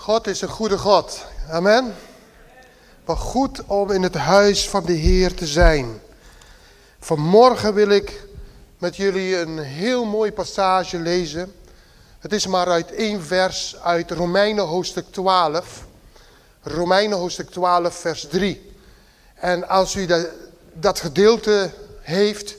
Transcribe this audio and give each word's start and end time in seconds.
God 0.00 0.26
is 0.26 0.40
een 0.40 0.48
goede 0.48 0.78
God. 0.78 1.24
Amen. 1.50 1.94
Wat 3.04 3.18
goed 3.18 3.64
om 3.66 3.90
in 3.90 4.02
het 4.02 4.14
huis 4.14 4.68
van 4.68 4.84
de 4.84 4.92
Heer 4.92 5.34
te 5.34 5.46
zijn. 5.46 6.00
Vanmorgen 7.00 7.74
wil 7.74 7.88
ik 7.88 8.26
met 8.78 8.96
jullie 8.96 9.36
een 9.36 9.58
heel 9.58 10.04
mooi 10.04 10.32
passage 10.32 10.98
lezen. 10.98 11.54
Het 12.18 12.32
is 12.32 12.46
maar 12.46 12.66
uit 12.66 12.92
één 12.92 13.22
vers 13.22 13.76
uit 13.82 14.10
Romeinen 14.10 14.64
hoofdstuk 14.64 15.06
12. 15.10 15.86
Romeinen 16.62 17.18
hoofdstuk 17.18 17.50
12 17.50 17.94
vers 17.94 18.28
3. 18.28 18.72
En 19.34 19.68
als 19.68 19.94
u 19.94 20.06
dat, 20.06 20.28
dat 20.72 21.00
gedeelte 21.00 21.70
heeft, 22.00 22.56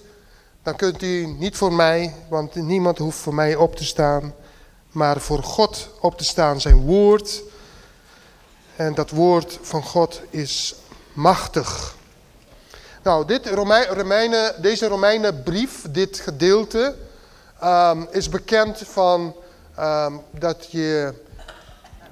dan 0.63 0.75
kunt 0.75 1.01
u 1.01 1.25
niet 1.25 1.55
voor 1.57 1.73
mij, 1.73 2.15
want 2.29 2.55
niemand 2.55 2.97
hoeft 2.97 3.17
voor 3.17 3.35
mij 3.35 3.55
op 3.55 3.75
te 3.75 3.85
staan, 3.85 4.33
maar 4.91 5.19
voor 5.19 5.43
God 5.43 5.89
op 5.99 6.17
te 6.17 6.23
staan, 6.23 6.61
zijn 6.61 6.77
woord. 6.85 7.41
En 8.75 8.93
dat 8.93 9.09
woord 9.09 9.59
van 9.61 9.83
God 9.83 10.21
is 10.29 10.75
machtig. 11.13 11.95
Nou, 13.03 13.25
dit 13.25 13.47
Romeinen, 13.89 14.61
deze 14.61 14.87
Romeinenbrief, 14.87 15.85
dit 15.89 16.19
gedeelte, 16.19 16.95
um, 17.63 18.07
is 18.11 18.29
bekend 18.29 18.77
van 18.85 19.35
um, 19.79 20.21
dat, 20.31 20.71
je, 20.71 21.13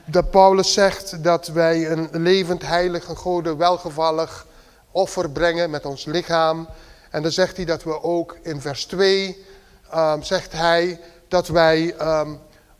dat 0.06 0.32
Paulus 0.32 0.74
zegt 0.74 1.24
dat 1.24 1.48
wij 1.48 1.92
een 1.92 2.10
levend, 2.12 2.62
heilig 2.62 3.08
en 3.08 3.16
gode, 3.16 3.56
welgevallig 3.56 4.46
offer 4.92 5.30
brengen 5.30 5.70
met 5.70 5.86
ons 5.86 6.06
lichaam. 6.06 6.70
En 7.10 7.22
dan 7.22 7.32
zegt 7.32 7.56
hij 7.56 7.66
dat 7.66 7.84
we 7.84 8.04
ook 8.04 8.38
in 8.42 8.62
vers 8.62 8.86
2, 8.86 9.28
um, 9.28 9.36
ehm, 9.92 10.22
zegt 10.22 10.52
hij 10.52 11.00
dat 11.28 11.48
wij 11.48 11.96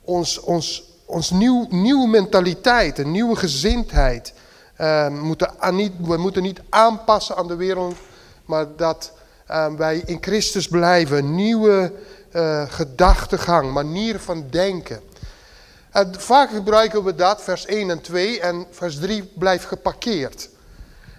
ons, 0.10 0.40
ons, 0.40 0.84
ons 1.06 1.30
nieuw, 1.30 1.68
nieuwe 1.70 2.08
mentaliteit, 2.08 2.98
een 2.98 3.12
nieuwe 3.12 3.36
gezindheid 3.36 4.34
uh, 4.78 5.08
moeten 5.08 5.50
niet, 5.72 5.92
we 6.02 6.18
moeten 6.18 6.42
niet 6.42 6.62
aanpassen 6.70 7.36
aan 7.36 7.48
de 7.48 7.56
wereld, 7.56 7.96
maar 8.46 8.66
dat 8.76 9.12
uh, 9.52 9.74
wij 9.74 10.02
in 10.06 10.18
Christus 10.22 10.68
blijven. 10.68 11.36
Nieuwe 11.36 11.92
uh, 12.36 12.64
gedachtegang, 12.68 13.72
manier 13.72 14.20
van 14.20 14.46
denken. 14.50 15.02
En 15.92 16.14
vaak 16.18 16.50
gebruiken 16.50 17.04
we 17.04 17.16
dat, 17.16 17.42
vers 17.42 17.66
1 17.66 17.90
en 17.90 18.02
2, 18.02 18.40
en 18.40 18.66
vers 18.72 19.00
3 19.00 19.32
blijft 19.36 19.66
geparkeerd. 19.66 20.50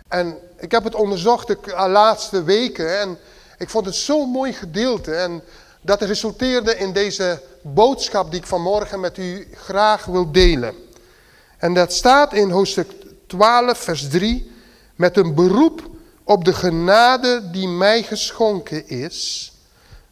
En 0.08 0.36
ik 0.58 0.70
heb 0.70 0.84
het 0.84 0.94
onderzocht 0.94 1.46
de 1.46 1.56
laatste 1.88 2.42
weken 2.42 3.00
en 3.00 3.18
ik 3.58 3.70
vond 3.70 3.86
het 3.86 3.94
zo'n 3.94 4.28
mooi 4.28 4.52
gedeelte. 4.52 5.14
En 5.14 5.42
dat 5.80 6.02
resulteerde 6.02 6.76
in 6.76 6.92
deze 6.92 7.42
boodschap 7.62 8.30
die 8.30 8.40
ik 8.40 8.46
vanmorgen 8.46 9.00
met 9.00 9.18
u 9.18 9.48
graag 9.54 10.04
wil 10.04 10.32
delen. 10.32 10.74
En 11.58 11.74
dat 11.74 11.92
staat 11.92 12.32
in 12.32 12.50
hoofdstuk 12.50 12.92
12, 13.26 13.78
vers 13.78 14.08
3, 14.08 14.50
met 14.94 15.16
een 15.16 15.34
beroep 15.34 15.88
op 16.24 16.44
de 16.44 16.52
genade 16.52 17.50
die 17.50 17.68
mij 17.68 18.02
geschonken 18.02 18.88
is, 18.88 19.52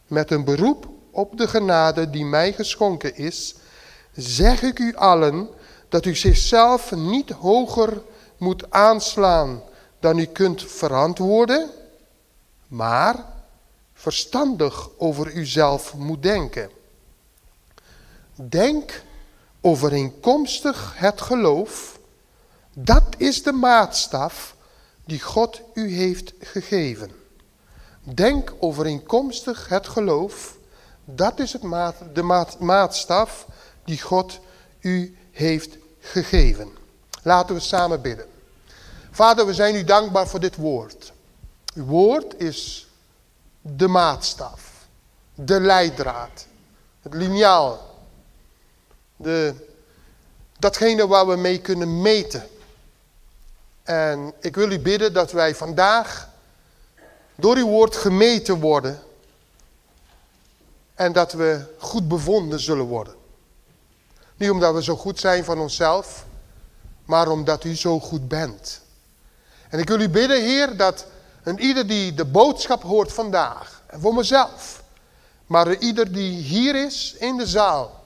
met 0.07 0.31
een 0.31 0.45
beroep 0.45 0.89
op 1.11 1.39
de 1.39 1.49
genade 1.49 2.11
die 2.11 2.25
mij 2.25 2.53
geschonken 2.53 3.17
is, 3.17 3.55
zeg 4.15 4.63
ik 4.63 4.79
u 4.79 4.97
allen 4.97 5.49
dat 5.89 6.05
u 6.05 6.15
zichzelf 6.15 6.93
niet 6.95 7.31
hoger 7.31 8.03
moet 8.37 8.71
aanslaan 8.71 9.63
dan 10.01 10.19
u 10.19 10.25
kunt 10.25 10.63
verantwoorden, 10.63 11.71
maar 12.69 13.25
verstandig 13.99 14.91
over 14.97 15.33
uzelf 15.33 15.95
moet 15.95 16.23
denken. 16.23 16.71
Denk 18.35 19.03
overeenkomstig 19.61 20.93
het 20.97 21.21
geloof, 21.21 21.99
dat 22.75 23.05
is 23.17 23.43
de 23.43 23.53
maatstaf 23.53 24.57
die 25.05 25.21
God 25.21 25.61
u 25.75 25.95
heeft 25.95 26.33
gegeven. 26.41 27.11
Denk 28.03 28.55
overeenkomstig 28.59 29.69
het 29.69 29.89
geloof, 29.89 30.57
dat 31.05 31.39
is 31.39 31.53
het 31.53 31.63
maat, 31.63 31.95
de 32.13 32.23
maat, 32.23 32.59
maatstaf 32.59 33.47
die 33.85 34.01
God 34.01 34.41
u 34.81 35.17
heeft 35.31 35.77
gegeven. 36.01 36.69
Laten 37.23 37.55
we 37.55 37.61
samen 37.61 38.03
bidden. 38.03 38.27
Vader, 39.11 39.47
we 39.47 39.55
zijn 39.55 39.75
u 39.75 39.85
dankbaar 39.85 40.29
voor 40.29 40.41
dit 40.41 40.57
woord. 40.57 41.13
Uw 41.75 41.85
woord 41.85 42.41
is 42.41 42.88
de 43.61 43.89
maatstaf, 43.89 44.87
de 45.35 45.61
leidraad, 45.61 46.47
het 47.03 47.15
liniaal, 47.15 47.97
de, 49.17 49.55
datgene 50.59 51.07
waar 51.07 51.27
we 51.27 51.37
mee 51.37 51.61
kunnen 51.61 52.01
meten. 52.01 52.49
En 53.83 54.33
ik 54.41 54.55
wil 54.55 54.71
u 54.71 54.79
bidden 54.79 55.13
dat 55.13 55.33
wij 55.33 55.55
vandaag 55.55 56.29
door 57.35 57.57
uw 57.57 57.67
woord 57.67 57.97
gemeten 57.97 58.61
worden 58.61 59.03
en 60.95 61.13
dat 61.13 61.33
we 61.33 61.75
goed 61.79 62.09
bevonden 62.09 62.61
zullen 62.61 62.85
worden. 62.85 63.15
Niet 64.37 64.51
omdat 64.51 64.75
we 64.75 64.83
zo 64.83 64.97
goed 64.97 65.21
zijn 65.21 65.45
van 65.45 65.59
onszelf, 65.59 66.27
maar 67.05 67.29
omdat 67.29 67.65
u 67.65 67.77
zo 67.77 68.01
goed 68.01 68.29
bent. 68.29 68.81
En 69.69 69.79
ik 69.79 69.89
wil 69.89 70.01
u 70.01 70.09
bidden, 70.09 70.43
Heer, 70.43 70.77
dat 70.77 71.07
en 71.49 71.61
ieder 71.61 71.87
die 71.87 72.15
de 72.15 72.25
boodschap 72.25 72.83
hoort 72.83 73.13
vandaag, 73.13 73.83
en 73.87 74.01
voor 74.01 74.15
mezelf, 74.15 74.83
maar 75.47 75.75
ieder 75.75 76.13
die 76.13 76.43
hier 76.43 76.85
is 76.85 77.15
in 77.19 77.37
de 77.37 77.47
zaal, 77.47 78.05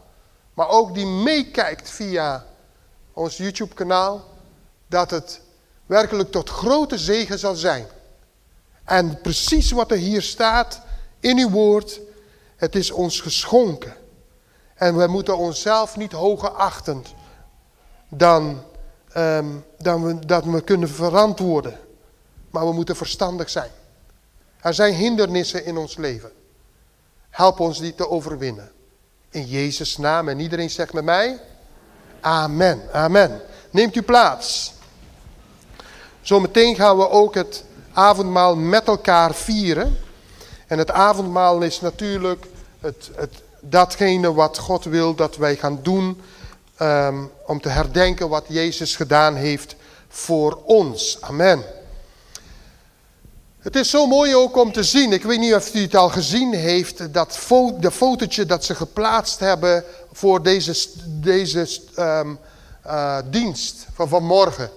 maar 0.54 0.68
ook 0.68 0.94
die 0.94 1.06
meekijkt 1.06 1.90
via 1.90 2.46
ons 3.12 3.36
YouTube-kanaal, 3.36 4.24
dat 4.86 5.10
het 5.10 5.40
werkelijk 5.86 6.30
tot 6.30 6.50
grote 6.50 6.98
zegen 6.98 7.38
zal 7.38 7.54
zijn. 7.54 7.86
En 8.84 9.20
precies 9.20 9.70
wat 9.70 9.90
er 9.90 9.96
hier 9.96 10.22
staat 10.22 10.80
in 11.20 11.38
uw 11.38 11.50
woord, 11.50 12.00
het 12.56 12.74
is 12.74 12.90
ons 12.90 13.20
geschonken. 13.20 13.94
En 14.74 14.96
we 14.96 15.06
moeten 15.06 15.38
onszelf 15.38 15.96
niet 15.96 16.12
hoger 16.12 16.50
achten 16.50 17.04
dan, 18.08 18.62
um, 19.16 19.64
dan 19.78 20.04
we, 20.04 20.26
dat 20.26 20.44
we 20.44 20.60
kunnen 20.60 20.88
verantwoorden. 20.88 21.78
Maar 22.52 22.66
we 22.66 22.72
moeten 22.72 22.96
verstandig 22.96 23.50
zijn. 23.50 23.70
Er 24.60 24.74
zijn 24.74 24.94
hindernissen 24.94 25.64
in 25.64 25.76
ons 25.76 25.96
leven. 25.96 26.32
Help 27.30 27.60
ons 27.60 27.78
die 27.78 27.94
te 27.94 28.08
overwinnen. 28.08 28.70
In 29.30 29.46
Jezus' 29.46 29.96
naam. 29.96 30.28
En 30.28 30.40
iedereen 30.40 30.70
zegt 30.70 30.92
met 30.92 31.04
mij. 31.04 31.40
Amen. 32.20 32.82
Amen. 32.92 33.40
Neemt 33.70 33.96
u 33.96 34.02
plaats. 34.02 34.72
Zometeen 36.20 36.74
gaan 36.74 36.96
we 36.96 37.08
ook 37.08 37.34
het 37.34 37.64
avondmaal 37.92 38.56
met 38.56 38.86
elkaar 38.86 39.34
vieren. 39.34 39.98
En 40.66 40.78
het 40.78 40.90
avondmaal 40.90 41.60
is 41.60 41.80
natuurlijk 41.80 42.46
het, 42.80 43.10
het, 43.14 43.42
datgene 43.60 44.32
wat 44.32 44.58
God 44.58 44.84
wil 44.84 45.14
dat 45.14 45.36
wij 45.36 45.56
gaan 45.56 45.78
doen. 45.82 46.20
Um, 46.80 47.30
om 47.46 47.60
te 47.60 47.68
herdenken 47.68 48.28
wat 48.28 48.44
Jezus 48.48 48.96
gedaan 48.96 49.34
heeft 49.34 49.76
voor 50.08 50.58
ons. 50.64 51.18
Amen. 51.20 51.64
Het 53.62 53.76
is 53.76 53.90
zo 53.90 54.06
mooi 54.06 54.36
ook 54.36 54.56
om 54.56 54.72
te 54.72 54.82
zien. 54.82 55.12
Ik 55.12 55.22
weet 55.22 55.38
niet 55.38 55.54
of 55.54 55.74
u 55.74 55.80
het 55.80 55.94
al 55.94 56.08
gezien 56.08 56.54
heeft. 56.54 57.14
Dat 57.14 57.36
fo 57.36 57.78
de 57.78 57.90
fotootje 57.90 58.46
dat 58.46 58.64
ze 58.64 58.74
geplaatst 58.74 59.40
hebben 59.40 59.84
voor 60.12 60.42
deze, 60.42 60.88
deze 61.06 61.68
um, 61.98 62.38
uh, 62.86 63.18
dienst 63.30 63.86
van 63.94 64.08
vanmorgen. 64.08 64.70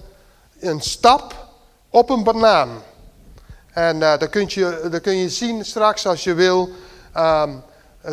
Een 0.60 0.82
stap 0.82 1.48
op 1.90 2.10
een 2.10 2.24
banaan. 2.24 2.70
En 3.72 3.96
uh, 3.96 4.18
dat, 4.18 4.30
kun 4.30 4.46
je, 4.48 4.88
dat 4.92 5.02
kun 5.02 5.18
je 5.18 5.30
zien 5.30 5.66
straks 5.66 6.08
als 6.08 6.24
je 6.24 6.34
wil. 6.34 6.70
Um, 7.18 7.64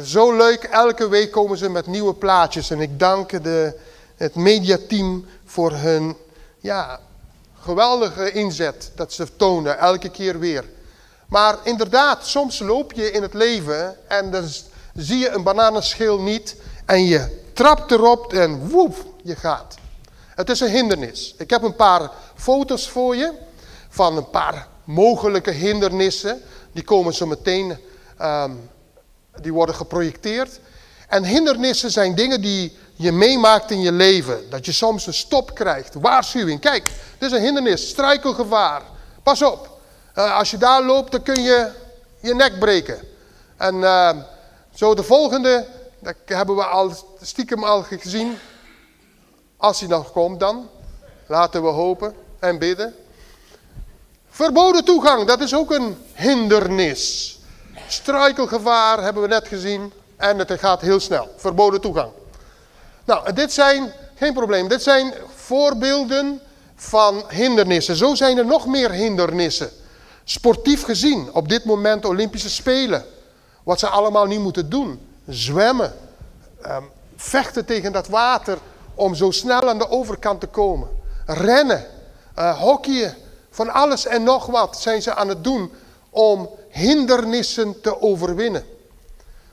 zo 0.04 0.36
leuk. 0.36 0.62
Elke 0.62 1.08
week 1.08 1.30
komen 1.30 1.58
ze 1.58 1.68
met 1.68 1.86
nieuwe 1.86 2.14
plaatjes. 2.14 2.70
En 2.70 2.80
ik 2.80 2.98
dank 2.98 3.42
de, 3.42 3.78
het 4.16 4.34
mediateam 4.34 5.26
voor 5.44 5.72
hun 5.72 6.16
ja, 6.58 7.00
geweldige 7.62 8.32
inzet 8.32 8.92
dat 8.94 9.12
ze 9.12 9.36
tonen, 9.36 9.78
elke 9.78 10.08
keer 10.08 10.38
weer. 10.38 10.64
Maar 11.28 11.58
inderdaad, 11.62 12.26
soms 12.26 12.58
loop 12.58 12.92
je 12.92 13.10
in 13.10 13.22
het 13.22 13.34
leven 13.34 13.96
en 14.08 14.30
dan 14.30 14.44
zie 14.94 15.18
je 15.18 15.28
een 15.28 15.42
bananenschil 15.42 16.20
niet 16.20 16.56
en 16.86 17.04
je 17.04 17.40
trapt 17.52 17.90
erop 17.90 18.32
en 18.32 18.68
woep, 18.68 19.06
je 19.22 19.36
gaat. 19.36 19.74
Het 20.34 20.50
is 20.50 20.60
een 20.60 20.70
hindernis. 20.70 21.34
Ik 21.38 21.50
heb 21.50 21.62
een 21.62 21.76
paar 21.76 22.10
foto's 22.34 22.88
voor 22.88 23.16
je 23.16 23.32
van 23.88 24.16
een 24.16 24.30
paar 24.30 24.68
mogelijke 24.84 25.50
hindernissen. 25.50 26.42
Die 26.72 26.84
komen 26.84 27.14
zo 27.14 27.26
meteen, 27.26 27.78
um, 28.22 28.70
die 29.40 29.52
worden 29.52 29.74
geprojecteerd. 29.74 30.60
En 31.08 31.24
hindernissen 31.24 31.90
zijn 31.90 32.14
dingen 32.14 32.40
die 32.40 32.76
je 32.94 33.12
meemaakt 33.12 33.70
in 33.70 33.80
je 33.80 33.92
leven. 33.92 34.50
Dat 34.50 34.66
je 34.66 34.72
soms 34.72 35.06
een 35.06 35.14
stop 35.14 35.54
krijgt, 35.54 35.94
waarschuwing. 35.94 36.60
Kijk, 36.60 36.84
dit 37.18 37.30
is 37.30 37.36
een 37.36 37.44
hindernis, 37.44 37.88
struikelgevaar. 37.88 38.82
Pas 39.22 39.42
op. 39.42 39.80
Uh, 40.18 40.36
als 40.36 40.50
je 40.50 40.58
daar 40.58 40.82
loopt, 40.82 41.12
dan 41.12 41.22
kun 41.22 41.42
je 41.42 41.70
je 42.20 42.34
nek 42.34 42.58
breken. 42.58 43.00
En 43.56 43.74
uh, 43.74 44.10
zo 44.74 44.94
de 44.94 45.02
volgende, 45.02 45.66
dat 45.98 46.14
hebben 46.24 46.56
we 46.56 46.64
al 46.64 46.92
stiekem 47.20 47.64
al 47.64 47.82
gezien. 47.82 48.38
Als 49.56 49.80
hij 49.80 49.88
nog 49.88 50.12
komt 50.12 50.40
dan. 50.40 50.68
Laten 51.26 51.62
we 51.62 51.68
hopen 51.68 52.14
en 52.38 52.58
bidden. 52.58 52.94
Verboden 54.28 54.84
toegang, 54.84 55.26
dat 55.26 55.40
is 55.40 55.54
ook 55.54 55.70
een 55.70 55.96
hindernis. 56.12 57.38
Struikelgevaar 57.86 59.02
hebben 59.02 59.22
we 59.22 59.28
net 59.28 59.48
gezien. 59.48 59.92
En 60.16 60.38
het 60.38 60.52
gaat 60.52 60.80
heel 60.80 61.00
snel. 61.00 61.34
Verboden 61.36 61.80
toegang. 61.80 62.10
Nou, 63.04 63.32
dit 63.32 63.52
zijn, 63.52 63.92
geen 64.14 64.32
probleem, 64.32 64.68
dit 64.68 64.82
zijn 64.82 65.14
voorbeelden 65.34 66.40
van 66.76 67.24
hindernissen. 67.28 67.96
Zo 67.96 68.14
zijn 68.14 68.38
er 68.38 68.46
nog 68.46 68.66
meer 68.66 68.90
hindernissen. 68.90 69.70
Sportief 70.24 70.84
gezien, 70.84 71.30
op 71.32 71.48
dit 71.48 71.64
moment 71.64 72.04
Olympische 72.04 72.50
Spelen. 72.50 73.04
Wat 73.62 73.78
ze 73.78 73.88
allemaal 73.88 74.26
niet 74.26 74.40
moeten 74.40 74.70
doen. 74.70 75.00
Zwemmen. 75.28 75.92
Um, 76.66 76.90
vechten 77.16 77.64
tegen 77.64 77.92
dat 77.92 78.08
water 78.08 78.58
om 78.94 79.14
zo 79.14 79.30
snel 79.30 79.68
aan 79.68 79.78
de 79.78 79.90
overkant 79.90 80.40
te 80.40 80.46
komen. 80.46 80.88
Rennen. 81.26 81.86
Uh, 82.38 82.60
hockeyen. 82.60 83.16
Van 83.50 83.70
alles 83.70 84.06
en 84.06 84.22
nog 84.22 84.46
wat 84.46 84.80
zijn 84.80 85.02
ze 85.02 85.14
aan 85.14 85.28
het 85.28 85.44
doen 85.44 85.72
om 86.10 86.50
hindernissen 86.68 87.80
te 87.80 88.02
overwinnen. 88.02 88.64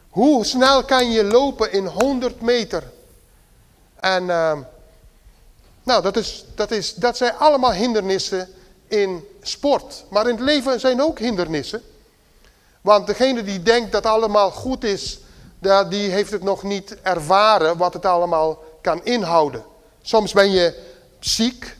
Hoe 0.09 0.45
snel 0.45 0.83
kan 0.83 1.11
je 1.11 1.23
lopen 1.23 1.71
in 1.71 1.85
100 1.85 2.41
meter? 2.41 2.83
En 3.99 4.23
uh, 4.23 4.57
nou, 5.83 6.01
dat, 6.01 6.17
is, 6.17 6.45
dat, 6.55 6.71
is, 6.71 6.93
dat 6.93 7.17
zijn 7.17 7.33
allemaal 7.37 7.73
hindernissen 7.73 8.49
in 8.87 9.27
sport. 9.41 10.05
Maar 10.09 10.27
in 10.27 10.35
het 10.35 10.43
leven 10.43 10.79
zijn 10.79 11.01
ook 11.01 11.19
hindernissen. 11.19 11.81
Want 12.81 13.07
degene 13.07 13.43
die 13.43 13.61
denkt 13.61 13.91
dat 13.91 14.05
allemaal 14.05 14.51
goed 14.51 14.83
is, 14.83 15.19
die 15.89 16.09
heeft 16.09 16.31
het 16.31 16.43
nog 16.43 16.63
niet 16.63 17.01
ervaren 17.01 17.77
wat 17.77 17.93
het 17.93 18.05
allemaal 18.05 18.63
kan 18.81 19.05
inhouden. 19.05 19.63
Soms 20.01 20.33
ben 20.33 20.51
je 20.51 20.83
ziek. 21.19 21.77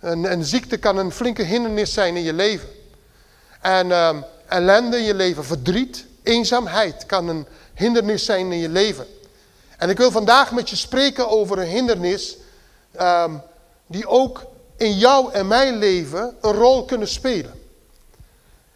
Een, 0.00 0.32
een 0.32 0.44
ziekte 0.44 0.76
kan 0.76 0.96
een 0.96 1.12
flinke 1.12 1.42
hindernis 1.42 1.92
zijn 1.92 2.16
in 2.16 2.22
je 2.22 2.32
leven. 2.32 2.68
En 3.60 3.90
um, 3.90 4.24
ellende 4.48 4.96
in 4.96 5.04
je 5.04 5.14
leven, 5.14 5.44
verdriet, 5.44 6.06
eenzaamheid 6.22 7.06
kan 7.06 7.28
een 7.28 7.46
hindernis 7.74 8.24
zijn 8.24 8.52
in 8.52 8.58
je 8.58 8.68
leven. 8.68 9.06
En 9.80 9.90
ik 9.90 9.96
wil 9.96 10.10
vandaag 10.10 10.52
met 10.52 10.70
je 10.70 10.76
spreken 10.76 11.28
over 11.28 11.58
een 11.58 11.66
hindernis 11.66 12.36
um, 13.00 13.42
die 13.86 14.06
ook 14.06 14.44
in 14.76 14.92
jou 14.92 15.32
en 15.32 15.46
mijn 15.46 15.76
leven 15.76 16.36
een 16.40 16.52
rol 16.52 16.84
kunnen 16.84 17.08
spelen. 17.08 17.60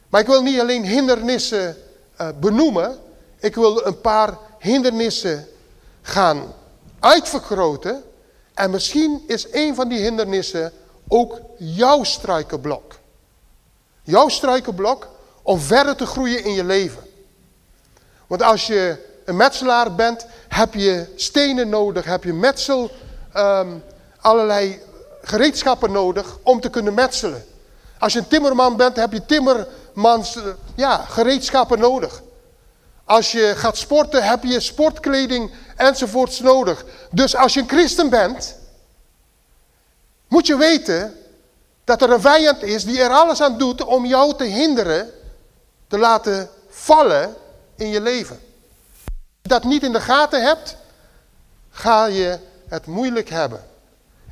Maar 0.09 0.21
ik 0.21 0.27
wil 0.27 0.43
niet 0.43 0.61
alleen 0.61 0.85
hindernissen 0.85 1.77
uh, 2.21 2.29
benoemen, 2.41 2.99
ik 3.39 3.55
wil 3.55 3.87
een 3.87 4.01
paar 4.01 4.39
hindernissen 4.59 5.49
gaan 6.03 6.55
uitvergroten. 7.01 8.03
En 8.55 8.71
misschien 8.71 9.25
is 9.27 9.47
een 9.53 9.75
van 9.75 9.89
die 9.89 9.99
hindernissen 9.99 10.73
ook 11.09 11.41
jouw 11.59 12.05
struikenblok. 12.05 12.99
Jouw 14.03 14.29
struikenblok 14.29 15.09
om 15.43 15.61
verder 15.61 15.97
te 15.97 16.07
groeien 16.07 16.45
in 16.45 16.53
je 16.53 16.65
leven. 16.65 17.03
Want 18.27 18.43
als 18.43 18.67
je 18.67 19.13
een 19.25 19.37
metselaar 19.37 19.95
bent, 19.95 20.27
heb 20.55 20.75
je 20.75 21.07
stenen 21.17 21.69
nodig, 21.69 22.05
heb 22.05 22.25
je 22.25 22.33
metsel, 22.33 22.91
um, 23.37 23.83
allerlei 24.21 24.81
gereedschappen 25.23 25.93
nodig 25.93 26.39
om 26.43 26.61
te 26.61 26.71
kunnen 26.71 26.95
metselen. 26.95 27.45
Als 27.99 28.13
je 28.13 28.19
een 28.19 28.29
timmerman 28.29 28.77
bent, 28.77 28.97
heb 28.97 29.13
je 29.13 29.27
timmermans 29.27 30.39
ja, 30.75 30.97
gereedschappen 30.97 31.79
nodig. 31.79 32.23
Als 33.05 33.33
je 33.33 33.53
gaat 33.57 33.77
sporten, 33.77 34.23
heb 34.23 34.45
je 34.45 34.61
sportkleding 34.61 35.51
enzovoorts 35.77 36.41
nodig. 36.41 36.85
Dus 37.11 37.37
als 37.37 37.55
je 37.55 37.61
een 37.61 37.69
christen 37.69 38.11
bent, 38.11 38.57
moet 40.29 40.47
je 40.47 40.57
weten 40.57 41.15
dat 41.85 42.03
er 42.03 42.11
een 42.11 42.21
vijand 42.21 42.63
is 42.63 42.85
die 42.85 43.01
er 43.01 43.11
alles 43.11 43.41
aan 43.41 43.59
doet 43.59 43.85
om 43.85 44.07
jou 44.07 44.37
te 44.37 44.45
hinderen, 44.45 45.11
te 45.89 45.99
laten 45.99 46.49
vallen 46.69 47.35
in 47.77 47.89
je 47.89 48.01
leven. 48.01 48.53
Dat 49.49 49.65
niet 49.65 49.83
in 49.83 49.93
de 49.93 50.01
gaten 50.01 50.43
hebt, 50.43 50.77
ga 51.71 52.07
je 52.07 52.39
het 52.69 52.87
moeilijk 52.87 53.29
hebben. 53.29 53.65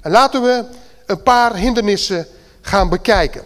En 0.00 0.10
laten 0.10 0.42
we 0.42 0.64
een 1.06 1.22
paar 1.22 1.56
hindernissen 1.56 2.26
gaan 2.60 2.88
bekijken. 2.88 3.44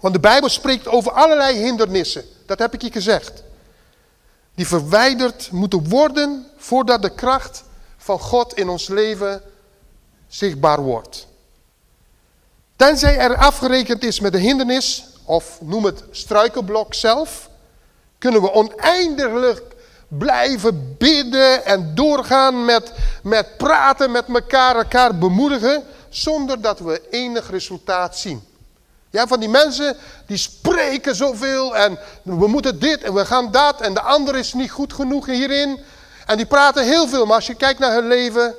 Want 0.00 0.14
de 0.14 0.20
Bijbel 0.20 0.48
spreekt 0.48 0.88
over 0.88 1.12
allerlei 1.12 1.56
hindernissen. 1.56 2.24
Dat 2.46 2.58
heb 2.58 2.74
ik 2.74 2.82
je 2.82 2.90
gezegd. 2.90 3.42
Die 4.54 4.66
verwijderd 4.66 5.50
moeten 5.50 5.88
worden 5.88 6.46
voordat 6.56 7.02
de 7.02 7.14
kracht 7.14 7.64
van 7.96 8.20
God 8.20 8.54
in 8.54 8.68
ons 8.68 8.88
leven 8.88 9.42
zichtbaar 10.26 10.80
wordt. 10.80 11.26
Tenzij 12.76 13.18
er 13.18 13.36
afgerekend 13.36 14.02
is 14.02 14.20
met 14.20 14.32
de 14.32 14.38
hindernis, 14.38 15.04
of 15.24 15.58
noem 15.60 15.84
het 15.84 16.02
struikelblok 16.10 16.94
zelf, 16.94 17.50
kunnen 18.18 18.42
we 18.42 18.52
oneindig 18.52 19.30
blijven 20.08 20.94
bidden 20.98 21.64
en 21.64 21.94
doorgaan 21.94 22.64
met, 22.64 22.92
met 23.22 23.56
praten 23.56 24.10
met 24.10 24.28
elkaar, 24.28 24.76
elkaar 24.76 25.18
bemoedigen, 25.18 25.82
zonder 26.08 26.60
dat 26.60 26.78
we 26.78 27.02
enig 27.10 27.50
resultaat 27.50 28.16
zien. 28.16 28.46
Ja, 29.10 29.26
van 29.26 29.40
die 29.40 29.48
mensen 29.48 29.96
die 30.26 30.36
spreken 30.36 31.16
zoveel 31.16 31.76
en 31.76 31.98
we 32.22 32.46
moeten 32.46 32.78
dit 32.78 33.02
en 33.02 33.14
we 33.14 33.26
gaan 33.26 33.50
dat 33.50 33.80
en 33.80 33.94
de 33.94 34.00
ander 34.00 34.36
is 34.36 34.52
niet 34.52 34.70
goed 34.70 34.92
genoeg 34.92 35.26
hierin. 35.26 35.80
En 36.26 36.36
die 36.36 36.46
praten 36.46 36.84
heel 36.84 37.08
veel, 37.08 37.26
maar 37.26 37.36
als 37.36 37.46
je 37.46 37.54
kijkt 37.54 37.78
naar 37.78 37.92
hun 37.92 38.08
leven 38.08 38.54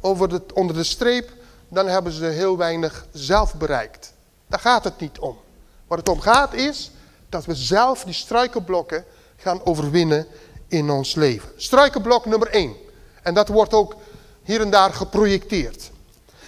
over 0.00 0.28
de, 0.28 0.42
onder 0.54 0.76
de 0.76 0.84
streep, 0.84 1.30
dan 1.68 1.86
hebben 1.86 2.12
ze 2.12 2.24
heel 2.24 2.56
weinig 2.56 3.06
zelf 3.12 3.54
bereikt. 3.54 4.12
Daar 4.46 4.60
gaat 4.60 4.84
het 4.84 5.00
niet 5.00 5.18
om. 5.18 5.38
Waar 5.86 5.98
het 5.98 6.08
om 6.08 6.20
gaat 6.20 6.54
is 6.54 6.90
dat 7.28 7.44
we 7.44 7.54
zelf 7.54 8.04
die 8.04 8.14
struikelblokken 8.14 9.04
gaan 9.36 9.64
overwinnen 9.64 10.26
in 10.68 10.90
ons 10.90 11.14
leven. 11.14 11.48
Struikelblok 11.56 12.26
nummer 12.26 12.48
1. 12.48 12.76
En 13.22 13.34
dat 13.34 13.48
wordt 13.48 13.74
ook 13.74 13.94
hier 14.42 14.60
en 14.60 14.70
daar 14.70 14.92
geprojecteerd. 14.92 15.90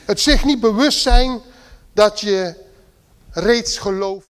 Het 0.05 0.21
zich 0.21 0.45
niet 0.45 0.61
bewust 0.61 1.01
zijn 1.01 1.41
dat 1.93 2.21
je 2.21 2.55
reeds 3.31 3.79
gelooft. 3.79 4.28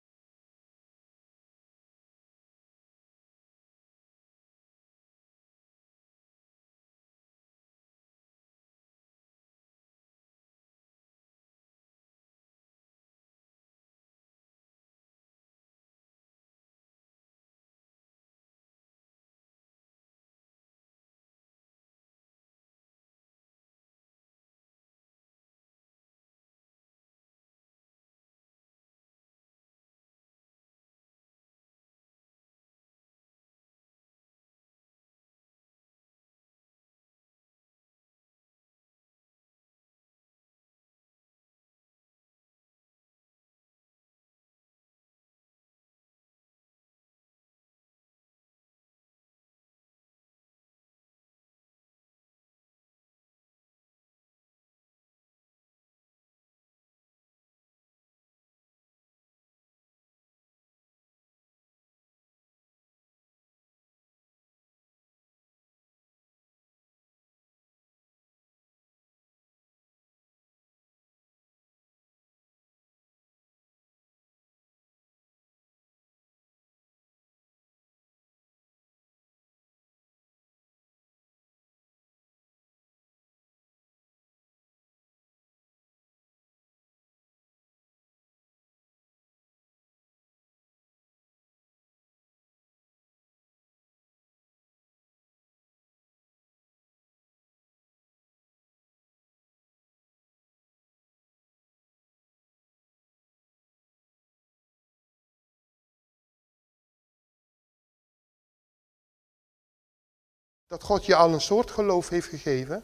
Dat 110.67 110.83
God 110.83 111.05
je 111.05 111.15
al 111.15 111.33
een 111.33 111.41
soort 111.41 111.71
geloof 111.71 112.09
heeft 112.09 112.27
gegeven. 112.27 112.83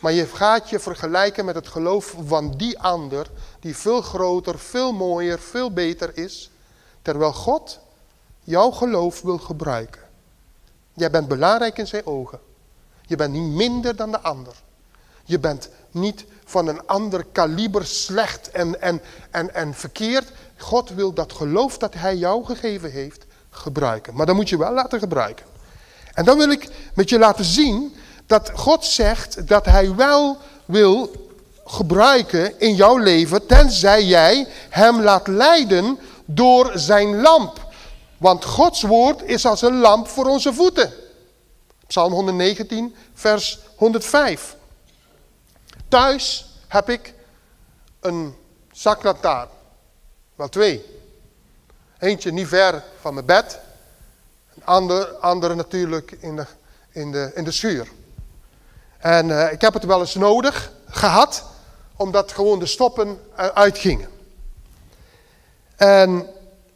Maar 0.00 0.12
je 0.12 0.26
gaat 0.26 0.70
je 0.70 0.78
vergelijken 0.78 1.44
met 1.44 1.54
het 1.54 1.68
geloof 1.68 2.14
van 2.26 2.50
die 2.56 2.78
ander, 2.78 3.30
die 3.60 3.76
veel 3.76 4.02
groter, 4.02 4.58
veel 4.58 4.92
mooier, 4.92 5.38
veel 5.38 5.72
beter 5.72 6.16
is. 6.18 6.50
Terwijl 7.02 7.32
God 7.32 7.78
jouw 8.40 8.70
geloof 8.70 9.22
wil 9.22 9.38
gebruiken. 9.38 10.02
Jij 10.92 11.10
bent 11.10 11.28
belangrijk 11.28 11.78
in 11.78 11.86
zijn 11.86 12.06
ogen. 12.06 12.40
Je 13.02 13.16
bent 13.16 13.32
niet 13.32 13.52
minder 13.54 13.96
dan 13.96 14.10
de 14.10 14.20
ander. 14.20 14.54
Je 15.24 15.38
bent 15.38 15.68
niet 15.90 16.24
van 16.44 16.66
een 16.66 16.86
ander 16.86 17.24
kaliber 17.24 17.86
slecht 17.86 18.50
en, 18.50 18.80
en, 18.80 19.02
en, 19.30 19.54
en 19.54 19.74
verkeerd. 19.74 20.32
God 20.56 20.90
wil 20.90 21.12
dat 21.12 21.32
geloof 21.32 21.78
dat 21.78 21.94
hij 21.94 22.16
jou 22.16 22.44
gegeven 22.44 22.90
heeft 22.90 23.26
gebruiken. 23.50 24.14
Maar 24.14 24.26
dan 24.26 24.36
moet 24.36 24.48
je 24.48 24.58
wel 24.58 24.72
laten 24.72 24.98
gebruiken. 24.98 25.55
En 26.16 26.24
dan 26.24 26.38
wil 26.38 26.50
ik 26.50 26.68
met 26.94 27.08
je 27.08 27.18
laten 27.18 27.44
zien 27.44 27.96
dat 28.26 28.50
God 28.54 28.84
zegt 28.84 29.48
dat 29.48 29.64
hij 29.64 29.94
wel 29.94 30.38
wil 30.64 31.10
gebruiken 31.64 32.60
in 32.60 32.74
jouw 32.74 32.96
leven, 32.96 33.46
tenzij 33.46 34.04
jij 34.04 34.46
hem 34.68 35.00
laat 35.00 35.26
leiden 35.26 35.98
door 36.24 36.70
zijn 36.74 37.20
lamp. 37.20 37.66
Want 38.16 38.44
Gods 38.44 38.82
woord 38.82 39.22
is 39.22 39.46
als 39.46 39.62
een 39.62 39.78
lamp 39.78 40.08
voor 40.08 40.26
onze 40.26 40.54
voeten. 40.54 40.92
Psalm 41.86 42.12
119, 42.12 42.94
vers 43.14 43.58
105. 43.76 44.56
Thuis 45.88 46.46
heb 46.68 46.90
ik 46.90 47.14
een 48.00 48.34
zaklantaarn. 48.72 49.48
Wel 50.34 50.48
twee. 50.48 50.84
Eentje 51.98 52.32
niet 52.32 52.48
ver 52.48 52.84
van 53.00 53.14
mijn 53.14 53.26
bed. 53.26 53.60
Ander, 54.66 55.06
andere 55.06 55.54
natuurlijk 55.54 56.16
in 56.20 56.36
de, 56.36 56.46
in, 56.90 57.12
de, 57.12 57.30
in 57.34 57.44
de 57.44 57.50
schuur. 57.50 57.88
En 58.98 59.28
uh, 59.28 59.52
ik 59.52 59.60
heb 59.60 59.72
het 59.72 59.84
wel 59.84 60.00
eens 60.00 60.14
nodig 60.14 60.72
gehad, 60.88 61.44
omdat 61.96 62.32
gewoon 62.32 62.58
de 62.58 62.66
stoppen 62.66 63.20
eruit 63.36 63.78
gingen. 63.78 64.08
En 65.76 66.16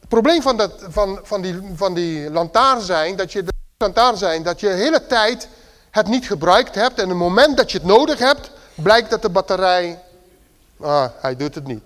het 0.01 0.09
probleem 0.09 0.43
van, 0.43 0.57
dat, 0.57 0.73
van, 0.89 1.21
van, 1.23 1.41
die, 1.41 1.61
van 1.75 1.95
die 1.95 2.31
lantaarn 2.31 2.81
zijn, 2.81 3.17
dat 3.17 3.33
je 3.33 3.43
de 3.43 3.53
lantaarn 3.77 4.17
zijn, 4.17 4.43
dat 4.43 4.61
je 4.61 4.69
hele 4.69 5.07
tijd 5.07 5.49
het 5.91 6.07
niet 6.07 6.27
gebruikt 6.27 6.75
hebt. 6.75 6.99
En 6.99 7.09
het 7.09 7.19
moment 7.19 7.57
dat 7.57 7.73
je 7.73 7.79
het 7.79 7.87
nodig 7.87 8.19
hebt, 8.19 8.51
blijkt 8.75 9.11
dat 9.11 9.23
de 9.23 9.31
batterij, 9.31 10.03
ah, 10.81 11.07
hij 11.21 11.37
doet 11.37 11.55
het 11.55 11.67
niet. 11.67 11.85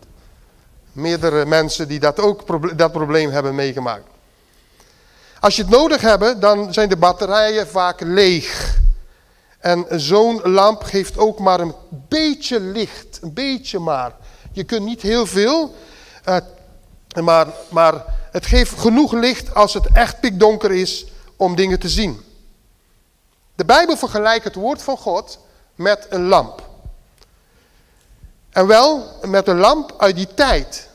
Meerdere 0.92 1.46
mensen 1.46 1.88
die 1.88 2.00
dat 2.00 2.20
ook 2.20 2.78
dat 2.78 2.92
probleem 2.92 3.30
hebben 3.30 3.54
meegemaakt. 3.54 4.12
Als 5.44 5.56
je 5.56 5.62
het 5.62 5.70
nodig 5.70 6.00
hebt, 6.00 6.40
dan 6.40 6.72
zijn 6.72 6.88
de 6.88 6.96
batterijen 6.96 7.68
vaak 7.68 8.00
leeg. 8.00 8.78
En 9.58 9.86
zo'n 9.90 10.40
lamp 10.42 10.82
geeft 10.82 11.18
ook 11.18 11.38
maar 11.38 11.60
een 11.60 11.74
beetje 11.90 12.60
licht. 12.60 13.18
Een 13.22 13.32
beetje 13.32 13.78
maar. 13.78 14.16
Je 14.52 14.64
kunt 14.64 14.84
niet 14.84 15.02
heel 15.02 15.26
veel. 15.26 15.74
Uh, 16.28 16.36
maar, 17.22 17.46
maar 17.68 18.04
het 18.30 18.46
geeft 18.46 18.78
genoeg 18.78 19.12
licht 19.12 19.54
als 19.54 19.74
het 19.74 19.86
echt 19.92 20.20
pikdonker 20.20 20.72
is 20.72 21.06
om 21.36 21.56
dingen 21.56 21.78
te 21.78 21.88
zien. 21.88 22.20
De 23.54 23.64
Bijbel 23.64 23.96
vergelijkt 23.96 24.44
het 24.44 24.54
woord 24.54 24.82
van 24.82 24.96
God 24.96 25.38
met 25.74 26.06
een 26.10 26.26
lamp. 26.26 26.68
En 28.50 28.66
wel 28.66 29.18
met 29.22 29.48
een 29.48 29.58
lamp 29.58 29.94
uit 29.98 30.16
die 30.16 30.34
tijd. 30.34 30.88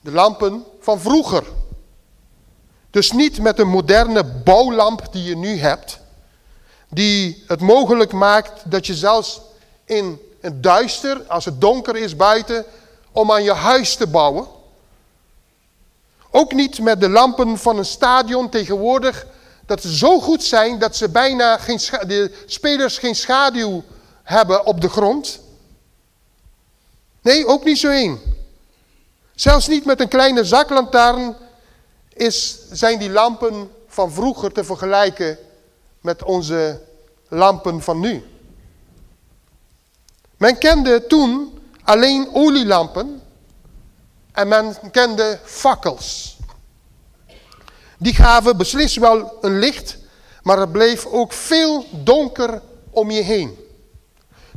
De 0.00 0.10
lampen 0.10 0.64
van 0.80 1.00
vroeger. 1.00 1.44
Dus 2.90 3.12
niet 3.12 3.40
met 3.40 3.58
een 3.58 3.68
moderne 3.68 4.24
bouwlamp 4.24 5.12
die 5.12 5.22
je 5.22 5.36
nu 5.36 5.58
hebt 5.58 6.00
die 6.90 7.44
het 7.46 7.60
mogelijk 7.60 8.12
maakt 8.12 8.70
dat 8.70 8.86
je 8.86 8.94
zelfs 8.94 9.40
in 9.84 10.20
het 10.40 10.62
duister, 10.62 11.22
als 11.26 11.44
het 11.44 11.60
donker 11.60 11.96
is 11.96 12.16
buiten, 12.16 12.64
om 13.12 13.32
aan 13.32 13.42
je 13.42 13.52
huis 13.52 13.96
te 13.96 14.06
bouwen. 14.06 14.46
Ook 16.30 16.52
niet 16.52 16.80
met 16.80 17.00
de 17.00 17.08
lampen 17.08 17.58
van 17.58 17.78
een 17.78 17.84
stadion 17.84 18.48
tegenwoordig, 18.48 19.26
dat 19.66 19.82
ze 19.82 19.96
zo 19.96 20.20
goed 20.20 20.42
zijn 20.42 20.78
dat 20.78 20.96
ze 20.96 21.08
bijna 21.08 21.58
geen 21.58 21.78
de 22.06 22.44
spelers 22.46 22.98
geen 22.98 23.14
schaduw 23.14 23.82
hebben 24.22 24.66
op 24.66 24.80
de 24.80 24.88
grond. 24.88 25.40
Nee, 27.22 27.46
ook 27.46 27.64
niet 27.64 27.78
zo 27.78 27.90
één. 27.90 28.20
Zelfs 29.34 29.68
niet 29.68 29.84
met 29.84 30.00
een 30.00 30.08
kleine 30.08 30.44
zaklantaarn 30.44 31.36
is, 32.20 32.58
zijn 32.70 32.98
die 32.98 33.10
lampen 33.10 33.70
van 33.86 34.12
vroeger 34.12 34.52
te 34.52 34.64
vergelijken 34.64 35.38
met 36.00 36.22
onze 36.22 36.80
lampen 37.28 37.82
van 37.82 38.00
nu. 38.00 38.24
Men 40.36 40.58
kende 40.58 41.06
toen 41.06 41.58
alleen 41.84 42.28
olielampen 42.32 43.22
en 44.32 44.48
men 44.48 44.76
kende 44.90 45.38
fakkels. 45.44 46.36
Die 47.98 48.14
gaven 48.14 48.56
beslist 48.56 48.96
wel 48.96 49.38
een 49.40 49.58
licht, 49.58 49.98
maar 50.42 50.58
het 50.58 50.72
bleef 50.72 51.06
ook 51.06 51.32
veel 51.32 51.84
donker 51.90 52.62
om 52.90 53.10
je 53.10 53.22
heen. 53.22 53.58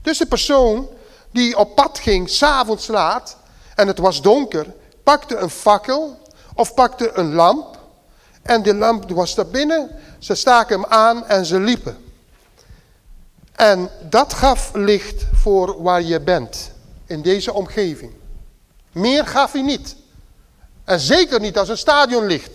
Dus 0.02 0.18
de 0.18 0.26
persoon 0.26 0.88
die 1.32 1.58
op 1.58 1.76
pad 1.76 2.00
ging, 2.00 2.30
s'avonds 2.30 2.88
laat, 2.88 3.38
en 3.76 3.88
het 3.88 3.98
was 3.98 4.22
donker, 4.22 4.74
pakte 5.04 5.36
een 5.36 5.50
fakkel 5.50 6.22
of 6.56 6.74
pakte 6.74 7.12
een 7.14 7.34
lamp. 7.34 7.82
En 8.42 8.64
de 8.64 8.74
lamp 8.74 9.10
was 9.10 9.36
daar 9.36 9.48
binnen 9.48 9.90
ze 10.24 10.36
staken 10.36 10.82
hem 10.82 10.92
aan 10.92 11.28
en 11.28 11.46
ze 11.46 11.60
liepen. 11.60 11.98
En 13.52 13.90
dat 14.10 14.34
gaf 14.34 14.74
licht 14.74 15.26
voor 15.34 15.82
waar 15.82 16.02
je 16.02 16.20
bent, 16.20 16.72
in 17.06 17.22
deze 17.22 17.54
omgeving. 17.54 18.12
Meer 18.92 19.28
gaf 19.28 19.52
hij 19.52 19.62
niet. 19.62 19.96
En 20.84 21.00
zeker 21.00 21.40
niet 21.40 21.58
als 21.58 21.70
een 21.70 21.78
stadionlicht. 21.78 22.52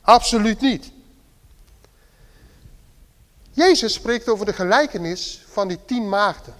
Absoluut 0.00 0.60
niet. 0.60 0.90
Jezus 3.50 3.92
spreekt 3.92 4.28
over 4.28 4.46
de 4.46 4.52
gelijkenis 4.52 5.44
van 5.48 5.68
die 5.68 5.78
tien 5.86 6.08
maagden. 6.08 6.54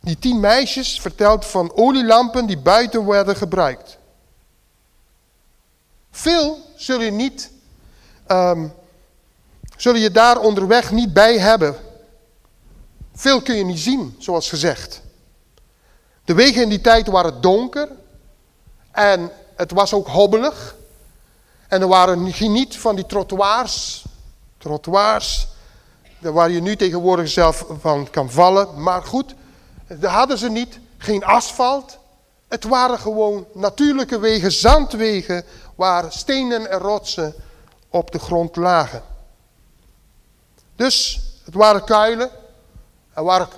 Die 0.00 0.18
tien 0.18 0.40
meisjes 0.40 1.00
vertelt 1.00 1.46
van 1.46 1.72
olielampen 1.74 2.46
die 2.46 2.58
buiten 2.58 3.06
werden 3.06 3.36
gebruikt. 3.36 3.98
Veel 6.16 6.58
zul 6.76 7.00
je 7.00 7.10
niet 7.10 7.50
um, 8.28 8.72
Zullen 9.76 10.00
je 10.00 10.10
daar 10.10 10.38
onderweg 10.38 10.90
niet 10.90 11.12
bij 11.12 11.38
hebben. 11.38 11.76
Veel 13.14 13.42
kun 13.42 13.56
je 13.56 13.64
niet 13.64 13.78
zien, 13.78 14.16
zoals 14.18 14.48
gezegd. 14.48 15.02
De 16.24 16.34
wegen 16.34 16.62
in 16.62 16.68
die 16.68 16.80
tijd 16.80 17.06
waren 17.06 17.40
donker. 17.40 17.88
En 18.90 19.30
het 19.56 19.70
was 19.70 19.92
ook 19.92 20.06
hobbelig. 20.06 20.76
En 21.68 21.80
er 21.80 21.88
waren 21.88 22.22
niet 22.38 22.76
van 22.76 22.94
die 22.96 23.06
trottoirs. 23.06 24.04
Trottoirs. 24.58 25.46
Waar 26.18 26.50
je 26.50 26.60
nu 26.60 26.76
tegenwoordig 26.76 27.28
zelf 27.28 27.66
van 27.80 28.10
kan 28.10 28.30
vallen. 28.30 28.82
Maar 28.82 29.02
goed, 29.02 29.34
daar 29.86 30.12
hadden 30.12 30.38
ze 30.38 30.48
niet. 30.48 30.78
Geen 30.98 31.24
asfalt. 31.24 31.98
Het 32.48 32.64
waren 32.64 32.98
gewoon 32.98 33.46
natuurlijke 33.52 34.18
wegen, 34.18 34.52
zandwegen. 34.52 35.44
Waar 35.74 36.12
stenen 36.12 36.70
en 36.70 36.78
rotsen 36.78 37.34
op 37.88 38.10
de 38.10 38.18
grond 38.18 38.56
lagen. 38.56 39.02
Dus 40.76 41.20
het 41.44 41.54
waren 41.54 41.84
kuilen, 41.84 42.30
er 43.12 43.24
waren 43.24 43.48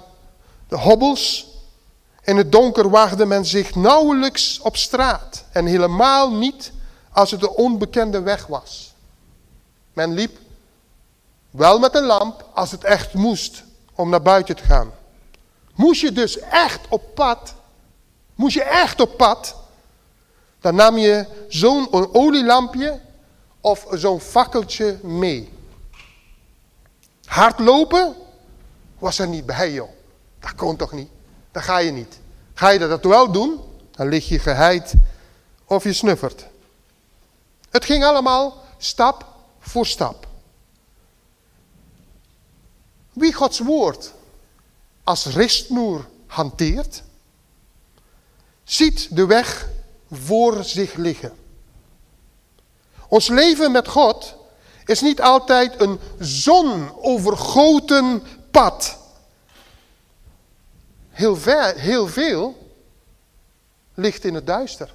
de 0.68 0.76
hobbels. 0.76 1.47
In 2.23 2.37
het 2.37 2.52
donker 2.52 2.90
waagde 2.90 3.26
men 3.26 3.47
zich 3.47 3.75
nauwelijks 3.75 4.59
op 4.61 4.76
straat 4.76 5.45
en 5.52 5.66
helemaal 5.66 6.33
niet 6.33 6.73
als 7.12 7.30
het 7.30 7.40
de 7.40 7.54
onbekende 7.54 8.21
weg 8.21 8.47
was. 8.47 8.95
Men 9.92 10.12
liep 10.12 10.38
wel 11.50 11.78
met 11.78 11.95
een 11.95 12.04
lamp 12.04 12.45
als 12.54 12.71
het 12.71 12.85
echt 12.85 13.14
moest 13.14 13.62
om 13.95 14.09
naar 14.09 14.23
buiten 14.23 14.57
te 14.57 14.62
gaan. 14.62 14.92
Moest 15.75 16.00
je 16.00 16.12
dus 16.12 16.38
echt 16.38 16.80
op 16.88 17.14
pad, 17.14 17.54
moest 18.38 18.54
je 18.54 18.62
echt 18.62 19.00
op 19.00 19.16
pad, 19.16 19.57
dan 20.61 20.75
nam 20.75 20.99
je 20.99 21.26
zo'n 21.49 22.14
olielampje 22.14 23.00
of 23.61 23.87
zo'n 23.90 24.21
fakkeltje 24.21 24.99
mee. 25.02 25.52
Hardlopen 27.25 28.14
was 28.99 29.18
er 29.18 29.28
niet 29.28 29.47
bij, 29.47 29.73
joh. 29.73 29.88
Dat 30.40 30.54
kon 30.54 30.76
toch 30.76 30.92
niet? 30.92 31.09
Dat 31.52 31.62
ga 31.62 31.78
je 31.78 31.90
niet. 31.90 32.18
Ga 32.54 32.68
je 32.68 32.78
dat 32.78 33.04
wel 33.04 33.33
doen, 33.33 33.61
dan 33.90 34.09
lig 34.09 34.28
je 34.28 34.38
geheid 34.38 34.95
of 35.64 35.85
je 35.85 35.92
snuffert. 35.92 36.47
Het 37.71 37.85
ging 37.85 38.04
allemaal 38.04 38.62
stap 38.76 39.26
voor 39.59 39.87
stap. 39.87 40.26
Wie 43.12 43.33
Gods 43.33 43.59
woord 43.59 44.12
als 45.04 45.26
richtmoer 45.26 46.09
hanteert, 46.26 47.02
ziet 48.68 49.16
de 49.16 49.26
weg 49.26 49.68
voor 50.10 50.64
zich 50.64 50.94
liggen. 50.94 51.32
Ons 53.08 53.28
leven 53.28 53.72
met 53.72 53.88
God 53.88 54.34
is 54.84 55.00
niet 55.00 55.20
altijd 55.20 55.80
een 55.80 56.00
zonovergoten 56.18 58.22
pad. 58.50 58.98
Heel, 61.08 61.38
heel 61.76 62.08
veel 62.08 62.72
ligt 63.94 64.25
in 64.25 64.34
het 64.34 64.46
duister. 64.46 64.94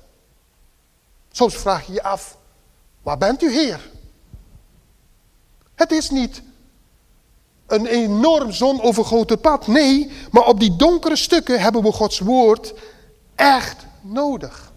Soms 1.32 1.56
vraag 1.56 1.88
je 1.88 1.94
je 1.94 2.03
af, 2.03 2.38
waar 3.01 3.18
bent 3.18 3.42
u 3.42 3.51
Heer? 3.51 3.92
Het 5.75 5.92
is 5.92 6.10
niet 6.10 6.42
een 7.68 7.86
enorm 7.86 8.51
zonovergoten 8.51 9.39
pad. 9.39 9.68
Nee, 9.68 10.12
maar 10.32 10.48
op 10.48 10.60
die 10.60 10.75
donkere 10.75 11.15
stukken 11.15 11.60
hebben 11.60 11.84
we 11.84 11.92
Gods 11.92 12.20
woord 12.20 12.74
echt 13.36 13.86
nodig. 14.02 14.72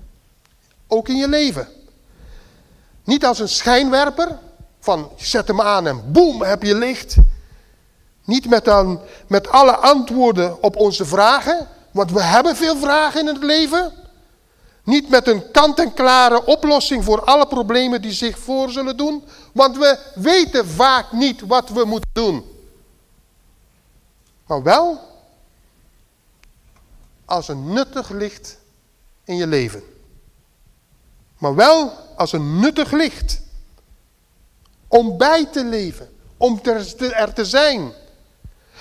Ook 0.88 1.08
in 1.08 1.16
je 1.16 1.28
leven. 1.28 1.68
Niet 3.04 3.24
als 3.24 3.38
een 3.38 3.48
schijnwerper, 3.48 4.38
van 4.80 5.10
zet 5.16 5.48
hem 5.48 5.60
aan 5.60 5.86
en 5.86 6.12
boem 6.12 6.42
heb 6.42 6.62
je 6.62 6.74
licht. 6.74 7.16
Niet 8.24 8.48
met, 8.48 8.64
dan, 8.64 9.00
met 9.26 9.48
alle 9.48 9.76
antwoorden 9.76 10.62
op 10.62 10.76
onze 10.76 11.04
vragen, 11.04 11.68
want 11.90 12.10
we 12.10 12.22
hebben 12.22 12.56
veel 12.56 12.76
vragen 12.76 13.20
in 13.20 13.26
het 13.26 13.42
leven. 13.42 13.92
Niet 14.84 15.08
met 15.08 15.28
een 15.28 15.50
kant-en-klare 15.50 16.44
oplossing 16.44 17.04
voor 17.04 17.24
alle 17.24 17.46
problemen 17.46 18.02
die 18.02 18.12
zich 18.12 18.38
voor 18.38 18.70
zullen 18.70 18.96
doen, 18.96 19.24
want 19.52 19.76
we 19.76 19.98
weten 20.14 20.68
vaak 20.68 21.12
niet 21.12 21.40
wat 21.40 21.68
we 21.68 21.84
moeten 21.84 22.10
doen. 22.12 22.44
Maar 24.46 24.62
wel 24.62 25.00
als 27.26 27.48
een 27.48 27.72
nuttig 27.72 28.08
licht 28.08 28.58
in 29.24 29.36
je 29.36 29.46
leven. 29.46 29.82
Maar 31.38 31.54
wel 31.54 31.90
als 32.16 32.32
een 32.32 32.60
nuttig 32.60 32.92
licht. 32.92 33.40
Om 34.88 35.16
bij 35.16 35.46
te 35.46 35.64
leven. 35.64 36.14
Om 36.36 36.60
er 36.62 37.32
te 37.32 37.44
zijn. 37.44 37.92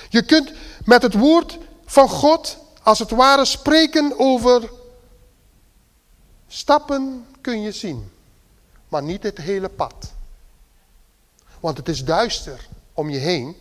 Je 0.10 0.22
kunt 0.25 0.52
met 0.86 1.02
het 1.02 1.14
woord 1.14 1.58
van 1.86 2.10
God 2.10 2.58
als 2.84 3.00
het 3.00 3.10
ware 3.10 3.46
spreken 3.46 4.14
over 4.20 4.70
stappen 6.48 7.25
kun 7.42 7.62
je 7.62 7.72
zien. 7.72 8.12
Maar 8.88 9.04
niet 9.04 9.24
het 9.24 9.38
hele 9.38 9.70
pad. 9.70 10.14
Want 11.60 11.78
het 11.78 11.90
is 11.90 12.04
duister 12.04 12.68
om 12.94 13.10
je 13.10 13.18
heen. 13.18 13.56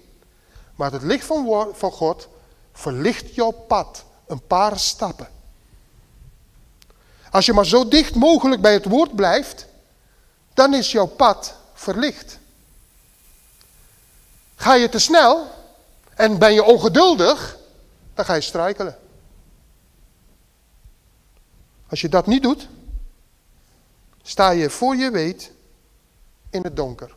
Maar 0.75 0.93
het 0.93 1.03
licht 1.03 1.26
van, 1.26 1.75
God 1.79 2.29
verlicht 2.73 3.35
jouw 3.35 3.50
pad 3.50 4.05
een 4.26 4.47
paar 4.47 4.78
stappen. 4.78 5.28
Als 7.31 7.47
je 7.47 7.52
maar 7.52 7.66
zo 7.66 7.88
dicht 7.88 8.14
mogelijk 8.14 8.61
bij 8.61 8.73
het 8.73 8.85
woord 8.85 9.14
blijft, 9.14 9.66
dan 10.52 10.75
is 10.75 10.93
jouw 10.93 11.07
pad 11.07 11.57
verlicht. 11.73 12.38
Ga 14.57 14.75
je 14.75 14.88
te 14.88 14.99
snel 14.99 15.50
en 16.14 16.38
ben 16.38 16.52
je 16.52 16.62
ongeduldig, 16.62 17.59
dan 18.14 18.25
ga 18.25 18.35
je 18.35 18.40
struikelen. 18.40 18.99
Als 21.88 22.00
je 22.00 22.09
dat 22.09 22.26
niet 22.26 22.43
doet, 22.43 22.69
sta 24.23 24.50
je 24.50 24.71
voor 24.71 24.97
je 24.97 25.11
weet 25.11 25.52
in 26.50 26.62
het 26.62 26.76
donker. 26.76 27.14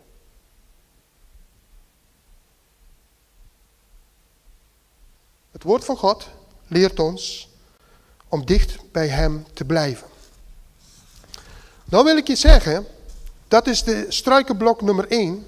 Het 5.51 5.63
woord 5.63 5.85
van 5.85 5.97
God 5.97 6.29
leert 6.67 6.99
ons 6.99 7.49
om 8.27 8.45
dicht 8.45 8.77
bij 8.91 9.07
Hem 9.07 9.45
te 9.53 9.65
blijven. 9.65 10.07
Nou 11.85 12.03
wil 12.03 12.17
ik 12.17 12.27
je 12.27 12.35
zeggen, 12.35 12.87
dat 13.47 13.67
is 13.67 13.83
de 13.83 14.05
struikenblok 14.09 14.81
nummer 14.81 15.07
1. 15.07 15.47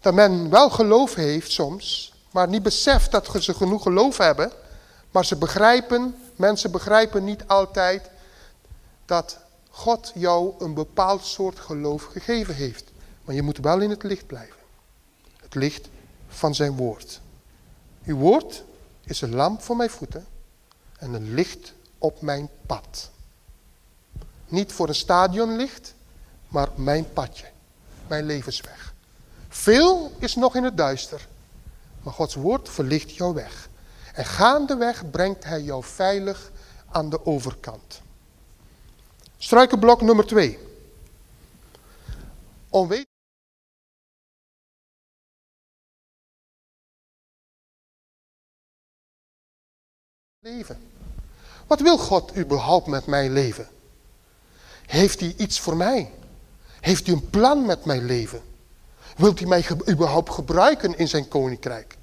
Dat 0.00 0.14
men 0.14 0.50
wel 0.50 0.70
geloof 0.70 1.14
heeft 1.14 1.52
soms, 1.52 2.12
maar 2.30 2.48
niet 2.48 2.62
beseft 2.62 3.10
dat 3.10 3.42
ze 3.42 3.54
genoeg 3.54 3.82
geloof 3.82 4.18
hebben. 4.18 4.52
Maar 5.10 5.24
ze 5.24 5.36
begrijpen, 5.36 6.16
mensen 6.36 6.70
begrijpen 6.70 7.24
niet 7.24 7.46
altijd 7.46 8.10
dat 9.04 9.38
God 9.70 10.12
jou 10.14 10.54
een 10.58 10.74
bepaald 10.74 11.24
soort 11.24 11.58
geloof 11.58 12.04
gegeven 12.04 12.54
heeft. 12.54 12.84
Maar 13.24 13.34
je 13.34 13.42
moet 13.42 13.58
wel 13.58 13.80
in 13.80 13.90
het 13.90 14.02
licht 14.02 14.26
blijven. 14.26 14.56
Het 15.36 15.54
licht 15.54 15.88
van 16.28 16.54
zijn 16.54 16.76
woord. 16.76 17.20
Uw 18.04 18.16
woord 18.16 18.62
is 19.06 19.20
een 19.20 19.34
lamp 19.34 19.62
voor 19.62 19.76
mijn 19.76 19.90
voeten 19.90 20.26
en 20.98 21.14
een 21.14 21.34
licht 21.34 21.72
op 21.98 22.20
mijn 22.20 22.48
pad. 22.66 23.10
Niet 24.48 24.72
voor 24.72 24.88
een 24.88 24.94
stadionlicht, 24.94 25.94
maar 26.48 26.68
mijn 26.74 27.12
padje, 27.12 27.46
mijn 28.06 28.26
levensweg. 28.26 28.94
Veel 29.48 30.12
is 30.18 30.34
nog 30.34 30.56
in 30.56 30.64
het 30.64 30.76
duister, 30.76 31.28
maar 32.02 32.12
Gods 32.12 32.34
woord 32.34 32.68
verlicht 32.68 33.14
jouw 33.14 33.32
weg. 33.32 33.68
En 34.14 34.24
gaandeweg 34.24 35.10
brengt 35.10 35.44
hij 35.44 35.62
jou 35.62 35.84
veilig 35.84 36.50
aan 36.88 37.10
de 37.10 37.26
overkant. 37.26 38.00
Struikenblok 39.38 40.00
nummer 40.00 40.26
2. 40.26 40.58
Onwetend. 42.68 43.15
Leven. 50.54 50.78
Wat 51.66 51.80
wil 51.80 51.98
God 51.98 52.36
überhaupt 52.36 52.86
met 52.86 53.06
mijn 53.06 53.32
leven? 53.32 53.68
Heeft 54.86 55.20
hij 55.20 55.34
iets 55.36 55.60
voor 55.60 55.76
mij? 55.76 56.12
Heeft 56.80 57.06
hij 57.06 57.14
een 57.14 57.30
plan 57.30 57.66
met 57.66 57.84
mijn 57.84 58.04
leven? 58.04 58.42
Wilt 59.16 59.38
hij 59.38 59.48
mij 59.48 59.66
überhaupt 59.88 60.30
gebruiken 60.30 60.98
in 60.98 61.08
zijn 61.08 61.28
koninkrijk? 61.28 61.96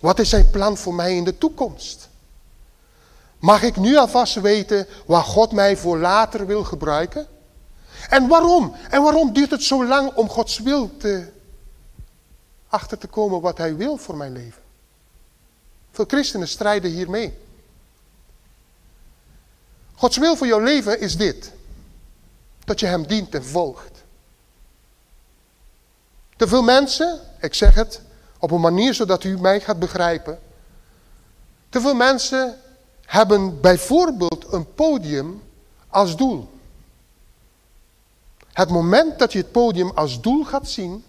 Wat 0.00 0.18
is 0.18 0.28
zijn 0.28 0.50
plan 0.50 0.76
voor 0.76 0.94
mij 0.94 1.16
in 1.16 1.24
de 1.24 1.38
toekomst? 1.38 2.08
Mag 3.38 3.62
ik 3.62 3.76
nu 3.76 3.96
alvast 3.96 4.34
weten 4.34 4.86
waar 5.06 5.24
God 5.24 5.52
mij 5.52 5.76
voor 5.76 5.98
later 5.98 6.46
wil 6.46 6.64
gebruiken? 6.64 7.26
En 8.08 8.28
waarom? 8.28 8.74
En 8.90 9.02
waarom 9.02 9.32
duurt 9.32 9.50
het 9.50 9.62
zo 9.62 9.86
lang 9.86 10.14
om 10.14 10.28
Gods 10.28 10.58
wil 10.58 10.96
te, 10.96 11.32
achter 12.68 12.98
te 12.98 13.06
komen 13.06 13.40
wat 13.40 13.58
hij 13.58 13.76
wil 13.76 13.96
voor 13.96 14.16
mijn 14.16 14.32
leven? 14.32 14.62
Veel 15.90 16.04
christenen 16.08 16.48
strijden 16.48 16.90
hiermee. 16.90 17.46
Gods 19.98 20.16
wil 20.16 20.36
voor 20.36 20.46
jouw 20.46 20.60
leven 20.60 21.00
is 21.00 21.16
dit. 21.16 21.52
Dat 22.64 22.80
je 22.80 22.86
hem 22.86 23.06
dient 23.06 23.34
en 23.34 23.44
volgt. 23.44 24.04
Te 26.36 26.48
veel 26.48 26.62
mensen, 26.62 27.20
ik 27.40 27.54
zeg 27.54 27.74
het 27.74 28.00
op 28.38 28.50
een 28.50 28.60
manier 28.60 28.94
zodat 28.94 29.24
u 29.24 29.38
mij 29.38 29.60
gaat 29.60 29.78
begrijpen. 29.78 30.40
Te 31.68 31.80
veel 31.80 31.94
mensen 31.94 32.60
hebben 33.04 33.60
bijvoorbeeld 33.60 34.52
een 34.52 34.74
podium 34.74 35.42
als 35.88 36.16
doel. 36.16 36.50
Het 38.52 38.68
moment 38.68 39.18
dat 39.18 39.32
je 39.32 39.38
het 39.38 39.52
podium 39.52 39.90
als 39.90 40.20
doel 40.20 40.44
gaat 40.44 40.68
zien, 40.68 41.04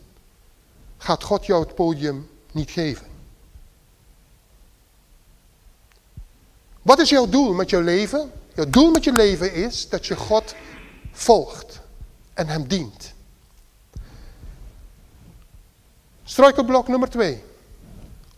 gaat 0.98 1.24
God 1.24 1.46
jou 1.46 1.64
het 1.64 1.76
podium 1.76 2.30
niet 2.52 2.72
geven. 2.72 3.08
Wat 6.82 7.00
is 7.00 7.10
jouw 7.10 7.30
doel 7.30 7.54
met 7.54 7.70
jouw 7.70 7.82
leven? 7.82 8.32
Jouw 8.60 8.70
doel 8.70 8.92
met 8.92 9.04
je 9.04 9.12
leven 9.12 9.54
is 9.54 9.90
dat 9.90 10.06
je 10.06 10.16
God 10.16 10.56
volgt 11.12 11.80
en 12.34 12.48
hem 12.48 12.68
dient. 12.68 13.14
Struikelblok 16.24 16.88
nummer 16.88 17.10
twee. 17.10 17.44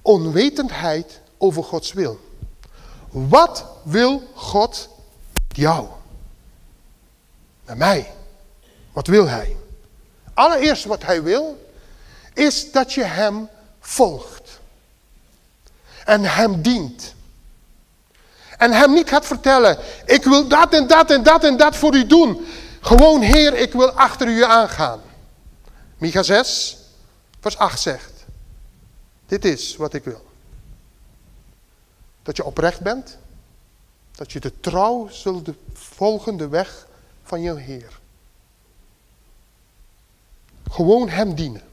Onwetendheid 0.02 1.20
over 1.38 1.64
Gods 1.64 1.94
wil. 1.94 2.20
Wat 3.10 3.66
wil 3.84 4.24
God 4.34 4.90
jou? 5.48 5.88
Met 7.66 7.78
mij. 7.78 8.14
Wat 8.92 9.08
wil 9.08 9.28
hij? 9.28 9.56
Allereerst 10.34 10.86
wat 10.86 11.04
hij 11.04 11.24
wil, 11.24 11.70
is 12.34 12.72
dat 12.72 12.94
je 12.94 13.04
hem 13.04 13.50
volgt. 13.80 14.60
En 16.06 16.24
hem 16.24 16.62
dient. 16.62 17.16
En 18.62 18.72
hem 18.72 18.94
niet 18.94 19.10
gaat 19.10 19.26
vertellen, 19.26 19.78
ik 20.06 20.24
wil 20.24 20.48
dat 20.48 20.74
en 20.74 20.88
dat 20.88 21.12
en 21.12 21.24
dat 21.24 21.44
en 21.44 21.58
dat 21.58 21.76
voor 21.76 21.96
u 21.96 22.08
doen. 22.08 22.46
Gewoon, 22.82 23.22
Heer, 23.22 23.54
ik 23.54 23.74
wil 23.74 23.92
achter 23.92 24.28
u 24.28 24.44
aangaan. 24.44 25.02
Micha 25.98 26.24
6, 26.24 26.78
vers 27.40 27.58
8 27.58 27.80
zegt, 27.80 28.26
dit 29.26 29.46
is 29.46 29.76
wat 29.76 29.94
ik 29.94 30.04
wil. 30.04 30.26
Dat 32.24 32.38
je 32.38 32.46
oprecht 32.46 32.80
bent, 32.80 33.18
dat 34.16 34.32
je 34.32 34.40
de 34.40 34.60
trouw 34.60 35.08
zult 35.12 35.50
volgen 35.74 36.38
de 36.38 36.48
weg 36.48 36.88
van 37.24 37.42
jouw 37.42 37.56
Heer. 37.56 38.00
Gewoon 40.70 41.10
hem 41.10 41.36
dienen. 41.36 41.64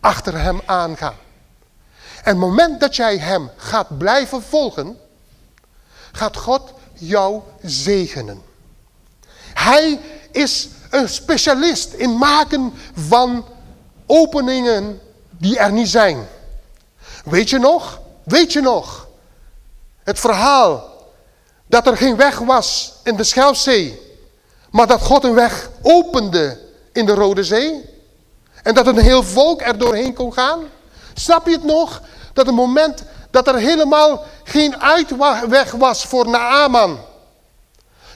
Achter 0.00 0.40
hem 0.40 0.60
aangaan. 0.64 1.16
En 2.16 2.30
het 2.30 2.36
moment 2.36 2.80
dat 2.80 2.96
jij 2.96 3.18
hem 3.18 3.50
gaat 3.56 3.98
blijven 3.98 4.42
volgen, 4.42 4.98
gaat 6.18 6.36
God 6.36 6.72
jou 6.94 7.40
zegenen. 7.62 8.42
Hij 9.54 10.00
is 10.30 10.68
een 10.90 11.08
specialist 11.08 11.92
in 11.92 12.16
maken 12.16 12.72
van 12.94 13.44
openingen 14.06 15.00
die 15.30 15.58
er 15.58 15.72
niet 15.72 15.88
zijn. 15.88 16.28
Weet 17.24 17.50
je 17.50 17.58
nog? 17.58 18.00
Weet 18.24 18.52
je 18.52 18.60
nog? 18.60 19.08
Het 20.02 20.18
verhaal 20.18 20.96
dat 21.66 21.86
er 21.86 21.96
geen 21.96 22.16
weg 22.16 22.38
was 22.38 22.92
in 23.02 23.16
de 23.16 23.24
Schelfzee, 23.24 24.00
maar 24.70 24.86
dat 24.86 25.02
God 25.02 25.24
een 25.24 25.34
weg 25.34 25.70
opende 25.82 26.60
in 26.92 27.06
de 27.06 27.14
Rode 27.14 27.44
Zee. 27.44 27.84
En 28.62 28.74
dat 28.74 28.86
een 28.86 28.98
heel 28.98 29.22
volk 29.22 29.60
er 29.60 29.78
doorheen 29.78 30.14
kon 30.14 30.32
gaan. 30.32 30.60
Snap 31.14 31.46
je 31.46 31.52
het 31.52 31.64
nog? 31.64 32.02
Dat 32.32 32.46
het 32.46 32.54
moment 32.54 33.04
dat 33.30 33.48
er 33.48 33.56
helemaal 33.56 34.24
geen 34.44 34.80
uitweg 34.80 35.70
was 35.70 36.04
voor 36.04 36.28
Naaman. 36.28 36.98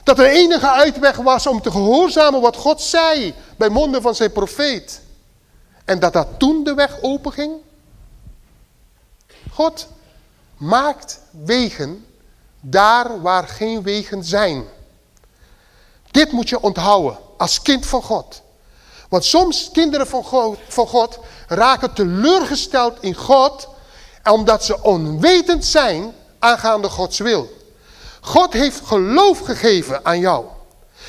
Dat 0.03 0.19
er 0.19 0.25
enige 0.25 0.69
uitweg 0.69 1.15
was 1.15 1.47
om 1.47 1.61
te 1.61 1.71
gehoorzamen 1.71 2.41
wat 2.41 2.55
God 2.55 2.81
zei 2.81 3.33
bij 3.57 3.69
monden 3.69 4.01
van 4.01 4.15
zijn 4.15 4.31
profeet. 4.31 5.01
En 5.85 5.99
dat 5.99 6.13
dat 6.13 6.27
toen 6.37 6.63
de 6.63 6.73
weg 6.73 7.01
openging. 7.01 7.53
God 9.51 9.87
maakt 10.57 11.19
wegen 11.31 12.05
daar 12.61 13.21
waar 13.21 13.47
geen 13.47 13.83
wegen 13.83 14.23
zijn. 14.23 14.65
Dit 16.11 16.31
moet 16.31 16.49
je 16.49 16.61
onthouden 16.61 17.17
als 17.37 17.61
kind 17.61 17.85
van 17.85 18.01
God. 18.01 18.41
Want 19.09 19.25
soms 19.25 19.69
kinderen 19.71 20.07
van 20.07 20.23
God, 20.23 20.57
van 20.67 20.87
God 20.87 21.19
raken 21.47 21.93
teleurgesteld 21.93 22.97
in 23.01 23.15
God 23.15 23.67
omdat 24.23 24.65
ze 24.65 24.83
onwetend 24.83 25.65
zijn 25.65 26.13
aangaande 26.39 26.89
Gods 26.89 27.19
wil. 27.19 27.61
God 28.21 28.53
heeft 28.53 28.81
geloof 28.85 29.39
gegeven 29.39 30.05
aan 30.05 30.19
jou. 30.19 30.45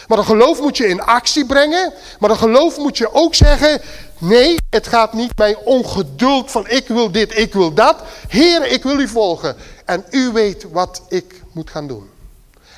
Maar 0.08 0.16
dat 0.16 0.26
geloof 0.26 0.60
moet 0.60 0.76
je 0.76 0.88
in 0.88 1.02
actie 1.02 1.46
brengen. 1.46 1.92
Maar 2.18 2.28
dat 2.28 2.38
geloof 2.38 2.76
moet 2.76 2.98
je 2.98 3.14
ook 3.14 3.34
zeggen, 3.34 3.80
nee, 4.18 4.56
het 4.70 4.86
gaat 4.86 5.12
niet 5.12 5.34
bij 5.34 5.56
ongeduld 5.64 6.50
van 6.50 6.68
ik 6.68 6.88
wil 6.88 7.12
dit, 7.12 7.38
ik 7.38 7.52
wil 7.52 7.74
dat. 7.74 7.96
Heer, 8.28 8.66
ik 8.66 8.82
wil 8.82 8.98
u 8.98 9.08
volgen. 9.08 9.56
En 9.84 10.04
u 10.10 10.32
weet 10.32 10.66
wat 10.70 11.02
ik 11.08 11.42
moet 11.52 11.70
gaan 11.70 11.86
doen. 11.86 12.10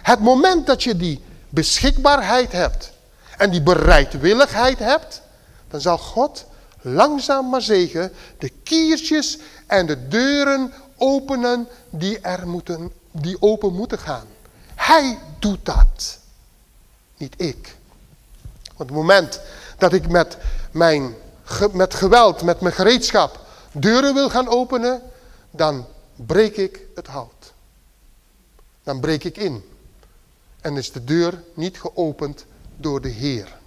Het 0.03 0.21
moment 0.21 0.67
dat 0.67 0.83
je 0.83 0.97
die 0.97 1.23
beschikbaarheid 1.49 2.53
hebt 2.53 2.93
en 3.37 3.51
die 3.51 3.63
bereidwilligheid 3.63 4.79
hebt, 4.79 5.23
dan 5.71 5.81
zal 5.81 5.99
God 5.99 6.45
langzaam 6.81 7.49
maar 7.49 7.63
zeker 7.63 8.11
de 8.39 8.53
kiertjes 8.63 9.39
en 9.67 9.87
de 9.87 10.09
deuren 10.09 10.73
openen 10.97 11.69
die, 11.91 12.21
er 12.21 12.49
moeten, 12.49 12.93
die 13.11 13.43
open 13.43 13.73
moeten 13.73 13.99
gaan. 13.99 14.27
Hij 14.75 15.19
doet 15.39 15.65
dat, 15.65 16.19
niet 17.17 17.35
ik. 17.37 17.77
Want 18.77 18.89
het 18.89 18.99
moment 18.99 19.41
dat 19.79 19.93
ik 19.93 20.09
met, 20.09 20.39
mijn, 20.71 21.15
met 21.73 21.95
geweld, 21.95 22.43
met 22.43 22.61
mijn 22.61 22.75
gereedschap 22.75 23.41
deuren 23.73 24.15
wil 24.15 24.31
gaan 24.31 24.49
openen, 24.49 25.03
dan 25.51 25.87
breek 26.15 26.57
ik 26.57 26.81
het 26.95 27.07
hout. 27.07 27.53
Dan 28.83 29.01
breek 29.01 29.25
ik 29.25 29.37
in. 29.37 29.65
En 30.61 30.77
is 30.77 30.93
de 30.93 31.05
deur 31.05 31.43
niet 31.55 31.81
geopend 31.81 32.45
door 32.77 33.01
de 33.01 33.09
Heer. 33.09 33.59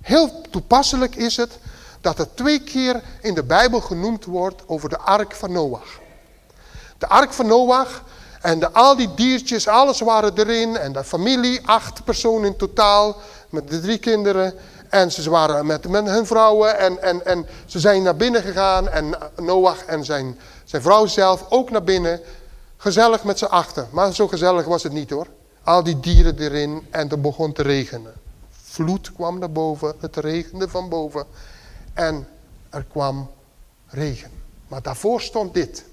Heel 0.00 0.40
toepasselijk 0.50 1.14
is 1.14 1.36
het 1.36 1.58
dat 2.04 2.18
er 2.18 2.34
twee 2.34 2.60
keer 2.60 3.02
in 3.20 3.34
de 3.34 3.42
Bijbel 3.42 3.80
genoemd 3.80 4.24
wordt 4.24 4.62
over 4.66 4.88
de 4.88 4.98
ark 4.98 5.34
van 5.34 5.52
Noach. 5.52 6.00
De 6.98 7.08
ark 7.08 7.32
van 7.32 7.46
Noach 7.46 8.02
en 8.40 8.58
de, 8.58 8.72
al 8.72 8.96
die 8.96 9.14
diertjes, 9.14 9.68
alles 9.68 10.00
waren 10.00 10.38
erin. 10.38 10.76
En 10.76 10.92
de 10.92 11.04
familie, 11.04 11.60
acht 11.66 12.04
personen 12.04 12.44
in 12.44 12.56
totaal, 12.56 13.16
met 13.48 13.68
de 13.68 13.80
drie 13.80 13.98
kinderen. 13.98 14.54
En 14.88 15.12
ze 15.12 15.30
waren 15.30 15.66
met, 15.66 15.84
hun 15.84 16.26
vrouwen 16.26 16.78
en, 16.78 17.02
en, 17.02 17.26
en 17.26 17.46
ze 17.66 17.80
zijn 17.80 18.02
naar 18.02 18.16
binnen 18.16 18.42
gegaan. 18.42 18.88
En 18.88 19.14
Noach 19.36 19.84
en 19.84 20.04
zijn, 20.04 20.38
zijn 20.64 20.82
vrouw 20.82 21.06
zelf 21.06 21.44
ook 21.48 21.70
naar 21.70 21.84
binnen. 21.84 22.20
Gezellig 22.76 23.24
met 23.24 23.38
z'n 23.38 23.44
achter. 23.44 23.86
Maar 23.90 24.14
zo 24.14 24.28
gezellig 24.28 24.64
was 24.64 24.82
het 24.82 24.92
niet 24.92 25.10
hoor. 25.10 25.26
Al 25.62 25.82
die 25.82 26.00
dieren 26.00 26.38
erin 26.38 26.86
en 26.90 27.08
het 27.08 27.22
begon 27.22 27.52
te 27.52 27.62
regenen. 27.62 28.12
Vloed 28.50 29.12
kwam 29.12 29.38
naar 29.38 29.52
boven, 29.52 29.94
het 30.00 30.16
regende 30.16 30.68
van 30.68 30.88
boven. 30.88 31.26
En 31.94 32.28
er 32.70 32.84
kwam 32.84 33.30
regen. 33.86 34.30
Maar 34.68 34.82
daarvoor 34.82 35.20
stond 35.20 35.54
dit. 35.54 35.84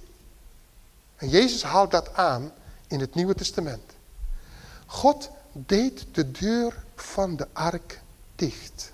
En 1.16 1.30
Jezus 1.30 1.64
haalt 1.64 1.92
dat 1.92 2.14
aan 2.14 2.52
in 2.88 3.00
het 3.00 3.16
Nieuwe 3.16 3.36
Testament. 3.36 3.92
God 4.86 5.30
deed 5.52 6.06
de 6.12 6.32
deur 6.32 6.84
van 6.96 7.36
de 7.36 7.48
ark 7.54 8.02
dicht. 8.36 8.92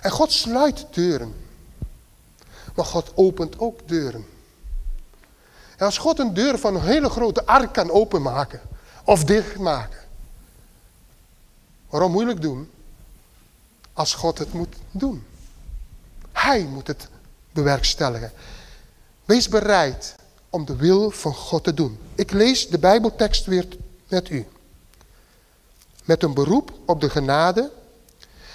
En 0.00 0.10
God 0.10 0.32
sluit 0.32 0.86
deuren. 0.90 1.34
Maar 2.74 2.84
God 2.84 3.12
opent 3.14 3.58
ook 3.58 3.88
deuren. 3.88 4.26
En 5.76 5.84
als 5.86 5.98
God 5.98 6.18
een 6.18 6.34
deur 6.34 6.58
van 6.58 6.74
een 6.74 6.82
hele 6.82 7.10
grote 7.10 7.46
ark 7.46 7.72
kan 7.72 7.90
openmaken 7.90 8.60
of 9.04 9.24
dichtmaken. 9.24 10.00
Waarom 11.88 12.12
moeilijk 12.12 12.40
doen? 12.40 12.70
Als 13.96 14.14
God 14.14 14.38
het 14.38 14.52
moet 14.52 14.76
doen. 14.90 15.24
Hij 16.32 16.62
moet 16.64 16.86
het 16.86 17.08
bewerkstelligen. 17.52 18.32
Wees 19.24 19.48
bereid 19.48 20.14
om 20.50 20.64
de 20.64 20.76
wil 20.76 21.10
van 21.10 21.34
God 21.34 21.64
te 21.64 21.74
doen. 21.74 21.98
Ik 22.14 22.30
lees 22.30 22.68
de 22.68 22.78
Bijbeltekst 22.78 23.46
weer 23.46 23.66
met 24.08 24.30
u. 24.30 24.46
Met 26.04 26.22
een 26.22 26.34
beroep 26.34 26.72
op 26.86 27.00
de 27.00 27.10
genade 27.10 27.72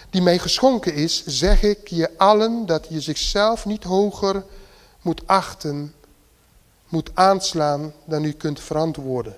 die 0.09 0.21
mij 0.21 0.39
geschonken 0.39 0.93
is, 0.93 1.25
zeg 1.25 1.63
ik 1.63 1.87
je 1.87 2.17
allen 2.17 2.65
dat 2.65 2.85
je 2.89 3.01
zichzelf 3.01 3.65
niet 3.65 3.83
hoger 3.83 4.43
moet 5.01 5.27
achten, 5.27 5.93
moet 6.87 7.09
aanslaan 7.13 7.93
dan 8.05 8.23
u 8.23 8.31
kunt 8.31 8.59
verantwoorden. 8.59 9.37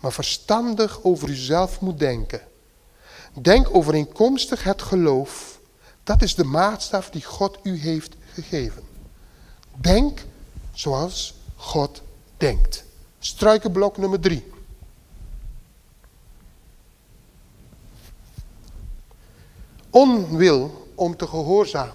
Maar 0.00 0.12
verstandig 0.12 1.02
over 1.02 1.28
uzelf 1.28 1.80
moet 1.80 1.98
denken. 1.98 2.40
Denk 3.32 3.74
overeenkomstig 3.74 4.64
het 4.64 4.82
geloof. 4.82 5.60
Dat 6.04 6.22
is 6.22 6.34
de 6.34 6.44
maatstaf 6.44 7.10
die 7.10 7.24
God 7.24 7.58
u 7.62 7.78
heeft 7.78 8.14
gegeven. 8.32 8.82
Denk 9.74 10.24
zoals 10.72 11.34
God 11.56 12.02
denkt. 12.36 12.84
Struikenblok 13.18 13.96
nummer 13.96 14.20
drie. 14.20 14.50
Onwil 19.90 20.88
om 20.94 21.16
te 21.16 21.26
gehoorzamen. 21.26 21.94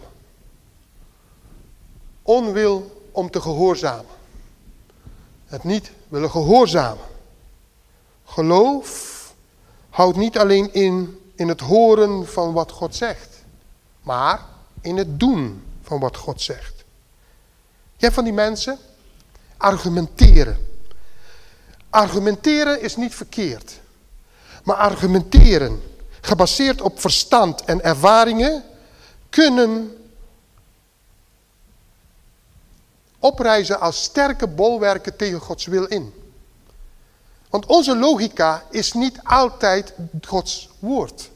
Onwil 2.21 3.06
om 3.12 3.30
te 3.30 3.41
gehoorzamen. 3.41 4.15
Het 5.45 5.63
niet 5.63 5.91
willen 6.08 6.32
gehoorzamen. 6.32 7.06
Geloof 8.26 9.15
houdt 9.89 10.17
niet 10.17 10.38
alleen 10.38 10.73
in, 10.73 11.19
in 11.38 11.47
het 11.47 11.60
horen 11.60 12.28
van 12.28 12.54
wat 12.54 12.71
God 12.71 12.95
zegt. 12.95 13.43
Maar 14.02 14.45
in 14.82 14.97
het 14.97 15.19
doen 15.19 15.63
van 15.82 16.00
wat 16.00 16.17
God 16.17 16.41
zegt. 16.41 16.84
Hebt 17.97 18.13
van 18.13 18.23
die 18.23 18.34
mensen 18.34 18.78
argumenteren. 19.58 20.58
Argumenteren 21.89 22.82
is 22.82 22.95
niet 22.95 23.15
verkeerd. 23.15 23.80
Maar 24.63 24.76
argumenteren, 24.76 25.82
gebaseerd 26.21 26.82
op 26.82 27.00
verstand 27.00 27.63
en 27.63 27.84
ervaringen, 27.84 28.63
kunnen 29.30 29.97
oprijzen 33.19 33.80
als 33.80 34.04
sterke 34.04 34.47
bolwerken 34.47 35.15
tegen 35.15 35.39
Gods 35.39 35.65
wil 35.65 35.86
in. 35.86 36.13
Want 37.49 37.65
onze 37.65 37.97
logica 37.97 38.63
is 38.71 38.93
niet 38.93 39.19
altijd 39.23 39.93
Gods 40.25 40.69
woord. 40.79 41.29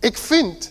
Ik 0.00 0.18
vind, 0.18 0.70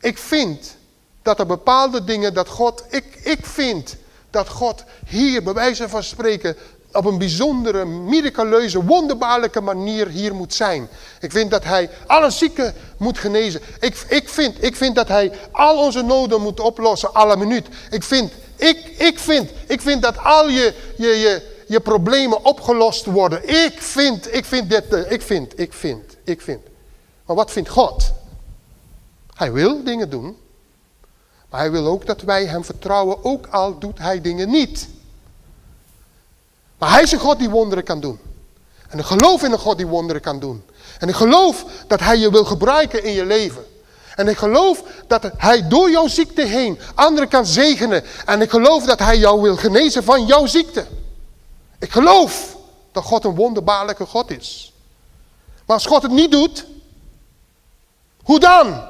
ik 0.00 0.18
vind 0.18 0.76
dat 1.22 1.38
er 1.38 1.46
bepaalde 1.46 2.04
dingen 2.04 2.34
dat 2.34 2.48
God, 2.48 2.84
ik, 2.88 3.04
ik 3.22 3.46
vind 3.46 3.96
dat 4.30 4.48
God 4.48 4.84
hier 5.06 5.42
bij 5.42 5.52
wijze 5.52 5.88
van 5.88 6.02
spreken 6.02 6.56
op 6.92 7.04
een 7.04 7.18
bijzondere, 7.18 7.84
miraculeuze, 7.84 8.84
wonderbaarlijke 8.84 9.60
manier 9.60 10.08
hier 10.08 10.34
moet 10.34 10.54
zijn. 10.54 10.88
Ik 11.20 11.32
vind 11.32 11.50
dat 11.50 11.64
hij 11.64 11.90
alle 12.06 12.30
zieken 12.30 12.74
moet 12.96 13.18
genezen. 13.18 13.60
Ik, 13.80 14.04
ik, 14.08 14.28
vind, 14.28 14.62
ik 14.64 14.76
vind 14.76 14.94
dat 14.94 15.08
hij 15.08 15.32
al 15.52 15.78
onze 15.78 16.02
noden 16.02 16.40
moet 16.40 16.60
oplossen, 16.60 17.14
alle 17.14 17.36
minuut. 17.36 17.66
Ik 17.90 18.02
vind, 18.02 18.32
ik, 18.56 18.78
ik 18.98 19.18
vind, 19.18 19.50
ik 19.66 19.80
vind 19.80 20.02
dat 20.02 20.18
al 20.18 20.48
je, 20.48 20.74
je, 20.96 21.06
je, 21.08 21.53
je 21.66 21.80
problemen 21.80 22.44
opgelost 22.44 23.04
worden. 23.04 23.48
Ik 23.48 23.82
vind, 23.82 24.34
ik 24.34 24.44
vind 24.44 24.70
dit, 24.70 24.94
eh, 24.94 25.10
ik 25.10 25.22
vind, 25.22 25.58
ik 25.58 25.72
vind, 25.72 26.16
ik 26.24 26.40
vind. 26.40 26.60
Maar 27.26 27.36
wat 27.36 27.50
vindt 27.50 27.68
God? 27.68 28.12
Hij 29.34 29.52
wil 29.52 29.84
dingen 29.84 30.10
doen. 30.10 30.36
Maar 31.50 31.60
hij 31.60 31.70
wil 31.70 31.86
ook 31.86 32.06
dat 32.06 32.22
wij 32.22 32.46
hem 32.46 32.64
vertrouwen, 32.64 33.24
ook 33.24 33.46
al 33.46 33.78
doet 33.78 33.98
hij 33.98 34.20
dingen 34.20 34.50
niet. 34.50 34.88
Maar 36.78 36.90
hij 36.90 37.02
is 37.02 37.12
een 37.12 37.18
God 37.18 37.38
die 37.38 37.50
wonderen 37.50 37.84
kan 37.84 38.00
doen. 38.00 38.18
En 38.88 38.98
ik 38.98 39.04
geloof 39.04 39.42
in 39.42 39.52
een 39.52 39.58
God 39.58 39.76
die 39.76 39.86
wonderen 39.86 40.22
kan 40.22 40.38
doen. 40.38 40.64
En 40.98 41.08
ik 41.08 41.14
geloof 41.14 41.64
dat 41.86 42.00
Hij 42.00 42.18
je 42.18 42.30
wil 42.30 42.44
gebruiken 42.44 43.04
in 43.04 43.12
je 43.12 43.24
leven. 43.24 43.64
En 44.14 44.28
ik 44.28 44.36
geloof 44.36 44.82
dat 45.06 45.30
Hij 45.36 45.68
door 45.68 45.90
jouw 45.90 46.06
ziekte 46.06 46.42
heen 46.42 46.78
anderen 46.94 47.28
kan 47.28 47.46
zegenen. 47.46 48.04
En 48.26 48.40
ik 48.40 48.50
geloof 48.50 48.84
dat 48.84 48.98
Hij 48.98 49.18
jou 49.18 49.40
wil 49.40 49.56
genezen 49.56 50.04
van 50.04 50.26
jouw 50.26 50.46
ziekte. 50.46 50.86
Ik 51.78 51.92
geloof 51.92 52.56
dat 52.92 53.04
God 53.04 53.24
een 53.24 53.34
wonderbaarlijke 53.34 54.06
God 54.06 54.30
is. 54.30 54.72
Maar 55.66 55.76
als 55.76 55.86
God 55.86 56.02
het 56.02 56.10
niet 56.10 56.30
doet, 56.30 56.66
hoe 58.22 58.40
dan? 58.40 58.88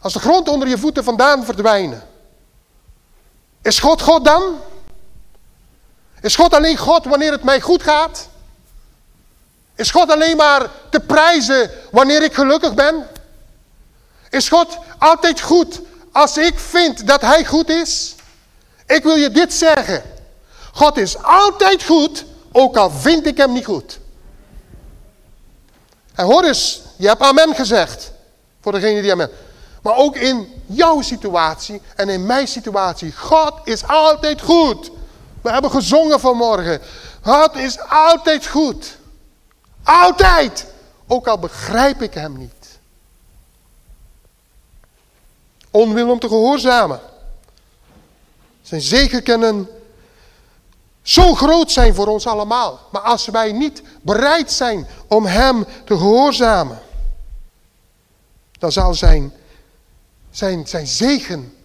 Als 0.00 0.12
de 0.12 0.18
grond 0.18 0.48
onder 0.48 0.68
je 0.68 0.78
voeten 0.78 1.04
vandaan 1.04 1.44
verdwijnen. 1.44 2.08
Is 3.62 3.78
God 3.78 4.02
God 4.02 4.24
dan? 4.24 4.60
Is 6.20 6.36
God 6.36 6.54
alleen 6.54 6.76
God 6.76 7.04
wanneer 7.04 7.32
het 7.32 7.42
mij 7.42 7.60
goed 7.60 7.82
gaat? 7.82 8.28
Is 9.74 9.90
God 9.90 10.10
alleen 10.10 10.36
maar 10.36 10.70
te 10.90 11.00
prijzen 11.00 11.70
wanneer 11.90 12.22
ik 12.22 12.34
gelukkig 12.34 12.74
ben? 12.74 13.06
Is 14.30 14.48
God 14.48 14.78
altijd 14.98 15.40
goed 15.40 15.80
als 16.18 16.38
ik 16.38 16.58
vind 16.58 17.06
dat 17.06 17.20
Hij 17.20 17.44
goed 17.44 17.68
is? 17.68 18.14
Ik 18.86 19.02
wil 19.02 19.16
je 19.16 19.30
dit 19.30 19.52
zeggen. 19.52 20.02
God 20.72 20.96
is 20.96 21.22
altijd 21.22 21.84
goed, 21.84 22.24
ook 22.52 22.76
al 22.76 22.90
vind 22.90 23.26
ik 23.26 23.36
Hem 23.36 23.52
niet 23.52 23.64
goed. 23.64 23.98
En 26.14 26.24
hoor 26.24 26.44
eens, 26.44 26.82
je 26.96 27.06
hebt 27.06 27.22
amen 27.22 27.54
gezegd. 27.54 28.12
Voor 28.60 28.72
degene 28.72 29.02
die 29.02 29.12
amen. 29.12 29.30
Maar 29.82 29.96
ook 29.96 30.16
in 30.16 30.62
jouw 30.66 31.00
situatie 31.00 31.82
en 31.96 32.08
in 32.08 32.26
mijn 32.26 32.48
situatie. 32.48 33.12
God 33.12 33.52
is 33.64 33.86
altijd 33.86 34.40
goed. 34.40 34.90
We 35.42 35.50
hebben 35.50 35.70
gezongen 35.70 36.20
vanmorgen. 36.20 36.80
God 37.22 37.56
is 37.56 37.78
altijd 37.88 38.46
goed. 38.46 38.96
Altijd. 39.84 40.66
Ook 41.06 41.26
al 41.26 41.38
begrijp 41.38 42.02
ik 42.02 42.14
hem 42.14 42.38
niet. 42.38 42.57
Onwil 45.78 46.10
om 46.10 46.18
te 46.18 46.28
gehoorzamen. 46.28 47.00
Zijn 48.62 48.80
zegen 48.80 49.22
kennen 49.22 49.68
zo 51.02 51.34
groot 51.34 51.70
zijn 51.70 51.94
voor 51.94 52.06
ons 52.06 52.26
allemaal. 52.26 52.80
Maar 52.92 53.00
als 53.00 53.26
wij 53.26 53.52
niet 53.52 53.82
bereid 54.02 54.52
zijn 54.52 54.86
om 55.08 55.26
hem 55.26 55.64
te 55.84 55.96
gehoorzamen. 55.96 56.78
Dan 58.58 58.72
zal 58.72 58.94
zijn, 58.94 59.32
zijn, 60.30 60.66
zijn 60.66 60.86
zegen 60.86 61.56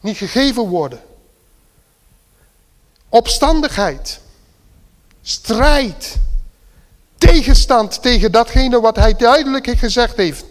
niet 0.00 0.16
gegeven 0.16 0.62
worden. 0.62 1.00
Opstandigheid. 3.08 4.20
Strijd 5.22 6.16
tegenstand 7.16 8.02
tegen 8.02 8.32
datgene 8.32 8.80
wat 8.80 8.96
hij 8.96 9.14
duidelijk 9.14 9.66
gezegd 9.78 10.16
heeft, 10.16 10.44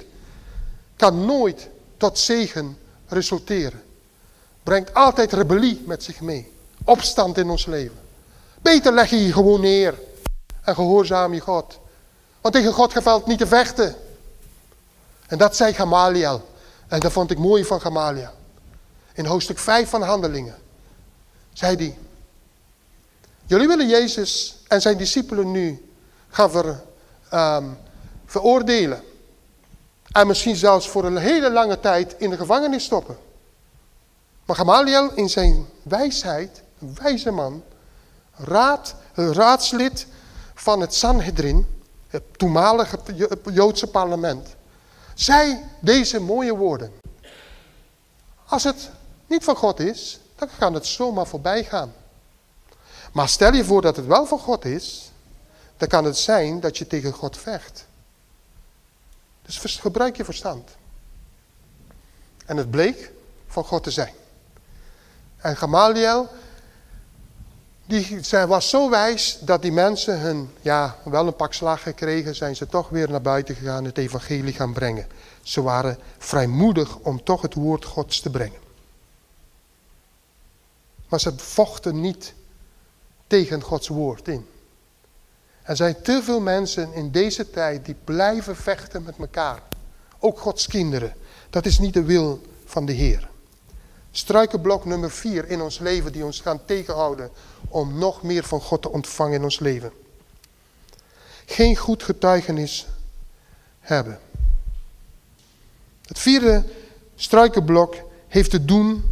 kan 0.95 1.25
nooit 1.25 1.69
tot 1.97 2.19
zegen 2.19 2.77
resulteren. 3.07 3.83
Brengt 4.63 4.93
altijd 4.93 5.33
rebellie 5.33 5.83
met 5.86 6.03
zich 6.03 6.21
mee. 6.21 6.51
Opstand 6.83 7.38
in 7.38 7.49
ons 7.49 7.65
leven. 7.65 7.99
Beter 8.62 8.93
leg 8.93 9.10
je 9.10 9.25
je 9.25 9.33
gewoon 9.33 9.62
neer 9.62 9.99
en 10.62 10.75
gehoorzaam 10.75 11.33
je 11.33 11.39
God. 11.39 11.79
Want 12.41 12.53
tegen 12.53 12.73
God 12.73 12.91
gevalt 12.91 13.25
niet 13.25 13.38
te 13.38 13.47
vechten. 13.47 13.95
En 15.27 15.38
dat 15.38 15.55
zei 15.55 15.73
Gamaliel. 15.73 16.49
En 16.88 16.99
dat 16.99 17.12
vond 17.12 17.31
ik 17.31 17.38
mooi 17.38 17.65
van 17.65 17.81
Gamaliel. 17.81 18.31
In 19.13 19.25
hoofdstuk 19.25 19.60
5 19.60 19.89
van 19.89 20.01
Handelingen. 20.01 20.55
Zei 21.53 21.75
hij. 21.75 21.97
Jullie 23.45 23.67
willen 23.67 23.88
Jezus 23.88 24.57
en 24.67 24.81
zijn 24.81 24.97
discipelen 24.97 25.51
nu 25.51 25.86
gaan 26.29 26.51
ver, 26.51 26.81
um, 27.33 27.77
veroordelen. 28.25 29.03
En 30.17 30.27
misschien 30.27 30.56
zelfs 30.56 30.89
voor 30.89 31.06
een 31.06 31.17
hele 31.17 31.51
lange 31.51 31.80
tijd 31.80 32.15
in 32.17 32.30
de 32.30 32.38
gevangenis 32.38 32.84
stoppen. 32.84 33.17
Maar 34.45 34.56
Gamaliel 34.56 35.13
in 35.13 35.30
zijn 35.30 35.67
wijsheid, 35.84 36.62
een 36.80 36.95
wijze 37.01 37.32
man, 37.32 37.63
raad, 38.36 38.95
raadslid 39.13 40.08
van 40.53 40.82
het 40.82 40.93
Sanhedrin, 40.93 41.82
het 42.08 42.23
toenmalige 42.32 42.99
Joodse 43.53 43.88
parlement, 43.88 44.56
zei 45.13 45.63
deze 45.80 46.19
mooie 46.19 46.56
woorden. 46.56 46.91
Als 48.45 48.63
het 48.63 48.89
niet 49.27 49.43
van 49.43 49.56
God 49.56 49.80
is, 49.80 50.19
dan 50.36 50.49
kan 50.60 50.73
het 50.73 50.86
zomaar 50.86 51.27
voorbij 51.27 51.63
gaan. 51.63 51.93
Maar 53.13 53.30
stel 53.30 53.53
je 53.53 53.65
voor 53.65 53.82
dat 53.82 53.95
het 53.95 54.06
wel 54.06 54.25
van 54.25 54.39
God 54.39 54.65
is, 54.65 55.12
dan 55.77 55.88
kan 55.88 56.06
het 56.06 56.17
zijn 56.17 56.60
dat 56.60 56.77
je 56.77 56.88
tegen 56.88 57.12
God 57.12 57.38
vecht. 57.38 57.87
Dus 59.47 59.75
gebruik 59.75 60.17
je 60.17 60.25
verstand. 60.25 60.69
En 62.45 62.57
het 62.57 62.71
bleek 62.71 63.12
van 63.47 63.63
God 63.63 63.83
te 63.83 63.91
zijn. 63.91 64.13
En 65.38 65.57
Gamaliel, 65.57 66.27
die 67.86 68.21
was 68.47 68.69
zo 68.69 68.89
wijs 68.89 69.39
dat 69.41 69.62
die 69.62 69.71
mensen 69.71 70.19
hun, 70.19 70.49
ja, 70.62 70.97
wel 71.03 71.27
een 71.27 71.36
pak 71.36 71.53
slag 71.53 71.81
gekregen, 71.81 72.36
zijn 72.36 72.55
ze 72.55 72.67
toch 72.67 72.89
weer 72.89 73.10
naar 73.10 73.21
buiten 73.21 73.55
gegaan 73.55 73.86
het 73.86 73.97
evangelie 73.97 74.53
gaan 74.53 74.73
brengen. 74.73 75.07
Ze 75.41 75.62
waren 75.62 75.97
vrijmoedig 76.17 76.97
om 76.97 77.23
toch 77.23 77.41
het 77.41 77.53
woord 77.53 77.86
Gods 77.86 78.19
te 78.19 78.29
brengen. 78.29 78.60
Maar 81.10 81.19
ze 81.19 81.38
vochten 81.38 82.01
niet 82.01 82.33
tegen 83.27 83.62
Gods 83.62 83.88
woord 83.88 84.27
in. 84.27 84.47
Er 85.67 85.75
zijn 85.75 86.01
te 86.01 86.21
veel 86.23 86.39
mensen 86.39 86.93
in 86.93 87.12
deze 87.12 87.49
tijd 87.49 87.86
die 87.86 87.95
blijven 88.03 88.56
vechten 88.56 89.03
met 89.03 89.17
elkaar. 89.17 89.62
Ook 90.19 90.39
Gods 90.39 90.67
kinderen. 90.67 91.13
Dat 91.49 91.65
is 91.65 91.80
niet 91.80 91.93
de 91.93 92.03
wil 92.03 92.41
van 92.65 92.86
de 92.86 92.91
Heer. 92.91 93.30
Struikenblok 94.12 94.86
nummer 94.86 95.12
vier 95.12 95.47
in 95.47 95.62
ons 95.62 95.80
leven 95.80 96.12
die 96.12 96.25
ons 96.25 96.39
gaan 96.39 96.65
tegenhouden 96.65 97.30
om 97.67 97.97
nog 97.97 98.23
meer 98.23 98.43
van 98.43 98.62
God 98.62 98.82
te 98.82 98.91
ontvangen 98.91 99.34
in 99.34 99.43
ons 99.43 99.60
leven. 99.60 99.91
Geen 101.45 101.75
goed 101.75 102.03
getuigenis 102.03 102.88
hebben. 103.80 104.19
Het 106.06 106.19
vierde 106.19 106.63
struikenblok 107.15 107.95
heeft 108.27 108.49
te 108.49 108.65
doen 108.65 109.03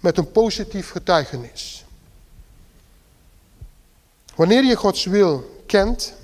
met 0.00 0.18
een 0.18 0.32
positief 0.32 0.90
getuigenis. 0.90 1.84
Wanneer 4.34 4.64
je 4.64 4.76
Gods 4.76 5.04
wil 5.04 5.58
kent 5.70 6.14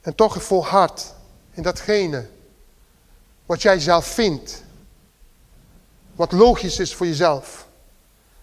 en 0.00 0.14
toch 0.14 0.42
volhardt 0.42 1.14
in 1.50 1.62
datgene 1.62 2.28
wat 3.46 3.62
jij 3.62 3.80
zelf 3.80 4.06
vindt, 4.06 4.62
wat 6.14 6.32
logisch 6.32 6.78
is 6.78 6.94
voor 6.94 7.06
jezelf. 7.06 7.66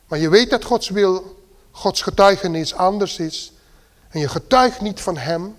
Maar 0.08 0.20
je 0.20 0.30
weet 0.30 0.50
dat 0.50 0.64
Gods 0.64 0.90
wil, 0.90 1.44
Gods 1.72 2.02
getuigenis 2.02 2.74
anders 2.74 3.20
is 3.20 3.52
en 4.10 4.20
je 4.20 4.28
getuigt 4.28 4.82
niet 4.82 5.02
van 5.02 5.18
Hem, 5.18 5.56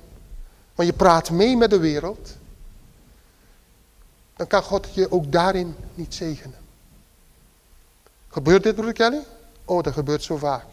maar 0.74 0.86
je 0.86 0.92
praat 0.92 1.30
mee 1.30 1.56
met 1.56 1.70
de 1.70 1.78
wereld, 1.78 2.36
dan 4.36 4.46
kan 4.46 4.62
God 4.62 4.94
je 4.94 5.12
ook 5.12 5.32
daarin 5.32 5.76
niet 5.94 6.14
zegenen. 6.14 6.58
Gebeurt 8.28 8.62
dit, 8.62 8.74
broeder 8.74 8.94
Kelly? 8.94 9.22
Oh, 9.64 9.82
dat 9.82 9.92
gebeurt 9.92 10.22
zo 10.22 10.36
vaak. 10.36 10.66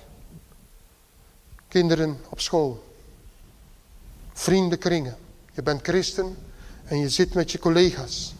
Kinderen 1.67 2.19
op 2.29 2.39
school. 2.39 2.83
Vriendenkringen. 4.33 5.17
Je 5.53 5.63
bent 5.63 5.81
christen 5.81 6.37
en 6.85 6.99
je 6.99 7.09
zit 7.09 7.33
met 7.33 7.51
je 7.51 7.59
collega's. 7.59 8.35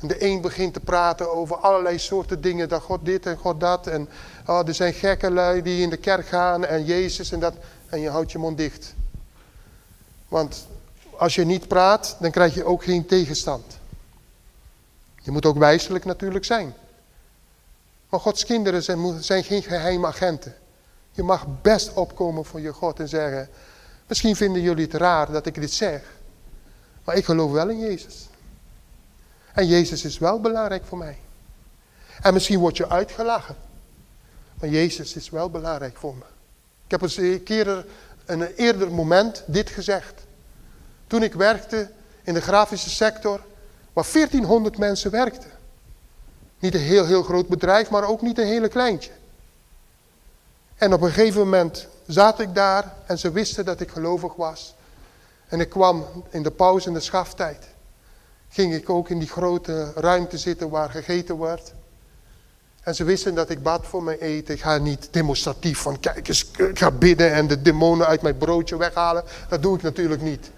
En 0.00 0.08
de 0.08 0.24
een 0.24 0.40
begint 0.40 0.74
te 0.74 0.80
praten 0.80 1.32
over 1.32 1.56
allerlei 1.56 1.98
soorten 1.98 2.40
dingen. 2.40 2.68
Dat 2.68 2.82
God 2.82 3.04
dit 3.04 3.26
en 3.26 3.36
God 3.36 3.60
dat. 3.60 3.86
En 3.86 4.08
oh, 4.46 4.68
er 4.68 4.74
zijn 4.74 4.92
gekke 4.92 5.30
lui 5.30 5.62
die 5.62 5.82
in 5.82 5.90
de 5.90 5.96
kerk 5.96 6.26
gaan 6.26 6.64
en 6.64 6.84
Jezus 6.84 7.32
en 7.32 7.40
dat. 7.40 7.54
En 7.88 8.00
je 8.00 8.08
houdt 8.08 8.32
je 8.32 8.38
mond 8.38 8.56
dicht. 8.56 8.94
Want 10.28 10.66
als 11.16 11.34
je 11.34 11.44
niet 11.44 11.68
praat, 11.68 12.16
dan 12.20 12.30
krijg 12.30 12.54
je 12.54 12.64
ook 12.64 12.84
geen 12.84 13.06
tegenstand. 13.06 13.78
Je 15.22 15.30
moet 15.30 15.46
ook 15.46 15.58
wijselijk 15.58 16.04
natuurlijk 16.04 16.44
zijn. 16.44 16.74
Maar 18.08 18.20
Gods 18.20 18.44
kinderen 18.44 18.82
zijn, 18.82 19.22
zijn 19.22 19.44
geen 19.44 19.62
geheime 19.62 20.06
agenten. 20.06 20.54
Je 21.20 21.26
mag 21.26 21.46
best 21.62 21.92
opkomen 21.92 22.44
voor 22.44 22.60
je 22.60 22.72
God 22.72 23.00
en 23.00 23.08
zeggen... 23.08 23.48
Misschien 24.06 24.36
vinden 24.36 24.62
jullie 24.62 24.84
het 24.84 24.94
raar 24.94 25.32
dat 25.32 25.46
ik 25.46 25.54
dit 25.54 25.72
zeg. 25.72 26.02
Maar 27.04 27.16
ik 27.16 27.24
geloof 27.24 27.52
wel 27.52 27.68
in 27.68 27.78
Jezus. 27.78 28.28
En 29.52 29.66
Jezus 29.66 30.04
is 30.04 30.18
wel 30.18 30.40
belangrijk 30.40 30.84
voor 30.84 30.98
mij. 30.98 31.18
En 32.20 32.32
misschien 32.32 32.58
word 32.58 32.76
je 32.76 32.88
uitgelachen. 32.88 33.56
Maar 34.60 34.68
Jezus 34.68 35.16
is 35.16 35.30
wel 35.30 35.50
belangrijk 35.50 35.96
voor 35.96 36.14
me. 36.14 36.24
Ik 36.84 36.90
heb 36.90 37.02
eens 37.02 37.16
een 37.16 37.42
keer 37.42 37.86
een 38.24 38.42
eerder 38.42 38.92
moment 38.92 39.42
dit 39.46 39.70
gezegd. 39.70 40.22
Toen 41.06 41.22
ik 41.22 41.34
werkte 41.34 41.90
in 42.22 42.34
de 42.34 42.40
grafische 42.40 42.90
sector, 42.90 43.40
waar 43.92 44.06
1400 44.12 44.78
mensen 44.78 45.10
werkten. 45.10 45.50
Niet 46.58 46.74
een 46.74 46.80
heel, 46.80 47.06
heel 47.06 47.22
groot 47.22 47.48
bedrijf, 47.48 47.90
maar 47.90 48.04
ook 48.04 48.22
niet 48.22 48.38
een 48.38 48.46
hele 48.46 48.68
kleintje. 48.68 49.18
En 50.80 50.92
op 50.92 51.00
een 51.00 51.10
gegeven 51.10 51.40
moment 51.40 51.88
zat 52.06 52.40
ik 52.40 52.54
daar 52.54 52.94
en 53.06 53.18
ze 53.18 53.30
wisten 53.30 53.64
dat 53.64 53.80
ik 53.80 53.90
gelovig 53.90 54.34
was. 54.34 54.74
En 55.48 55.60
ik 55.60 55.68
kwam 55.68 56.06
in 56.30 56.42
de 56.42 56.50
pauze 56.50 56.88
in 56.88 56.94
de 56.94 57.00
schaftijd. 57.00 57.66
Ging 58.48 58.74
ik 58.74 58.90
ook 58.90 59.08
in 59.08 59.18
die 59.18 59.28
grote 59.28 59.92
ruimte 59.94 60.38
zitten 60.38 60.70
waar 60.70 60.90
gegeten 60.90 61.34
wordt. 61.34 61.74
En 62.82 62.94
ze 62.94 63.04
wisten 63.04 63.34
dat 63.34 63.50
ik 63.50 63.62
bad 63.62 63.86
voor 63.86 64.02
mijn 64.02 64.18
eten. 64.18 64.54
Ik 64.54 64.60
ga 64.60 64.78
niet 64.78 65.08
demonstratief 65.10 65.78
van 65.78 66.00
kijk 66.00 66.28
eens, 66.28 66.50
ik 66.56 66.78
ga 66.78 66.90
bidden 66.90 67.32
en 67.32 67.46
de 67.46 67.62
demonen 67.62 68.06
uit 68.06 68.22
mijn 68.22 68.38
broodje 68.38 68.76
weghalen. 68.76 69.24
Dat 69.48 69.62
doe 69.62 69.76
ik 69.76 69.82
natuurlijk 69.82 70.22
niet. 70.22 70.50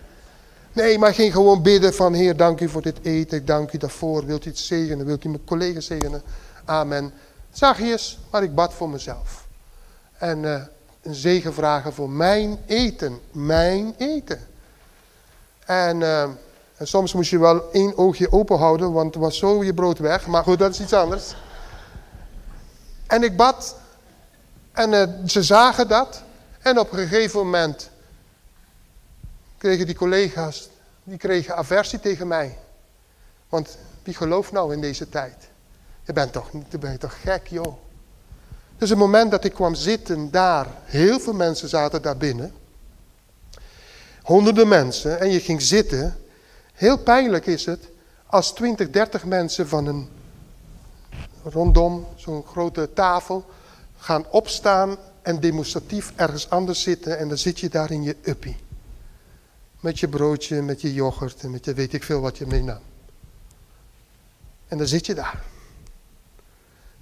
Nee, 0.73 0.99
maar 0.99 1.15
ging 1.15 1.33
gewoon 1.33 1.63
bidden 1.63 1.95
van 1.95 2.13
Heer, 2.15 2.37
dank 2.37 2.61
u 2.61 2.69
voor 2.69 2.83
dit 2.83 2.99
eten. 3.03 3.39
Ik 3.39 3.47
dank 3.47 3.73
u 3.73 3.79
daarvoor. 3.79 4.27
Wilt 4.27 4.45
u 4.45 4.49
het 4.49 4.59
zegenen? 4.59 5.07
Wilt 5.07 5.25
u 5.25 5.29
mijn 5.29 5.45
collega's 5.45 5.87
zegenen? 5.87 6.23
Amen. 6.65 7.13
Eens, 7.79 8.19
maar 8.31 8.43
ik 8.43 8.55
bad 8.55 8.75
voor 8.75 8.89
mezelf. 8.89 9.42
En 10.23 10.43
uh, 10.43 10.63
een 11.03 11.15
zegen 11.15 11.55
vragen 11.55 11.93
voor 11.93 12.11
mijn 12.11 12.59
eten. 12.67 13.21
Mijn 13.31 13.95
eten. 13.99 14.47
En, 15.65 16.01
uh, 16.01 16.23
en 16.77 16.87
soms 16.87 17.13
moest 17.13 17.31
je 17.31 17.39
wel 17.39 17.73
één 17.73 17.97
oogje 17.97 18.33
open 18.33 18.59
houden, 18.59 18.93
want 18.93 19.15
was 19.15 19.39
zo 19.39 19.65
je 19.65 19.75
brood 19.75 19.99
weg. 19.99 20.27
Maar 20.27 20.43
goed, 20.43 20.59
dat 20.59 20.71
is 20.71 20.81
iets 20.81 20.93
anders. 20.93 21.35
En 23.07 23.23
ik 23.23 23.37
bad. 23.37 23.77
En 24.73 24.93
uh, 24.93 25.27
ze 25.27 25.43
zagen 25.43 25.89
dat. 25.89 26.23
En 26.59 26.79
op 26.79 26.93
een 26.93 26.99
gegeven 26.99 27.39
moment 27.41 27.91
kregen 29.59 29.87
die 29.87 29.95
collega's, 29.95 30.69
die 31.05 31.19
kregen 31.19 31.57
aversie 31.57 32.01
tegen 32.01 32.29
mij. 32.29 32.59
Want 33.49 33.79
wie 34.03 34.15
gelooft 34.15 34.53
nou 34.53 34.73
in 34.73 34.81
deze 34.81 35.09
tijd? 35.09 35.49
Je 36.05 36.13
bent 36.13 36.33
toch, 36.33 36.51
je 36.69 36.79
bent 36.79 37.01
toch 37.01 37.21
gek, 37.21 37.47
joh. 37.47 37.82
Dus 38.83 38.91
het 38.91 38.99
moment 38.99 39.31
dat 39.31 39.45
ik 39.45 39.53
kwam 39.53 39.75
zitten 39.75 40.31
daar, 40.31 40.67
heel 40.85 41.21
veel 41.21 41.33
mensen 41.33 41.69
zaten 41.69 42.03
daar 42.03 42.17
binnen. 42.17 42.53
Honderden 44.23 44.69
mensen, 44.69 45.21
en 45.21 45.31
je 45.31 45.41
ging 45.41 45.63
zitten. 45.63 46.17
Heel 46.73 46.99
pijnlijk 46.99 47.47
is 47.47 47.67
het 47.67 47.89
als 48.27 48.53
20, 48.55 48.91
30 48.91 49.25
mensen 49.25 49.69
van 49.69 49.87
een 49.87 50.09
rondom 51.45 52.07
zo'n 52.17 52.45
grote 52.47 52.93
tafel 52.95 53.45
gaan 53.97 54.27
opstaan 54.31 54.97
en 55.23 55.41
demonstratief 55.41 56.13
ergens 56.17 56.51
anders 56.51 56.83
zitten 56.83 57.19
en 57.19 57.29
dan 57.29 57.39
zit 57.39 57.61
je 57.61 57.69
daar 57.69 57.91
in 57.91 58.03
je 58.03 58.17
uppie. 58.23 58.57
Met 59.81 60.01
je 60.01 60.09
broodje, 60.09 60.63
met 60.63 60.81
je 60.81 60.95
yoghurt 60.95 61.43
en 61.43 61.51
met 61.51 61.65
je 61.65 61.75
weet 61.75 61.93
ik 61.93 62.03
veel 62.03 62.21
wat 62.21 62.39
je 62.39 62.47
meenam. 62.47 62.81
En 64.69 64.79
dan 64.79 64.87
zit 64.87 65.07
je 65.07 65.15
daar. 65.15 65.43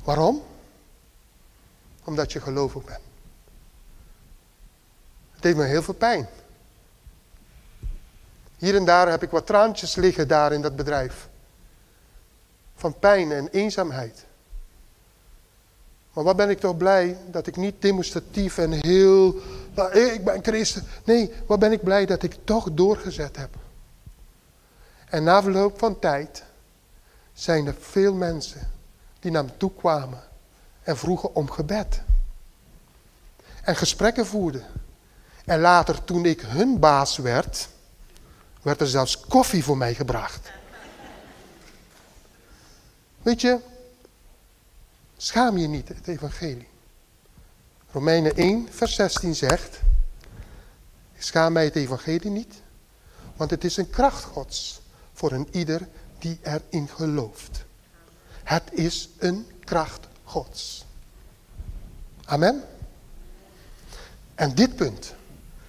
Waarom? 0.05 0.43
Omdat 2.05 2.33
je 2.33 2.41
gelovig 2.41 2.85
bent. 2.85 3.01
Het 5.33 5.43
deed 5.43 5.57
me 5.57 5.65
heel 5.65 5.83
veel 5.83 5.95
pijn. 5.95 6.29
Hier 8.57 8.77
en 8.77 8.85
daar 8.85 9.09
heb 9.09 9.23
ik 9.23 9.31
wat 9.31 9.47
traantjes 9.47 9.95
liggen 9.95 10.29
daar 10.29 10.53
in 10.53 10.63
dat 10.63 10.77
bedrijf. 10.77 11.29
Van 12.75 12.99
pijn 12.99 13.33
en 13.33 13.49
eenzaamheid. 13.49 14.25
Maar 16.13 16.25
wat 16.25 16.37
ben 16.37 16.51
ik 16.51 16.61
toch 16.61 16.77
blij 16.77 17.19
dat 17.31 17.47
ik 17.47 17.57
niet 17.57 17.83
demonstratief 17.83 18.59
en 18.59 18.73
heel, 18.73 19.37
nou, 19.75 19.99
ik 19.99 20.25
ben 20.25 20.43
christen. 20.43 20.85
Nee, 21.05 21.33
wat 21.47 21.59
ben 21.59 21.73
ik 21.73 21.83
blij 21.83 22.07
dat 22.07 22.23
ik 22.23 22.37
toch 22.45 22.73
doorgezet 22.73 23.37
heb. 23.37 23.51
En 25.09 25.25
na 25.25 25.43
verloop 25.43 25.79
van 25.79 25.99
tijd 25.99 26.45
zijn 27.33 27.67
er 27.67 27.75
veel 27.81 28.15
mensen 28.15 28.71
die 29.21 29.31
naar 29.31 29.45
me 29.45 29.57
toe 29.57 29.73
kwamen 29.75 30.23
en 30.83 30.97
vroegen 30.97 31.35
om 31.35 31.51
gebed. 31.51 32.03
En 33.63 33.77
gesprekken 33.77 34.27
voerden. 34.27 34.65
En 35.45 35.61
later, 35.61 36.05
toen 36.05 36.25
ik 36.25 36.41
hun 36.41 36.79
baas 36.79 37.17
werd, 37.17 37.69
werd 38.63 38.81
er 38.81 38.89
zelfs 38.89 39.21
koffie 39.21 39.65
voor 39.65 39.77
mij 39.77 39.95
gebracht. 39.95 40.51
Weet 43.23 43.41
je, 43.41 43.61
Schaam 45.23 45.59
je 45.59 45.67
niet, 45.67 45.89
het 45.89 46.09
evangelie. 46.09 46.69
Romeinen 47.91 48.37
1, 48.37 48.69
vers 48.71 48.95
16 48.95 49.35
zegt, 49.35 49.81
schaam 51.19 51.53
mij 51.53 51.65
het 51.65 51.77
evangelie 51.77 52.31
niet, 52.31 52.55
want 53.37 53.51
het 53.51 53.65
is 53.65 53.77
een 53.77 53.91
kracht 53.91 54.25
gods 54.25 54.81
voor 55.13 55.33
een 55.33 55.49
ieder 55.51 55.89
die 56.19 56.39
erin 56.43 56.89
gelooft. 56.89 57.65
Het 58.43 58.63
is 58.73 59.09
een 59.19 59.47
kracht 59.65 60.07
gods. 60.31 60.85
Amen. 62.25 62.65
En 64.35 64.55
dit 64.55 64.77
punt, 64.77 65.15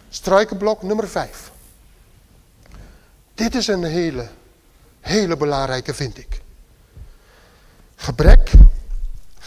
struikenblok 0.10 0.82
nummer 0.82 1.10
5. 1.10 1.52
Dit 3.34 3.56
is 3.56 3.68
een 3.68 3.84
hele, 3.84 4.30
hele 5.00 5.38
belangrijke 5.38 5.94
vind 5.94 6.18
ik. 6.18 6.42
Gebrek 7.96 8.52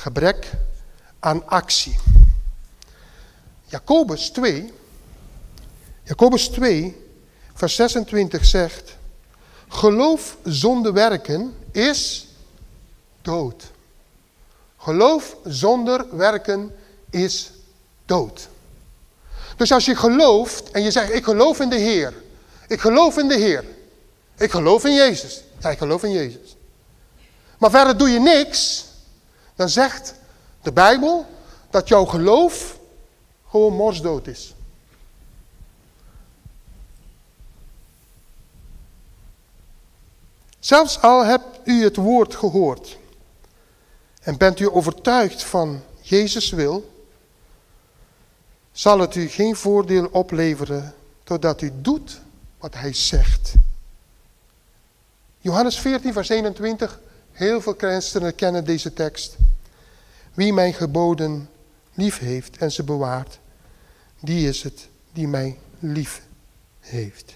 gebrek 0.05 0.51
aan 1.19 1.47
actie. 1.47 1.97
Jacobus 3.67 4.31
2, 4.31 4.73
Jacobus 6.03 6.49
2, 6.49 6.97
vers 7.55 7.75
26 7.75 8.45
zegt, 8.45 8.97
geloof 9.69 10.37
zonder 10.43 10.93
werken 10.93 11.55
is 11.73 12.27
dood. 13.23 13.73
Geloof 14.85 15.37
zonder 15.45 16.17
werken 16.17 16.77
is 17.11 17.53
dood. 18.07 18.49
Dus 19.57 19.73
als 19.73 19.85
je 19.85 19.97
gelooft 19.97 20.71
en 20.71 20.83
je 20.83 20.91
zegt, 20.91 21.13
ik 21.13 21.25
geloof 21.25 21.61
in 21.61 21.69
de 21.69 21.77
Heer. 21.77 22.15
Ik 22.69 22.81
geloof 22.81 23.19
in 23.19 23.29
de 23.29 23.35
Heer. 23.35 23.65
Ik 24.37 24.51
geloof 24.51 24.85
in 24.85 24.95
Jezus. 24.95 25.43
Ja, 25.61 25.71
ik 25.71 25.79
geloof 25.79 26.03
in 26.03 26.11
Jezus. 26.11 26.57
Maar 27.59 27.71
verder 27.71 27.97
doe 27.97 28.09
je 28.09 28.21
niks. 28.21 28.85
Dan 29.55 29.69
zegt 29.69 30.15
de 30.63 30.73
Bijbel 30.73 31.27
dat 31.71 31.89
jouw 31.89 32.05
geloof 32.05 32.79
gewoon 33.49 33.75
morsdood 33.75 34.27
is. 34.27 34.55
Zelfs 40.59 41.01
al 41.01 41.25
hebt 41.25 41.59
u 41.65 41.85
het 41.85 41.97
woord 41.97 42.35
gehoord 42.35 42.99
en 44.25 44.37
bent 44.37 44.61
u 44.61 44.71
overtuigd 44.71 45.43
van 45.43 45.83
Jezus 46.01 46.51
wil, 46.51 46.93
zal 48.73 48.99
het 48.99 49.15
u 49.15 49.29
geen 49.29 49.57
voordeel 49.57 50.07
opleveren 50.07 50.95
totdat 51.25 51.61
u 51.61 51.73
doet 51.81 52.21
wat 52.59 52.75
hij 52.75 52.93
zegt. 52.93 53.53
Johannes 55.39 55.79
14, 55.79 56.13
vers 56.13 56.29
21 56.29 57.01
Heel 57.33 57.61
veel 57.61 57.75
christenen 57.77 58.35
kennen 58.35 58.65
deze 58.65 58.93
tekst. 58.93 59.37
Wie 60.35 60.53
mijn 60.53 60.75
geboden 60.75 61.49
lief 61.95 62.19
heeft 62.19 62.57
en 62.57 62.73
ze 62.73 62.83
bewaart, 62.83 63.39
die 64.21 64.49
is 64.49 64.63
het 64.63 64.89
die 65.13 65.29
mij 65.29 65.59
lief 65.79 66.23
heeft. 66.81 67.35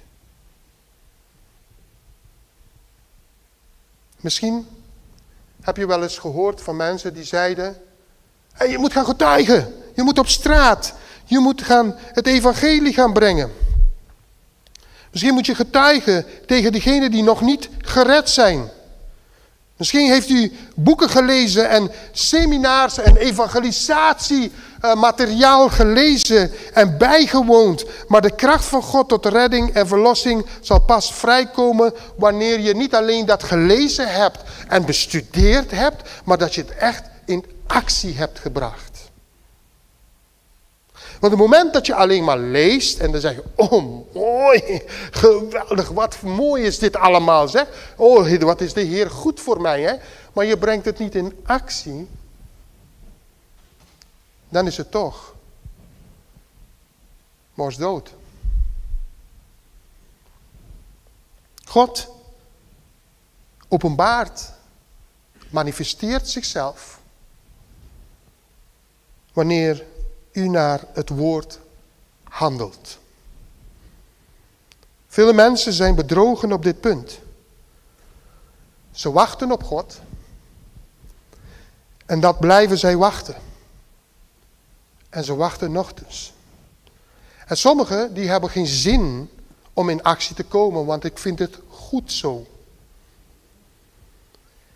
Misschien 4.21 4.67
heb 5.69 5.77
je 5.77 5.87
wel 5.87 6.03
eens 6.03 6.19
gehoord 6.19 6.61
van 6.61 6.77
mensen 6.77 7.15
die 7.15 7.25
zeiden: 7.25 7.77
je 8.69 8.79
moet 8.79 8.93
gaan 8.93 9.05
getuigen, 9.05 9.75
je 9.95 10.03
moet 10.03 10.19
op 10.19 10.29
straat, 10.29 10.95
je 11.25 11.39
moet 11.39 11.63
gaan 11.63 11.95
het 11.99 12.27
evangelie 12.27 12.93
gaan 12.93 13.13
brengen. 13.13 13.53
Misschien 15.11 15.35
moet 15.35 15.47
je 15.47 15.55
getuigen 15.55 16.25
tegen 16.47 16.73
diegenen 16.73 17.11
die 17.11 17.23
nog 17.23 17.41
niet 17.41 17.69
gered 17.79 18.31
zijn. 18.31 18.71
Misschien 19.79 20.11
heeft 20.11 20.29
u 20.29 20.53
boeken 20.75 21.11
gelezen 21.11 21.69
en 21.69 21.91
seminars 22.13 22.99
en 22.99 23.17
evangelisatiemateriaal 23.17 25.69
gelezen 25.69 26.51
en 26.73 26.99
bijgewoond. 26.99 27.85
Maar 28.09 28.21
de 28.21 28.35
kracht 28.35 28.65
van 28.65 28.83
God 28.83 29.09
tot 29.09 29.27
redding 29.27 29.75
en 29.75 29.87
verlossing 29.87 30.47
zal 30.61 30.81
pas 30.81 31.13
vrijkomen 31.13 31.95
wanneer 32.17 32.61
je 32.61 32.75
niet 32.75 32.95
alleen 32.95 33.27
dat 33.27 33.43
gelezen 33.43 34.09
hebt 34.09 34.39
en 34.69 34.85
bestudeerd 34.85 35.71
hebt, 35.71 36.09
maar 36.25 36.39
dat 36.39 36.55
je 36.55 36.61
het 36.61 36.77
echt 36.77 37.03
in 37.25 37.45
actie 37.67 38.15
hebt 38.17 38.39
gebracht. 38.39 38.98
Want 41.21 41.33
het 41.33 41.41
moment 41.41 41.73
dat 41.73 41.87
je 41.87 41.95
alleen 41.95 42.25
maar 42.25 42.39
leest 42.39 42.99
en 42.99 43.13
dan 43.13 43.21
zeg 43.21 43.35
je, 43.35 43.45
oh 43.55 44.15
mooi, 44.15 44.83
geweldig, 45.11 45.89
wat 45.89 46.23
mooi 46.23 46.65
is 46.65 46.79
dit 46.79 46.97
allemaal 46.97 47.49
zeg. 47.49 47.93
Oh, 47.97 48.41
wat 48.41 48.61
is 48.61 48.73
de 48.73 48.81
Heer 48.81 49.11
goed 49.11 49.41
voor 49.41 49.61
mij 49.61 49.83
hè. 49.83 49.95
Maar 50.33 50.45
je 50.45 50.59
brengt 50.59 50.85
het 50.85 50.99
niet 50.99 51.15
in 51.15 51.41
actie. 51.45 52.09
Dan 54.49 54.67
is 54.67 54.77
het 54.77 54.91
toch 54.91 55.35
dood. 57.77 58.15
God 61.65 62.09
openbaart, 63.69 64.53
manifesteert 65.51 66.29
zichzelf 66.29 67.01
wanneer 69.33 69.85
u 70.39 70.49
naar 70.49 70.85
het 70.93 71.09
woord 71.09 71.59
handelt. 72.23 72.99
Vele 75.09 75.33
mensen 75.33 75.73
zijn 75.73 75.95
bedrogen 75.95 76.53
op 76.53 76.63
dit 76.63 76.81
punt. 76.81 77.19
Ze 78.91 79.13
wachten 79.13 79.53
op 79.53 79.65
God. 79.65 80.01
En 82.07 82.21
dat 82.21 82.39
blijven 82.41 82.79
zij 82.79 82.97
wachten. 82.97 83.37
En 85.09 85.25
ze 85.25 85.35
wachten 85.35 85.73
nogthans. 85.73 86.33
En 87.47 87.57
sommigen 87.57 88.15
die 88.15 88.29
hebben 88.29 88.51
geen 88.51 88.67
zin 88.67 89.31
om 89.73 89.89
in 89.89 90.03
actie 90.03 90.37
te 90.37 90.45
komen, 90.45 90.85
want 90.85 91.05
ik 91.05 91.19
vind 91.19 91.39
het 91.39 91.59
goed 91.69 92.13
zo. 92.13 92.47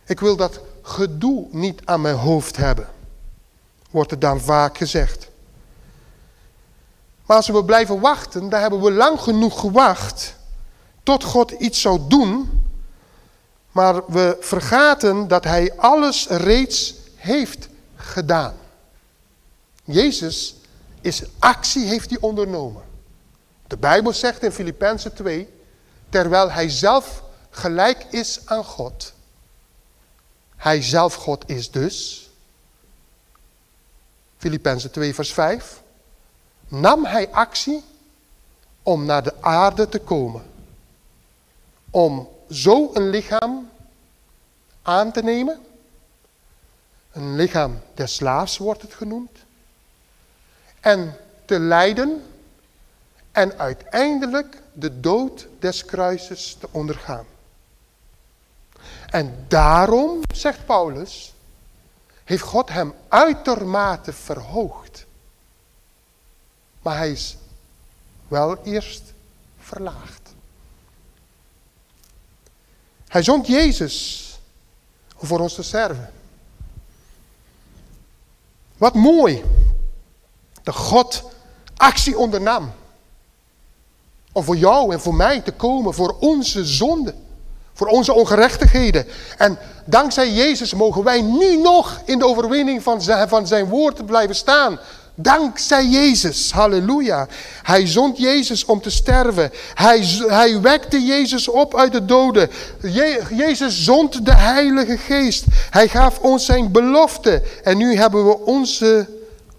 Ik 0.04 0.20
wil 0.20 0.36
dat 0.36 0.60
gedoe 0.82 1.46
niet 1.50 1.80
aan 1.84 2.00
mijn 2.00 2.16
hoofd 2.16 2.56
hebben, 2.56 2.88
wordt 3.90 4.10
er 4.10 4.18
dan 4.18 4.40
vaak 4.40 4.76
gezegd. 4.76 5.30
Maar 7.26 7.36
als 7.36 7.48
we 7.48 7.64
blijven 7.64 8.00
wachten, 8.00 8.48
dan 8.48 8.60
hebben 8.60 8.80
we 8.80 8.92
lang 8.92 9.20
genoeg 9.20 9.60
gewacht 9.60 10.34
tot 11.02 11.24
God 11.24 11.50
iets 11.50 11.80
zou 11.80 12.00
doen, 12.08 12.64
maar 13.72 14.06
we 14.06 14.36
vergaten 14.40 15.28
dat 15.28 15.44
Hij 15.44 15.72
alles 15.76 16.26
reeds 16.26 16.94
heeft 17.16 17.68
gedaan. 17.96 18.54
Jezus 19.84 20.54
is 21.00 21.22
actie 21.38 21.86
heeft 21.86 22.10
hij 22.10 22.18
ondernomen. 22.20 22.82
De 23.66 23.76
Bijbel 23.76 24.12
zegt 24.12 24.42
in 24.42 24.52
Filippenzen 24.52 25.14
2, 25.14 25.48
terwijl 26.08 26.50
hij 26.50 26.68
zelf 26.68 27.22
gelijk 27.50 28.06
is 28.10 28.40
aan 28.44 28.64
God. 28.64 29.12
Hij 30.56 30.82
zelf 30.82 31.14
God 31.14 31.48
is 31.48 31.70
dus. 31.70 32.28
Filippenzen 34.38 34.90
2 34.90 35.14
vers 35.14 35.32
5. 35.32 35.81
Nam 36.72 37.04
hij 37.04 37.30
actie 37.30 37.84
om 38.82 39.04
naar 39.04 39.22
de 39.22 39.42
aarde 39.42 39.88
te 39.88 39.98
komen. 39.98 40.42
Om 41.90 42.28
zo 42.50 42.90
een 42.94 43.10
lichaam 43.10 43.70
aan 44.82 45.12
te 45.12 45.22
nemen. 45.22 45.60
Een 47.12 47.36
lichaam 47.36 47.80
des 47.94 48.14
slaafs 48.14 48.58
wordt 48.58 48.82
het 48.82 48.94
genoemd 48.94 49.38
en 50.80 51.16
te 51.44 51.58
lijden 51.58 52.24
en 53.32 53.58
uiteindelijk 53.58 54.62
de 54.72 55.00
dood 55.00 55.48
des 55.58 55.84
kruises 55.84 56.56
te 56.60 56.68
ondergaan. 56.70 57.26
En 59.10 59.44
daarom, 59.48 60.20
zegt 60.34 60.66
Paulus, 60.66 61.34
heeft 62.24 62.42
God 62.42 62.68
hem 62.68 62.94
uitermate 63.08 64.12
verhoogd. 64.12 65.06
Maar 66.82 66.96
hij 66.96 67.10
is 67.10 67.36
wel 68.28 68.56
eerst 68.64 69.02
verlaagd. 69.58 70.34
Hij 73.08 73.22
zond 73.22 73.46
Jezus 73.46 74.26
om 75.16 75.26
voor 75.26 75.40
ons 75.40 75.54
te 75.54 75.62
sterven. 75.62 76.12
Wat 78.76 78.94
mooi 78.94 79.44
dat 80.62 80.74
God 80.74 81.22
actie 81.76 82.18
ondernam. 82.18 82.72
Om 84.32 84.44
voor 84.44 84.56
jou 84.56 84.92
en 84.92 85.00
voor 85.00 85.14
mij 85.14 85.40
te 85.40 85.52
komen, 85.52 85.94
voor 85.94 86.16
onze 86.20 86.64
zonden. 86.64 87.26
Voor 87.72 87.86
onze 87.86 88.12
ongerechtigheden. 88.12 89.06
En 89.38 89.58
dankzij 89.84 90.32
Jezus 90.32 90.74
mogen 90.74 91.04
wij 91.04 91.22
nu 91.22 91.56
nog 91.56 92.00
in 92.04 92.18
de 92.18 92.26
overwinning 92.26 92.82
van 92.82 93.02
zijn, 93.02 93.28
van 93.28 93.46
zijn 93.46 93.68
woord 93.68 94.06
blijven 94.06 94.34
staan. 94.34 94.78
Dankzij 95.14 95.86
Jezus, 95.86 96.52
halleluja. 96.52 97.28
Hij 97.62 97.86
zond 97.86 98.18
Jezus 98.18 98.64
om 98.64 98.80
te 98.80 98.90
sterven. 98.90 99.50
Hij, 99.74 100.00
hij 100.26 100.60
wekte 100.60 101.02
Jezus 101.02 101.48
op 101.48 101.74
uit 101.76 101.92
de 101.92 102.04
doden. 102.04 102.50
Jezus 103.30 103.84
zond 103.84 104.24
de 104.24 104.34
Heilige 104.34 104.96
Geest. 104.96 105.44
Hij 105.70 105.88
gaf 105.88 106.18
ons 106.18 106.44
zijn 106.44 106.72
belofte. 106.72 107.42
En 107.62 107.76
nu 107.76 107.96
hebben 107.96 108.26
we 108.26 108.38
onze 108.38 109.08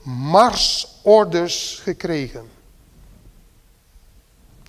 marsorders 0.03 1.79
gekregen. 1.83 2.49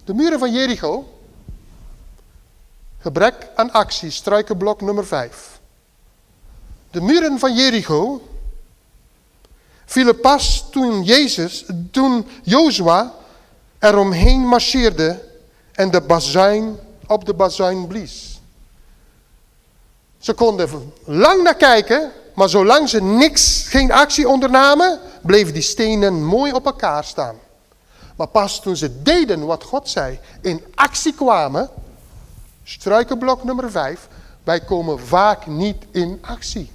De 0.05 0.15
muren 0.15 0.39
van 0.39 0.53
Jericho. 0.53 1.09
Gebrek 3.01 3.49
aan 3.55 3.73
actie, 3.73 4.11
struikenblok 4.11 4.81
nummer 4.81 5.07
5. 5.07 5.61
De 6.91 7.01
muren 7.01 7.39
van 7.39 7.55
Jericho 7.55 8.23
vielen 9.85 10.21
pas 10.21 10.65
toen 10.71 11.03
Jezus, 11.03 11.65
toen 11.91 12.27
Jozua 12.43 13.15
eromheen 13.79 14.41
marcheerde 14.41 15.23
en 15.73 15.91
de 15.91 16.01
bazuin 16.01 16.79
op 17.07 17.25
de 17.25 17.35
bazuin 17.35 17.87
blies. 17.87 18.41
Ze 20.19 20.33
konden 20.33 20.93
lang 21.05 21.43
naar 21.43 21.57
kijken, 21.57 22.13
maar 22.35 22.49
zolang 22.49 22.89
ze 22.89 23.03
niks, 23.03 23.65
geen 23.69 23.93
actie 23.93 24.29
ondernamen, 24.29 25.01
bleven 25.23 25.53
die 25.53 25.63
stenen 25.63 26.25
mooi 26.25 26.53
op 26.53 26.67
elkaar 26.67 27.05
staan. 27.05 27.37
Maar 28.17 28.27
pas 28.27 28.61
toen 28.61 28.77
ze 28.77 29.03
deden 29.03 29.47
wat 29.47 29.65
God 29.65 29.89
zei, 29.89 30.19
in 30.41 30.65
actie 30.75 31.15
kwamen, 31.15 31.71
struikenblok 32.65 33.45
nummer 33.45 33.71
5, 33.71 34.09
wij 34.43 34.61
komen 34.61 35.01
vaak 35.01 35.47
niet 35.47 35.85
in 35.91 36.19
actie. 36.21 36.71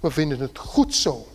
We 0.00 0.10
vinden 0.10 0.40
het 0.40 0.58
goed 0.58 0.94
zo. 0.94 1.26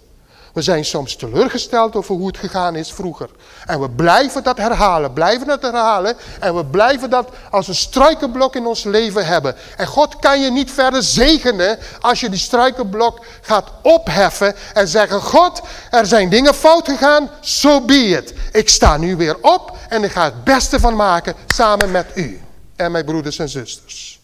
We 0.55 0.61
zijn 0.61 0.85
soms 0.85 1.15
teleurgesteld 1.15 1.95
over 1.95 2.15
hoe 2.15 2.27
het 2.27 2.37
gegaan 2.37 2.75
is 2.75 2.91
vroeger. 2.91 3.29
En 3.65 3.81
we 3.81 3.89
blijven 3.89 4.43
dat 4.43 4.57
herhalen, 4.57 5.13
blijven 5.13 5.47
dat 5.47 5.61
herhalen. 5.61 6.15
En 6.39 6.55
we 6.55 6.65
blijven 6.65 7.09
dat 7.09 7.29
als 7.51 7.67
een 7.67 7.75
struikenblok 7.75 8.55
in 8.55 8.65
ons 8.65 8.83
leven 8.83 9.25
hebben. 9.25 9.55
En 9.77 9.87
God 9.87 10.19
kan 10.19 10.41
je 10.41 10.51
niet 10.51 10.71
verder 10.71 11.03
zegenen 11.03 11.79
als 12.01 12.19
je 12.19 12.29
die 12.29 12.39
struikenblok 12.39 13.25
gaat 13.41 13.71
opheffen. 13.81 14.55
En 14.73 14.87
zeggen, 14.87 15.21
God, 15.21 15.61
er 15.91 16.05
zijn 16.05 16.29
dingen 16.29 16.53
fout 16.53 16.87
gegaan, 16.87 17.29
zo 17.41 17.69
so 17.69 17.81
be 17.81 18.07
it. 18.07 18.33
Ik 18.51 18.69
sta 18.69 18.97
nu 18.97 19.15
weer 19.15 19.37
op 19.41 19.77
en 19.89 20.03
ik 20.03 20.11
ga 20.11 20.23
het 20.23 20.43
beste 20.43 20.79
van 20.79 20.95
maken 20.95 21.35
samen 21.45 21.91
met 21.91 22.07
u. 22.13 22.41
En 22.75 22.91
mijn 22.91 23.05
broeders 23.05 23.39
en 23.39 23.49
zusters. 23.49 24.19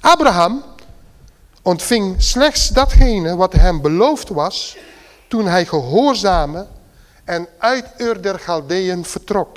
Abraham 0.00 0.62
ontving 1.62 2.22
slechts 2.22 2.68
datgene 2.68 3.36
wat 3.36 3.52
hem 3.52 3.80
beloofd 3.80 4.28
was 4.28 4.76
toen 5.34 5.46
hij 5.46 5.66
gehoorzame 5.66 6.66
en 7.24 7.48
uit 7.58 7.86
Ur 7.96 8.22
der 8.22 8.38
Galdeën 8.38 9.04
vertrok. 9.04 9.56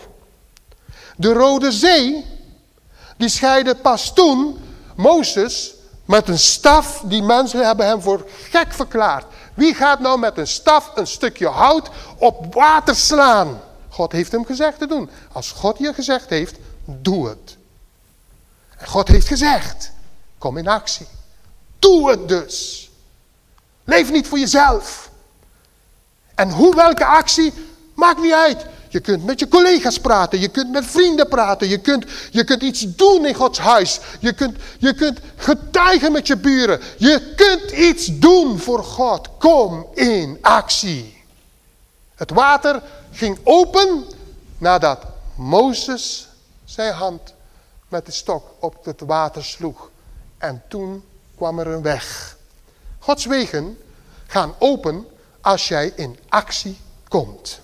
De 1.15 1.33
Rode 1.33 1.71
Zee, 1.71 2.25
die 3.17 3.29
scheidde 3.29 3.75
pas 3.75 4.13
toen 4.13 4.59
Mozes 4.95 5.73
met 6.05 6.27
een 6.27 6.39
staf, 6.39 7.01
die 7.05 7.21
mensen 7.21 7.65
hebben 7.65 7.85
hem 7.85 8.01
voor 8.01 8.25
gek 8.49 8.73
verklaard. 8.73 9.25
Wie 9.53 9.73
gaat 9.73 9.99
nou 9.99 10.19
met 10.19 10.37
een 10.37 10.47
staf 10.47 10.91
een 10.95 11.07
stukje 11.07 11.47
hout 11.47 11.89
op 12.17 12.53
water 12.53 12.95
slaan? 12.95 13.61
God 13.89 14.11
heeft 14.11 14.31
hem 14.31 14.45
gezegd 14.45 14.79
te 14.79 14.87
doen. 14.87 15.09
Als 15.31 15.51
God 15.51 15.77
je 15.77 15.93
gezegd 15.93 16.29
heeft, 16.29 16.55
doe 16.85 17.27
het. 17.27 17.57
En 18.77 18.87
God 18.87 19.07
heeft 19.07 19.27
gezegd, 19.27 19.91
kom 20.37 20.57
in 20.57 20.67
actie. 20.67 21.07
Doe 21.79 22.09
het 22.09 22.27
dus. 22.27 22.89
Leef 23.83 24.11
niet 24.11 24.27
voor 24.27 24.39
jezelf. 24.39 25.06
En 26.37 26.49
hoe 26.51 26.75
welke 26.75 27.05
actie, 27.05 27.53
maakt 27.93 28.21
niet 28.21 28.33
uit. 28.33 28.65
Je 28.89 28.99
kunt 28.99 29.25
met 29.25 29.39
je 29.39 29.47
collega's 29.47 29.99
praten, 29.99 30.39
je 30.39 30.47
kunt 30.47 30.71
met 30.71 30.85
vrienden 30.85 31.27
praten, 31.27 31.67
je 31.67 31.77
kunt, 31.77 32.05
je 32.31 32.43
kunt 32.43 32.61
iets 32.61 32.95
doen 32.95 33.25
in 33.25 33.33
Gods 33.33 33.59
huis. 33.59 33.99
Je 34.19 34.33
kunt, 34.33 34.57
je 34.77 34.93
kunt 34.93 35.19
getuigen 35.35 36.11
met 36.11 36.27
je 36.27 36.37
buren. 36.37 36.81
Je 36.97 37.33
kunt 37.35 37.71
iets 37.71 38.19
doen 38.19 38.59
voor 38.59 38.83
God. 38.83 39.29
Kom 39.37 39.87
in 39.93 40.37
actie. 40.41 41.23
Het 42.15 42.31
water 42.31 42.81
ging 43.11 43.37
open 43.43 44.05
nadat 44.57 45.05
Mozes 45.35 46.27
zijn 46.65 46.93
hand 46.93 47.33
met 47.87 48.05
de 48.05 48.11
stok 48.11 48.43
op 48.59 48.85
het 48.85 49.01
water 49.01 49.43
sloeg. 49.43 49.89
En 50.37 50.63
toen 50.69 51.03
kwam 51.35 51.59
er 51.59 51.67
een 51.67 51.81
weg. 51.81 52.37
Gods 52.99 53.25
wegen 53.25 53.77
gaan 54.27 54.53
open 54.59 55.07
als 55.47 55.67
jij 55.67 55.93
in 55.95 56.17
actie 56.29 56.77
komt. 57.07 57.59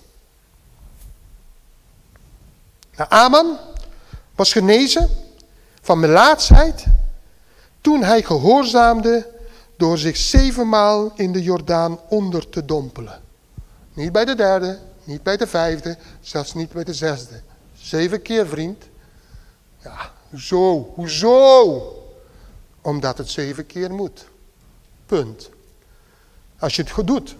Nou, 2.96 3.10
Aman 3.10 3.58
was 4.34 4.52
genezen 4.52 5.10
van 5.80 6.00
melaatsheid 6.00 6.84
toen 7.80 8.02
hij 8.02 8.22
gehoorzaamde 8.22 9.30
door 9.76 9.98
zich 9.98 10.16
zevenmaal 10.16 11.12
in 11.16 11.32
de 11.32 11.42
Jordaan 11.42 12.00
onder 12.08 12.48
te 12.48 12.64
dompelen. 12.64 13.22
Niet 13.92 14.12
bij 14.12 14.24
de 14.24 14.34
derde, 14.34 14.78
niet 15.04 15.22
bij 15.22 15.36
de 15.36 15.46
vijfde, 15.46 15.96
zelfs 16.20 16.54
niet 16.54 16.72
bij 16.72 16.84
de 16.84 16.94
zesde. 16.94 17.42
Zeven 17.76 18.22
keer, 18.22 18.46
vriend. 18.46 18.84
Ja, 19.82 20.12
hoezo? 20.30 20.92
Hoezo? 20.94 22.04
Omdat 22.80 23.18
het 23.18 23.30
zeven 23.30 23.66
keer 23.66 23.92
moet. 23.92 24.26
Punt. 25.06 25.50
Als 26.58 26.76
je 26.76 26.82
het 26.82 26.90
goed 26.90 27.06
doet, 27.06 27.36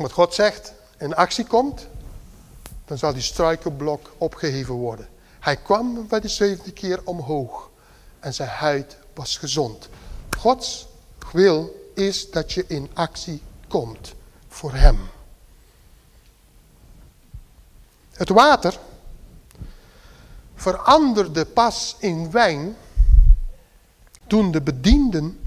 wat 0.00 0.12
God 0.12 0.34
zegt 0.34 0.72
in 0.98 1.14
actie 1.14 1.46
komt, 1.46 1.86
dan 2.84 2.98
zal 2.98 3.12
die 3.12 3.22
struikelblok 3.22 4.10
opgeheven 4.18 4.74
worden. 4.74 5.08
Hij 5.40 5.56
kwam 5.56 6.06
bij 6.06 6.20
de 6.20 6.28
zevende 6.28 6.72
keer 6.72 7.00
omhoog 7.04 7.70
en 8.20 8.34
zijn 8.34 8.48
huid 8.48 8.96
was 9.14 9.36
gezond. 9.36 9.88
Gods 10.38 10.88
wil 11.32 11.90
is 11.94 12.30
dat 12.30 12.52
je 12.52 12.64
in 12.66 12.90
actie 12.92 13.42
komt 13.68 14.14
voor 14.48 14.72
hem. 14.72 14.98
Het 18.10 18.28
water 18.28 18.78
veranderde 20.54 21.44
pas 21.44 21.96
in 21.98 22.30
wijn 22.30 22.76
toen 24.26 24.50
de 24.50 24.62
bedienden 24.62 25.40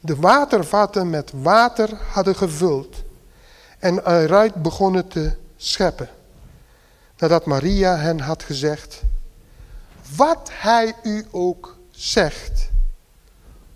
de 0.00 0.16
watervaten 0.16 1.10
met 1.10 1.32
water 1.34 1.98
hadden 2.12 2.36
gevuld 2.36 3.02
en 3.78 3.98
eruit 3.98 4.54
begonnen 4.54 5.08
te 5.08 5.32
scheppen. 5.56 6.08
Nadat 7.18 7.46
Maria 7.46 7.96
hen 7.96 8.20
had 8.20 8.42
gezegd, 8.42 9.02
wat 10.16 10.50
hij 10.52 10.94
u 11.02 11.26
ook 11.30 11.78
zegt, 11.90 12.70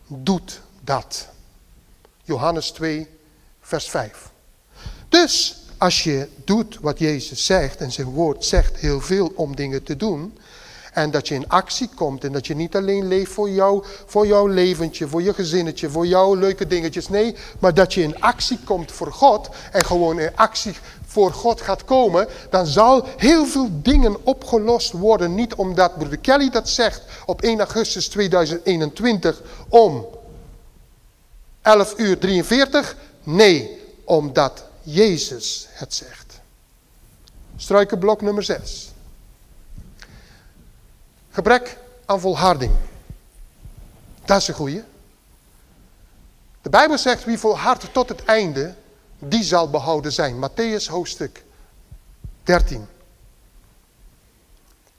doet 0.07 0.61
dat. 0.80 1.28
Johannes 2.22 2.70
2, 2.70 3.09
vers 3.61 3.90
5. 3.90 4.30
Dus 5.09 5.62
als 5.78 6.03
je 6.03 6.28
doet 6.44 6.78
wat 6.80 6.98
Jezus 6.98 7.46
zegt 7.46 7.80
en 7.80 7.92
zijn 7.92 8.07
woord 8.07 8.44
zegt 8.44 8.76
heel 8.76 9.00
veel 9.00 9.32
om 9.34 9.57
dingen 9.57 9.82
te 9.82 9.96
doen, 9.96 10.38
en 10.93 11.11
dat 11.11 11.28
je 11.28 11.34
in 11.34 11.49
actie 11.49 11.88
komt 11.95 12.24
en 12.24 12.32
dat 12.32 12.47
je 12.47 12.55
niet 12.55 12.76
alleen 12.76 13.09
leeft 13.09 13.32
voor, 13.32 13.51
jou, 13.51 13.84
voor 14.07 14.26
jouw 14.26 14.47
leventje, 14.47 15.09
voor 15.09 15.22
je 15.22 15.34
gezinnetje, 15.34 15.90
voor 15.90 16.07
jouw 16.07 16.34
leuke 16.34 16.66
dingetjes. 16.66 17.09
Nee, 17.09 17.34
maar 17.59 17.74
dat 17.74 17.95
je 17.95 18.03
in 18.03 18.20
actie 18.20 18.59
komt 18.64 18.93
voor 18.93 19.12
God 19.12 19.49
en 19.72 19.84
gewoon 19.84 20.20
in 20.20 20.30
actie 20.34 20.74
voor 21.07 21.32
God 21.32 21.61
gaat 21.61 21.84
komen. 21.84 22.28
Dan 22.51 22.66
zal 22.66 23.07
heel 23.16 23.47
veel 23.47 23.68
dingen 23.72 24.16
opgelost 24.26 24.93
worden. 24.93 25.34
Niet 25.34 25.55
omdat 25.55 25.99
broeder 25.99 26.18
Kelly 26.18 26.51
dat 26.51 26.68
zegt 26.68 27.03
op 27.26 27.43
1 27.43 27.59
augustus 27.59 28.09
2021 28.09 29.43
om 29.68 30.07
11 31.62 31.95
uur 31.97 32.18
43. 32.18 32.97
Nee, 33.22 33.80
omdat 34.05 34.64
Jezus 34.82 35.68
het 35.70 35.95
zegt. 35.95 36.40
Struikenblok 37.57 38.20
nummer 38.20 38.43
6. 38.43 38.91
Gebrek 41.33 41.78
aan 42.07 42.20
volharding. 42.20 42.74
Dat 44.24 44.41
is 44.41 44.49
een 44.49 44.55
goeie. 44.55 44.85
De 46.62 46.70
Bijbel 46.70 46.99
zegt 46.99 47.24
wie 47.24 47.39
volhardt 47.39 47.93
tot 47.93 48.09
het 48.09 48.24
einde, 48.24 48.74
die 49.18 49.43
zal 49.43 49.70
behouden 49.70 50.12
zijn. 50.12 50.51
Matthäus 50.51 50.87
hoofdstuk 50.87 51.45
13. 52.43 52.87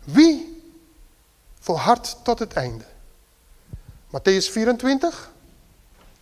Wie 0.04 0.64
volhardt 1.60 2.18
tot 2.24 2.40
het 2.40 2.54
einde? 2.54 2.86
Matthäus 4.08 4.52
24 4.52 5.32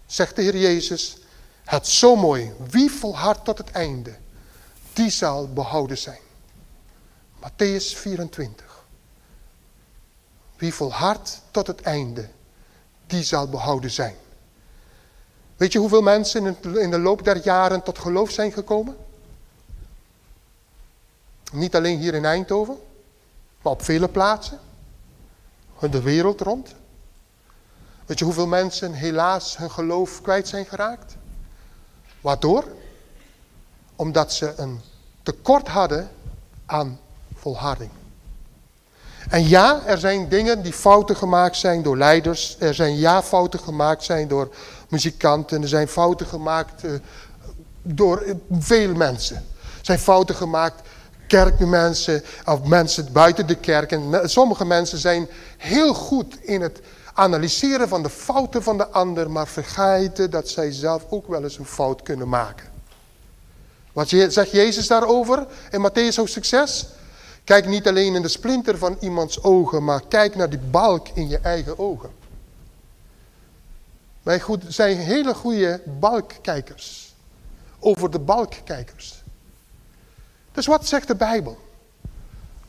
zegt 0.05 0.35
de 0.35 0.41
Heer 0.41 0.57
Jezus, 0.57 1.17
het 1.63 1.87
zo 1.87 2.15
mooi, 2.15 2.53
wie 2.69 2.91
volhardt 2.91 3.45
tot 3.45 3.57
het 3.57 3.71
einde, 3.71 4.17
die 4.93 5.09
zal 5.09 5.53
behouden 5.53 5.97
zijn. 5.97 6.21
Matthäus 7.39 7.95
24. 7.95 8.70
Wie 10.61 10.73
volhardt 10.73 11.41
tot 11.51 11.67
het 11.67 11.81
einde, 11.81 12.29
die 13.07 13.23
zal 13.23 13.49
behouden 13.49 13.91
zijn. 13.91 14.15
Weet 15.57 15.71
je 15.71 15.79
hoeveel 15.79 16.01
mensen 16.01 16.57
in 16.63 16.91
de 16.91 16.99
loop 16.99 17.23
der 17.23 17.43
jaren 17.43 17.83
tot 17.83 17.99
geloof 17.99 18.31
zijn 18.31 18.51
gekomen? 18.51 18.97
Niet 21.51 21.75
alleen 21.75 21.99
hier 21.99 22.13
in 22.13 22.25
Eindhoven, 22.25 22.77
maar 23.61 23.73
op 23.73 23.81
vele 23.83 24.07
plaatsen. 24.07 24.59
De 25.79 26.01
wereld 26.01 26.41
rond. 26.41 26.75
Weet 28.05 28.19
je 28.19 28.25
hoeveel 28.25 28.47
mensen 28.47 28.93
helaas 28.93 29.57
hun 29.57 29.71
geloof 29.71 30.21
kwijt 30.21 30.47
zijn 30.47 30.65
geraakt? 30.65 31.15
Waardoor? 32.21 32.67
Omdat 33.95 34.33
ze 34.33 34.53
een 34.57 34.81
tekort 35.23 35.67
hadden 35.67 36.11
aan 36.65 36.99
volharding. 37.33 37.91
En 39.31 39.47
ja, 39.47 39.81
er 39.85 39.97
zijn 39.97 40.29
dingen 40.29 40.61
die 40.61 40.73
fouten 40.73 41.15
gemaakt 41.15 41.57
zijn 41.57 41.83
door 41.83 41.97
leiders. 41.97 42.55
Er 42.59 42.73
zijn 42.73 42.97
ja 42.97 43.23
fouten 43.23 43.59
gemaakt 43.59 44.03
zijn 44.03 44.27
door 44.27 44.49
muzikanten. 44.89 45.61
Er 45.61 45.67
zijn 45.67 45.87
fouten 45.87 46.25
gemaakt 46.25 46.83
uh, 46.83 46.91
door 47.81 48.23
uh, 48.25 48.33
veel 48.59 48.93
mensen. 48.93 49.35
Er 49.35 49.85
zijn 49.85 49.99
fouten 49.99 50.35
gemaakt 50.35 50.81
kerkmensen 51.27 52.23
of 52.45 52.63
mensen 52.63 53.11
buiten 53.11 53.47
de 53.47 53.55
kerk. 53.55 53.91
En 53.91 54.29
sommige 54.29 54.65
mensen 54.65 54.97
zijn 54.97 55.27
heel 55.57 55.93
goed 55.93 56.37
in 56.41 56.61
het 56.61 56.79
analyseren 57.13 57.87
van 57.87 58.03
de 58.03 58.09
fouten 58.09 58.63
van 58.63 58.77
de 58.77 58.87
ander, 58.87 59.31
maar 59.31 59.47
vergeten 59.47 60.31
dat 60.31 60.49
zij 60.49 60.71
zelf 60.71 61.05
ook 61.09 61.27
wel 61.27 61.43
eens 61.43 61.57
een 61.57 61.65
fout 61.65 62.01
kunnen 62.01 62.29
maken. 62.29 62.67
Wat 63.93 64.09
zegt 64.09 64.51
Jezus 64.51 64.87
daarover 64.87 65.45
in 65.69 65.89
Matthäus 65.89 66.15
hoofdstuk 66.15 66.45
6? 66.45 66.85
Kijk 67.43 67.67
niet 67.67 67.87
alleen 67.87 68.15
in 68.15 68.21
de 68.21 68.27
splinter 68.27 68.77
van 68.77 68.97
iemands 68.99 69.43
ogen, 69.43 69.83
maar 69.83 70.01
kijk 70.07 70.35
naar 70.35 70.49
die 70.49 70.59
balk 70.59 71.07
in 71.07 71.29
je 71.29 71.37
eigen 71.37 71.79
ogen. 71.79 72.09
Wij 74.23 74.39
goed, 74.39 74.63
zijn 74.67 74.97
hele 74.97 75.33
goede 75.33 75.81
balkkijkers. 75.99 77.13
Over 77.79 78.11
de 78.11 78.19
balkkijkers. 78.19 79.23
Dus 80.51 80.65
wat 80.65 80.87
zegt 80.87 81.07
de 81.07 81.15
Bijbel? 81.15 81.57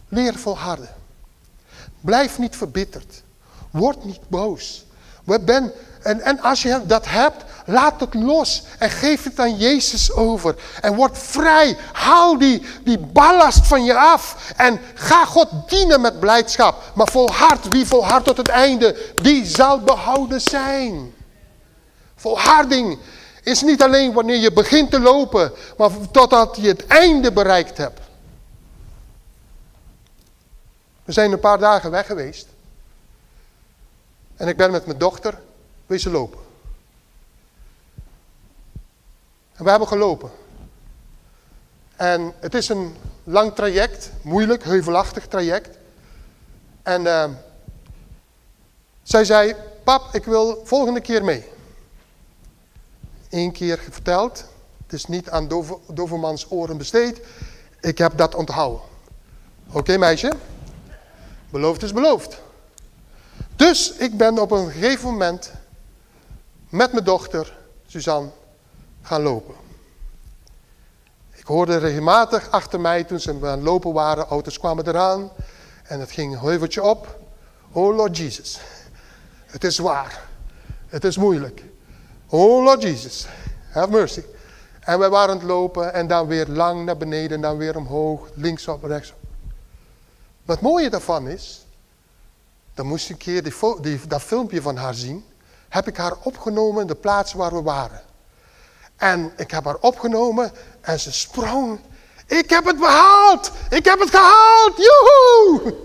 Leer 0.08 0.34
volharden. 0.34 0.94
Blijf 2.00 2.38
niet 2.38 2.56
verbitterd. 2.56 3.22
Word 3.70 4.04
niet 4.04 4.28
boos. 4.28 4.84
Ben, 5.24 5.72
en, 6.02 6.20
en 6.20 6.40
als 6.40 6.62
je 6.62 6.82
dat 6.86 7.08
hebt, 7.08 7.44
laat 7.66 8.00
het 8.00 8.14
los 8.14 8.62
en 8.78 8.90
geef 8.90 9.24
het 9.24 9.38
aan 9.38 9.56
Jezus 9.56 10.12
over. 10.12 10.54
En 10.80 10.94
word 10.94 11.18
vrij. 11.18 11.76
Haal 11.92 12.38
die, 12.38 12.62
die 12.84 12.98
ballast 12.98 13.66
van 13.66 13.84
je 13.84 13.98
af. 13.98 14.52
En 14.56 14.80
ga 14.94 15.24
God 15.24 15.48
dienen 15.66 16.00
met 16.00 16.20
blijdschap. 16.20 16.82
Maar 16.94 17.08
volhard, 17.08 17.68
wie 17.68 17.86
volhardt 17.86 18.24
tot 18.24 18.36
het 18.36 18.48
einde, 18.48 18.96
die 19.22 19.46
zal 19.46 19.80
behouden 19.80 20.40
zijn. 20.40 21.14
Volharding 22.16 22.98
is 23.42 23.62
niet 23.62 23.82
alleen 23.82 24.12
wanneer 24.12 24.36
je 24.36 24.52
begint 24.52 24.90
te 24.90 25.00
lopen, 25.00 25.52
maar 25.76 25.90
totdat 26.10 26.58
je 26.60 26.68
het 26.68 26.86
einde 26.86 27.32
bereikt 27.32 27.76
hebt. 27.76 28.00
We 31.04 31.12
zijn 31.12 31.32
een 31.32 31.40
paar 31.40 31.58
dagen 31.58 31.90
weg 31.90 32.06
geweest. 32.06 32.46
En 34.36 34.48
ik 34.48 34.56
ben 34.56 34.70
met 34.70 34.86
mijn 34.86 34.98
dochter 34.98 35.38
wezen 35.86 36.10
lopen. 36.10 36.41
En 39.52 39.64
we 39.64 39.70
hebben 39.70 39.88
gelopen. 39.88 40.30
En 41.96 42.32
het 42.40 42.54
is 42.54 42.68
een 42.68 42.96
lang 43.24 43.54
traject, 43.54 44.10
moeilijk, 44.22 44.64
heuvelachtig 44.64 45.26
traject. 45.26 45.78
En 46.82 47.02
uh, 47.02 47.24
zij 49.02 49.24
zei, 49.24 49.54
pap, 49.84 50.14
ik 50.14 50.24
wil 50.24 50.62
volgende 50.64 51.00
keer 51.00 51.24
mee. 51.24 51.44
Eén 53.30 53.52
keer 53.52 53.78
verteld, 53.90 54.44
het 54.82 54.92
is 54.92 55.06
niet 55.06 55.30
aan 55.30 55.48
Dove, 55.48 55.78
Dovermans 55.86 56.46
oren 56.50 56.76
besteed. 56.76 57.20
Ik 57.80 57.98
heb 57.98 58.16
dat 58.16 58.34
onthouden. 58.34 58.80
Oké 59.72 59.96
meisje, 59.96 60.32
beloofd 61.50 61.82
is 61.82 61.92
beloofd. 61.92 62.40
Dus 63.56 63.92
ik 63.92 64.16
ben 64.16 64.38
op 64.38 64.50
een 64.50 64.70
gegeven 64.70 65.10
moment 65.10 65.52
met 66.68 66.92
mijn 66.92 67.04
dochter, 67.04 67.56
Suzanne, 67.86 68.30
gaan 69.02 69.22
lopen. 69.22 69.54
Ik 71.30 71.46
hoorde 71.46 71.76
regelmatig 71.76 72.50
achter 72.50 72.80
mij 72.80 73.04
toen 73.04 73.20
ze 73.20 73.30
aan 73.30 73.42
het 73.42 73.62
lopen 73.62 73.92
waren, 73.92 74.26
auto's 74.26 74.58
kwamen 74.58 74.88
eraan 74.88 75.30
en 75.82 76.00
het 76.00 76.10
ging 76.10 76.32
een 76.32 76.40
heuveltje 76.40 76.82
op. 76.82 77.18
Oh 77.72 77.96
Lord 77.96 78.16
Jesus, 78.16 78.60
het 79.46 79.64
is 79.64 79.74
zwaar, 79.74 80.28
het 80.86 81.04
is 81.04 81.16
moeilijk. 81.16 81.64
Oh 82.28 82.64
Lord 82.64 82.82
Jesus, 82.82 83.26
have 83.70 83.90
mercy. 83.90 84.22
En 84.80 84.98
wij 84.98 85.10
waren 85.10 85.30
aan 85.30 85.38
het 85.38 85.46
lopen 85.46 85.92
en 85.92 86.06
dan 86.06 86.26
weer 86.26 86.46
lang 86.46 86.84
naar 86.84 86.96
beneden 86.96 87.36
en 87.36 87.40
dan 87.40 87.56
weer 87.56 87.76
omhoog, 87.76 88.28
linksop, 88.34 88.84
rechtsop. 88.84 89.18
Wat 90.44 90.56
het 90.56 90.64
mooie 90.64 90.90
daarvan 90.90 91.28
is, 91.28 91.66
dan 92.74 92.86
moest 92.86 93.04
ik 93.04 93.10
een 93.10 93.16
keer 93.16 93.42
die, 93.42 93.80
die, 93.80 94.06
dat 94.06 94.22
filmpje 94.22 94.62
van 94.62 94.76
haar 94.76 94.94
zien, 94.94 95.24
heb 95.68 95.88
ik 95.88 95.96
haar 95.96 96.16
opgenomen 96.22 96.80
in 96.80 96.86
de 96.86 96.94
plaats 96.94 97.32
waar 97.32 97.52
we 97.52 97.62
waren. 97.62 98.00
En 99.02 99.32
ik 99.36 99.50
heb 99.50 99.64
haar 99.64 99.76
opgenomen 99.80 100.52
en 100.80 101.00
ze 101.00 101.12
sprong. 101.12 101.80
Ik 102.26 102.50
heb 102.50 102.64
het 102.64 102.78
behaald! 102.78 103.52
Ik 103.70 103.84
heb 103.84 103.98
het 103.98 104.10
gehaald! 104.10 104.76
Joehoe! 104.76 105.76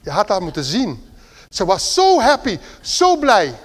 Je 0.00 0.10
had 0.10 0.28
haar 0.28 0.42
moeten 0.42 0.64
zien. 0.64 1.10
Ze 1.50 1.64
was 1.64 1.94
zo 1.94 2.20
happy, 2.20 2.58
zo 2.80 3.16
blij. 3.16 3.58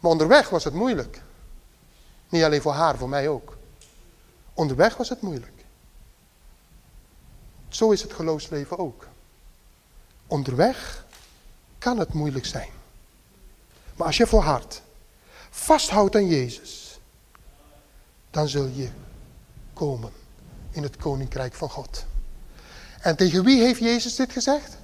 Maar 0.00 0.10
onderweg 0.10 0.48
was 0.48 0.64
het 0.64 0.74
moeilijk. 0.74 1.22
Niet 2.28 2.42
alleen 2.42 2.62
voor 2.62 2.72
haar, 2.72 2.96
voor 2.96 3.08
mij 3.08 3.28
ook. 3.28 3.56
Onderweg 4.52 4.96
was 4.96 5.08
het 5.08 5.20
moeilijk. 5.20 5.64
Zo 7.68 7.90
is 7.90 8.02
het 8.02 8.12
geloofsleven 8.12 8.78
ook. 8.78 9.06
Onderweg 10.26 11.04
kan 11.78 11.98
het 11.98 12.12
moeilijk 12.12 12.46
zijn. 12.46 12.70
Maar 13.96 14.06
als 14.06 14.16
je 14.16 14.26
volhardt, 14.26 14.82
vasthoudt 15.50 16.14
aan 16.14 16.28
Jezus, 16.28 16.83
dan 18.34 18.48
zul 18.48 18.66
je 18.66 18.88
komen 19.72 20.12
in 20.70 20.82
het 20.82 20.96
koninkrijk 20.96 21.54
van 21.54 21.70
God. 21.70 22.04
En 23.00 23.16
tegen 23.16 23.44
wie 23.44 23.62
heeft 23.62 23.80
Jezus 23.80 24.16
dit 24.16 24.32
gezegd? 24.32 24.76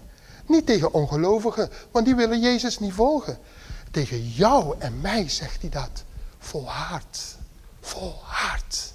Niet 0.47 0.67
tegen 0.67 0.93
ongelovigen, 0.93 1.71
want 1.91 2.05
die 2.05 2.15
willen 2.15 2.41
Jezus 2.41 2.79
niet 2.79 2.93
volgen. 2.93 3.39
Tegen 3.91 4.29
jou 4.29 4.75
en 4.79 5.01
mij 5.01 5.29
zegt 5.29 5.61
hij 5.61 5.71
dat. 5.71 6.05
Volhard. 6.39 7.37
Volhard. 7.81 8.93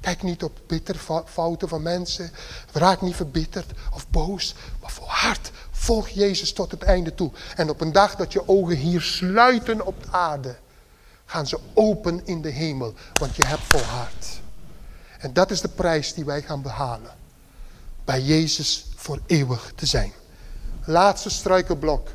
Kijk 0.00 0.22
niet 0.22 0.42
op 0.42 0.60
bitter 0.66 0.96
fouten 1.24 1.68
van 1.68 1.82
mensen. 1.82 2.30
Raak 2.72 3.00
niet 3.00 3.16
verbitterd 3.16 3.72
of 3.94 4.08
boos. 4.08 4.54
Maar 4.80 4.90
volhard. 4.90 5.50
Volg 5.70 6.08
Jezus 6.08 6.52
tot 6.52 6.70
het 6.70 6.82
einde 6.82 7.14
toe. 7.14 7.30
En 7.56 7.70
op 7.70 7.80
een 7.80 7.92
dag 7.92 8.16
dat 8.16 8.32
je 8.32 8.48
ogen 8.48 8.76
hier 8.76 9.00
sluiten 9.00 9.86
op 9.86 10.02
de 10.02 10.10
aarde. 10.10 10.56
Gaan 11.30 11.46
ze 11.46 11.58
open 11.74 12.26
in 12.26 12.42
de 12.42 12.48
hemel. 12.48 12.94
Want 13.12 13.36
je 13.36 13.46
hebt 13.46 13.62
volhard. 13.62 14.40
En 15.18 15.32
dat 15.32 15.50
is 15.50 15.60
de 15.60 15.68
prijs 15.68 16.14
die 16.14 16.24
wij 16.24 16.42
gaan 16.42 16.62
behalen. 16.62 17.10
Bij 18.04 18.20
Jezus 18.20 18.86
voor 18.96 19.20
eeuwig 19.26 19.72
te 19.74 19.86
zijn. 19.86 20.12
Laatste 20.84 21.30
struikelblok. 21.30 22.08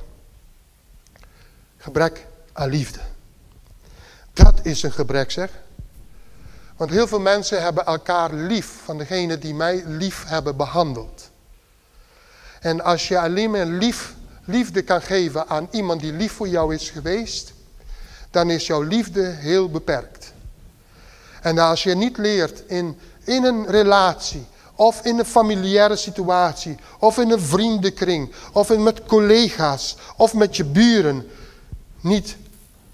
Gebrek 1.77 2.27
aan 2.53 2.69
liefde. 2.69 2.99
Dat 4.33 4.59
is 4.65 4.83
een 4.83 4.91
gebrek 4.91 5.31
zeg. 5.31 5.49
Want 6.75 6.89
heel 6.89 7.07
veel 7.07 7.19
mensen 7.19 7.61
hebben 7.61 7.85
elkaar 7.85 8.33
lief 8.33 8.81
van 8.83 8.97
degene 8.97 9.37
die 9.37 9.53
mij 9.53 9.83
lief 9.85 10.23
hebben 10.27 10.57
behandeld. 10.57 11.29
En 12.59 12.81
als 12.83 13.07
je 13.07 13.19
alleen 13.19 13.51
maar 13.51 13.65
lief, 13.65 14.15
liefde 14.45 14.81
kan 14.81 15.01
geven 15.01 15.47
aan 15.47 15.67
iemand 15.71 16.01
die 16.01 16.13
lief 16.13 16.31
voor 16.31 16.47
jou 16.47 16.73
is 16.73 16.89
geweest, 16.89 17.52
dan 18.33 18.49
is 18.49 18.67
jouw 18.67 18.81
liefde 18.81 19.23
heel 19.23 19.69
beperkt. 19.69 20.33
En 21.41 21.57
als 21.57 21.83
je 21.83 21.95
niet 21.95 22.17
leert 22.17 22.63
in, 22.67 22.97
in 23.23 23.43
een 23.43 23.65
relatie, 23.67 24.45
of 24.75 25.05
in 25.05 25.19
een 25.19 25.25
familiaire 25.25 25.95
situatie, 25.95 26.77
of 26.99 27.17
in 27.17 27.31
een 27.31 27.41
vriendenkring, 27.41 28.33
of 28.51 28.69
in, 28.69 28.83
met 28.83 29.03
collega's, 29.03 29.95
of 30.17 30.33
met 30.33 30.55
je 30.55 30.63
buren, 30.63 31.27
niet 32.01 32.35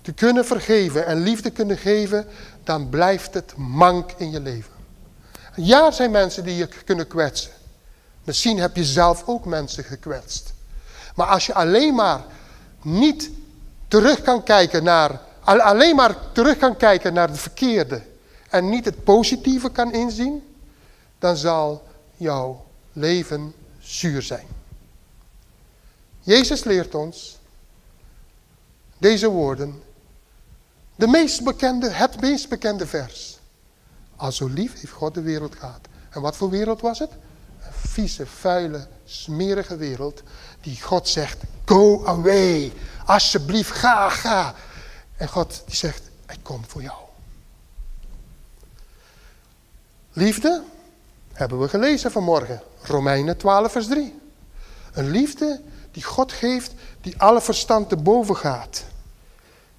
te 0.02 0.12
kunnen 0.12 0.46
vergeven 0.46 1.06
en 1.06 1.22
liefde 1.24 1.50
kunnen 1.50 1.78
geven, 1.78 2.28
dan 2.64 2.90
blijft 2.90 3.34
het 3.34 3.54
mank 3.56 4.12
in 4.18 4.32
je 4.32 4.40
leven. 4.40 4.72
Ja, 5.56 5.86
er 5.86 5.94
zijn 5.94 6.12
mensen 6.12 6.44
die 6.44 6.56
je 6.56 6.70
kunnen 6.86 7.08
kwetsen. 7.08 7.52
Misschien 8.24 8.60
heb 8.60 8.76
je 8.76 8.86
zelf 8.86 9.24
ook 9.26 9.46
mensen 9.46 9.84
gekwetst. 9.84 10.54
Maar 11.16 11.28
als 11.28 11.46
je 11.46 11.54
alleen 11.54 11.96
maar 11.96 12.24
niet 12.82 13.30
terug 13.88 14.22
kan 14.22 14.44
kijken 14.44 14.84
naar, 14.84 15.28
alleen 15.58 15.96
maar 15.96 16.32
terug 16.32 16.58
kan 16.58 16.78
kijken 16.78 17.14
naar 17.14 17.28
het 17.28 17.40
verkeerde 17.40 18.02
en 18.50 18.70
niet 18.70 18.86
het 18.86 19.04
positieve 19.04 19.72
kan 19.72 19.94
inzien, 19.94 20.56
dan 21.20 21.38
zal 21.38 21.88
jouw 22.16 22.66
leven 22.94 23.54
zuur 23.80 24.22
zijn. 24.22 24.48
Jezus 26.20 26.64
leert 26.64 26.96
ons 26.96 27.40
deze 28.98 29.28
woorden. 29.28 29.82
De 30.96 31.08
meest 31.08 31.44
bekende, 31.44 31.90
het 31.90 32.22
meest 32.22 32.50
bekende 32.50 32.88
vers. 32.88 33.40
Al 34.16 34.32
zo 34.32 34.48
lief 34.48 34.82
heeft 34.82 34.94
God 34.94 35.14
de 35.14 35.22
wereld 35.22 35.56
gehad. 35.56 35.80
En 36.10 36.22
wat 36.22 36.36
voor 36.36 36.50
wereld 36.50 36.82
was 36.82 37.00
het? 37.00 37.12
Een 37.12 37.74
vieze, 37.74 38.26
vuile, 38.26 38.88
smerige 39.06 39.78
wereld. 39.78 40.24
Die 40.62 40.82
God 40.82 41.08
zegt, 41.08 41.44
go 41.66 42.06
away. 42.06 42.74
Alsjeblieft, 43.06 43.72
ga, 43.72 44.10
ga. 44.10 44.56
En 45.20 45.28
God 45.28 45.64
die 45.66 45.76
zegt, 45.76 46.10
ik 46.30 46.40
kom 46.42 46.66
voor 46.66 46.82
jou. 46.82 46.98
Liefde 50.14 50.64
hebben 51.34 51.60
we 51.60 51.70
gelezen 51.70 52.12
vanmorgen. 52.12 52.62
Romeinen 52.82 53.38
12 53.38 53.72
vers 53.72 53.88
3. 53.88 54.20
Een 54.92 55.10
liefde 55.10 55.62
die 55.92 56.04
God 56.04 56.32
geeft, 56.32 56.74
die 57.02 57.22
alle 57.22 57.42
verstand 57.42 57.90
te 57.90 57.98
boven 57.98 58.36
gaat. 58.38 58.86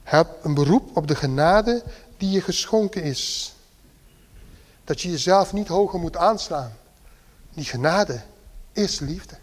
Heb 0.03 0.29
een 0.43 0.55
beroep 0.55 0.97
op 0.97 1.07
de 1.07 1.15
genade 1.15 1.83
die 2.17 2.31
je 2.31 2.41
geschonken 2.41 3.03
is. 3.03 3.55
Dat 4.85 5.01
je 5.01 5.11
jezelf 5.11 5.53
niet 5.53 5.69
hoger 5.69 5.99
moet 5.99 6.17
aanslaan. 6.17 6.73
Die 7.55 7.65
genade 7.65 8.23
is 8.73 8.99
liefde. 8.99 9.37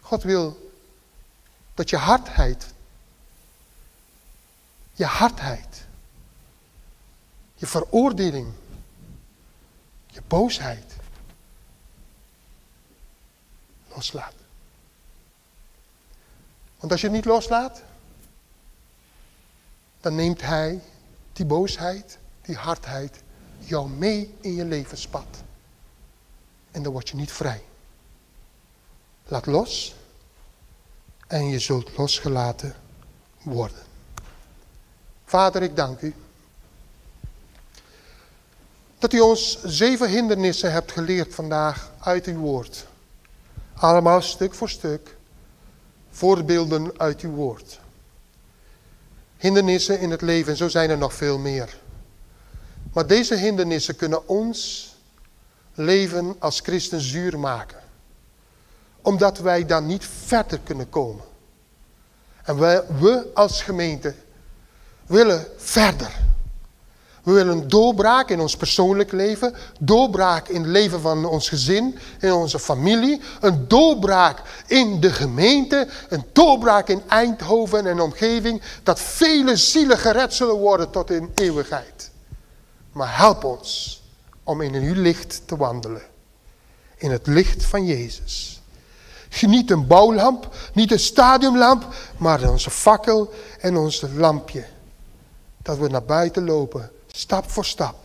God 0.00 0.22
wil 0.22 0.70
dat 1.74 1.90
je 1.90 1.96
hardheid, 1.96 2.66
je 5.00 5.06
hardheid, 5.06 5.86
je 7.54 7.66
veroordeling, 7.66 8.52
je 10.06 10.22
boosheid 10.26 10.96
loslaat. 13.94 14.34
Want 16.78 16.92
als 16.92 17.00
je 17.00 17.06
het 17.06 17.16
niet 17.16 17.24
loslaat, 17.24 17.82
dan 20.00 20.14
neemt 20.14 20.40
hij 20.40 20.80
die 21.32 21.46
boosheid, 21.46 22.18
die 22.42 22.56
hardheid, 22.56 23.22
jou 23.58 23.88
mee 23.88 24.34
in 24.40 24.54
je 24.54 24.64
levenspad. 24.64 25.42
En 26.70 26.82
dan 26.82 26.92
word 26.92 27.08
je 27.08 27.16
niet 27.16 27.32
vrij. 27.32 27.62
Laat 29.24 29.46
los 29.46 29.94
en 31.26 31.48
je 31.48 31.58
zult 31.58 31.96
losgelaten 31.96 32.74
worden. 33.42 33.88
Vader, 35.30 35.62
ik 35.62 35.76
dank 35.76 36.00
u 36.00 36.14
dat 38.98 39.12
u 39.12 39.20
ons 39.20 39.62
zeven 39.64 40.08
hindernissen 40.08 40.72
hebt 40.72 40.92
geleerd 40.92 41.34
vandaag 41.34 41.90
uit 42.00 42.26
uw 42.26 42.38
woord. 42.38 42.86
Allemaal 43.74 44.22
stuk 44.22 44.54
voor 44.54 44.68
stuk 44.68 45.16
voorbeelden 46.10 46.98
uit 46.98 47.20
uw 47.20 47.30
woord. 47.30 47.80
Hindernissen 49.36 50.00
in 50.00 50.10
het 50.10 50.20
leven, 50.20 50.50
en 50.50 50.56
zo 50.56 50.68
zijn 50.68 50.90
er 50.90 50.98
nog 50.98 51.14
veel 51.14 51.38
meer. 51.38 51.78
Maar 52.92 53.06
deze 53.06 53.34
hindernissen 53.34 53.96
kunnen 53.96 54.28
ons 54.28 54.88
leven 55.74 56.36
als 56.38 56.60
christen 56.60 57.00
zuur 57.00 57.38
maken. 57.38 57.80
Omdat 59.02 59.38
wij 59.38 59.66
dan 59.66 59.86
niet 59.86 60.04
verder 60.04 60.60
kunnen 60.64 60.88
komen. 60.88 61.24
En 62.42 62.58
wij, 62.58 62.82
we 62.86 63.30
als 63.34 63.62
gemeente 63.62 64.14
willen 65.10 65.46
verder. 65.56 66.18
We 67.22 67.32
willen 67.32 67.68
doorbraak 67.68 68.30
in 68.30 68.40
ons 68.40 68.56
persoonlijk 68.56 69.12
leven. 69.12 69.54
Doorbraak 69.80 70.48
in 70.48 70.62
het 70.62 70.70
leven 70.70 71.00
van 71.00 71.24
ons 71.24 71.48
gezin, 71.48 71.98
in 72.20 72.32
onze 72.32 72.58
familie. 72.58 73.20
Een 73.40 73.68
doorbraak 73.68 74.42
in 74.66 75.00
de 75.00 75.10
gemeente. 75.10 75.88
Een 76.08 76.24
doorbraak 76.32 76.88
in 76.88 77.02
Eindhoven 77.08 77.86
en 77.86 78.00
omgeving. 78.00 78.62
Dat 78.82 79.00
vele 79.00 79.56
zielen 79.56 79.98
gered 79.98 80.34
zullen 80.34 80.56
worden 80.56 80.90
tot 80.90 81.10
in 81.10 81.30
eeuwigheid. 81.34 82.10
Maar 82.92 83.16
help 83.16 83.44
ons 83.44 84.02
om 84.42 84.60
in 84.60 84.74
uw 84.74 85.02
licht 85.02 85.42
te 85.46 85.56
wandelen. 85.56 86.02
In 86.96 87.10
het 87.10 87.26
licht 87.26 87.64
van 87.64 87.86
Jezus. 87.86 88.60
Niet 89.40 89.70
een 89.70 89.86
bouwlamp, 89.86 90.48
niet 90.72 90.92
een 90.92 90.98
stadiumlamp, 90.98 91.86
maar 92.16 92.50
onze 92.50 92.70
fakkel 92.70 93.32
en 93.60 93.76
ons 93.76 94.04
lampje. 94.14 94.64
Dat 95.62 95.78
we 95.78 95.88
naar 95.88 96.04
buiten 96.04 96.44
lopen 96.44 96.90
Stap 97.12 97.50
voor 97.50 97.64
stap. 97.64 97.96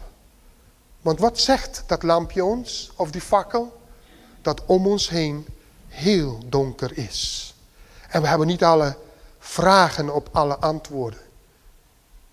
Want 1.01 1.19
wat 1.19 1.39
zegt 1.39 1.83
dat 1.87 2.03
lampje 2.03 2.45
ons, 2.45 2.91
of 2.95 3.11
die 3.11 3.21
fakkel? 3.21 3.81
Dat 4.41 4.65
om 4.65 4.87
ons 4.87 5.09
heen 5.09 5.47
heel 5.87 6.39
donker 6.45 6.97
is. 6.97 7.53
En 8.09 8.21
we 8.21 8.27
hebben 8.27 8.47
niet 8.47 8.63
alle 8.63 8.97
vragen 9.39 10.13
op 10.13 10.29
alle 10.31 10.57
antwoorden. 10.57 11.19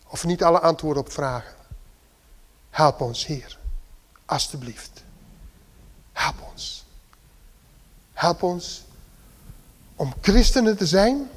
Of 0.07 0.25
niet 0.25 0.43
alle 0.43 0.61
antwoorden 0.61 1.03
op 1.03 1.13
vragen. 1.13 1.55
Help 2.71 3.01
ons, 3.01 3.27
Heer. 3.27 3.59
Alsjeblieft. 4.25 5.03
Help 6.13 6.37
ons. 6.53 6.85
Help 8.13 8.43
ons 8.43 8.85
om 9.97 10.15
christenen 10.21 10.77
te 10.77 10.87
zijn 10.87 11.31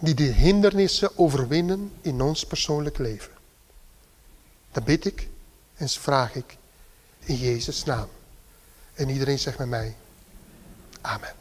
die 0.00 0.14
de 0.14 0.22
hindernissen 0.22 1.18
overwinnen 1.18 1.92
in 2.00 2.20
ons 2.20 2.44
persoonlijk 2.44 2.98
leven. 2.98 3.32
Dan 4.72 4.84
bid 4.84 5.04
ik 5.04 5.28
en 5.74 5.88
vraag 5.88 6.34
ik 6.34 6.56
in 7.18 7.36
Jezus' 7.36 7.84
naam. 7.84 8.08
En 8.94 9.08
iedereen 9.08 9.38
zegt 9.38 9.58
met 9.58 9.68
mij, 9.68 9.96
Amen. 11.00 11.37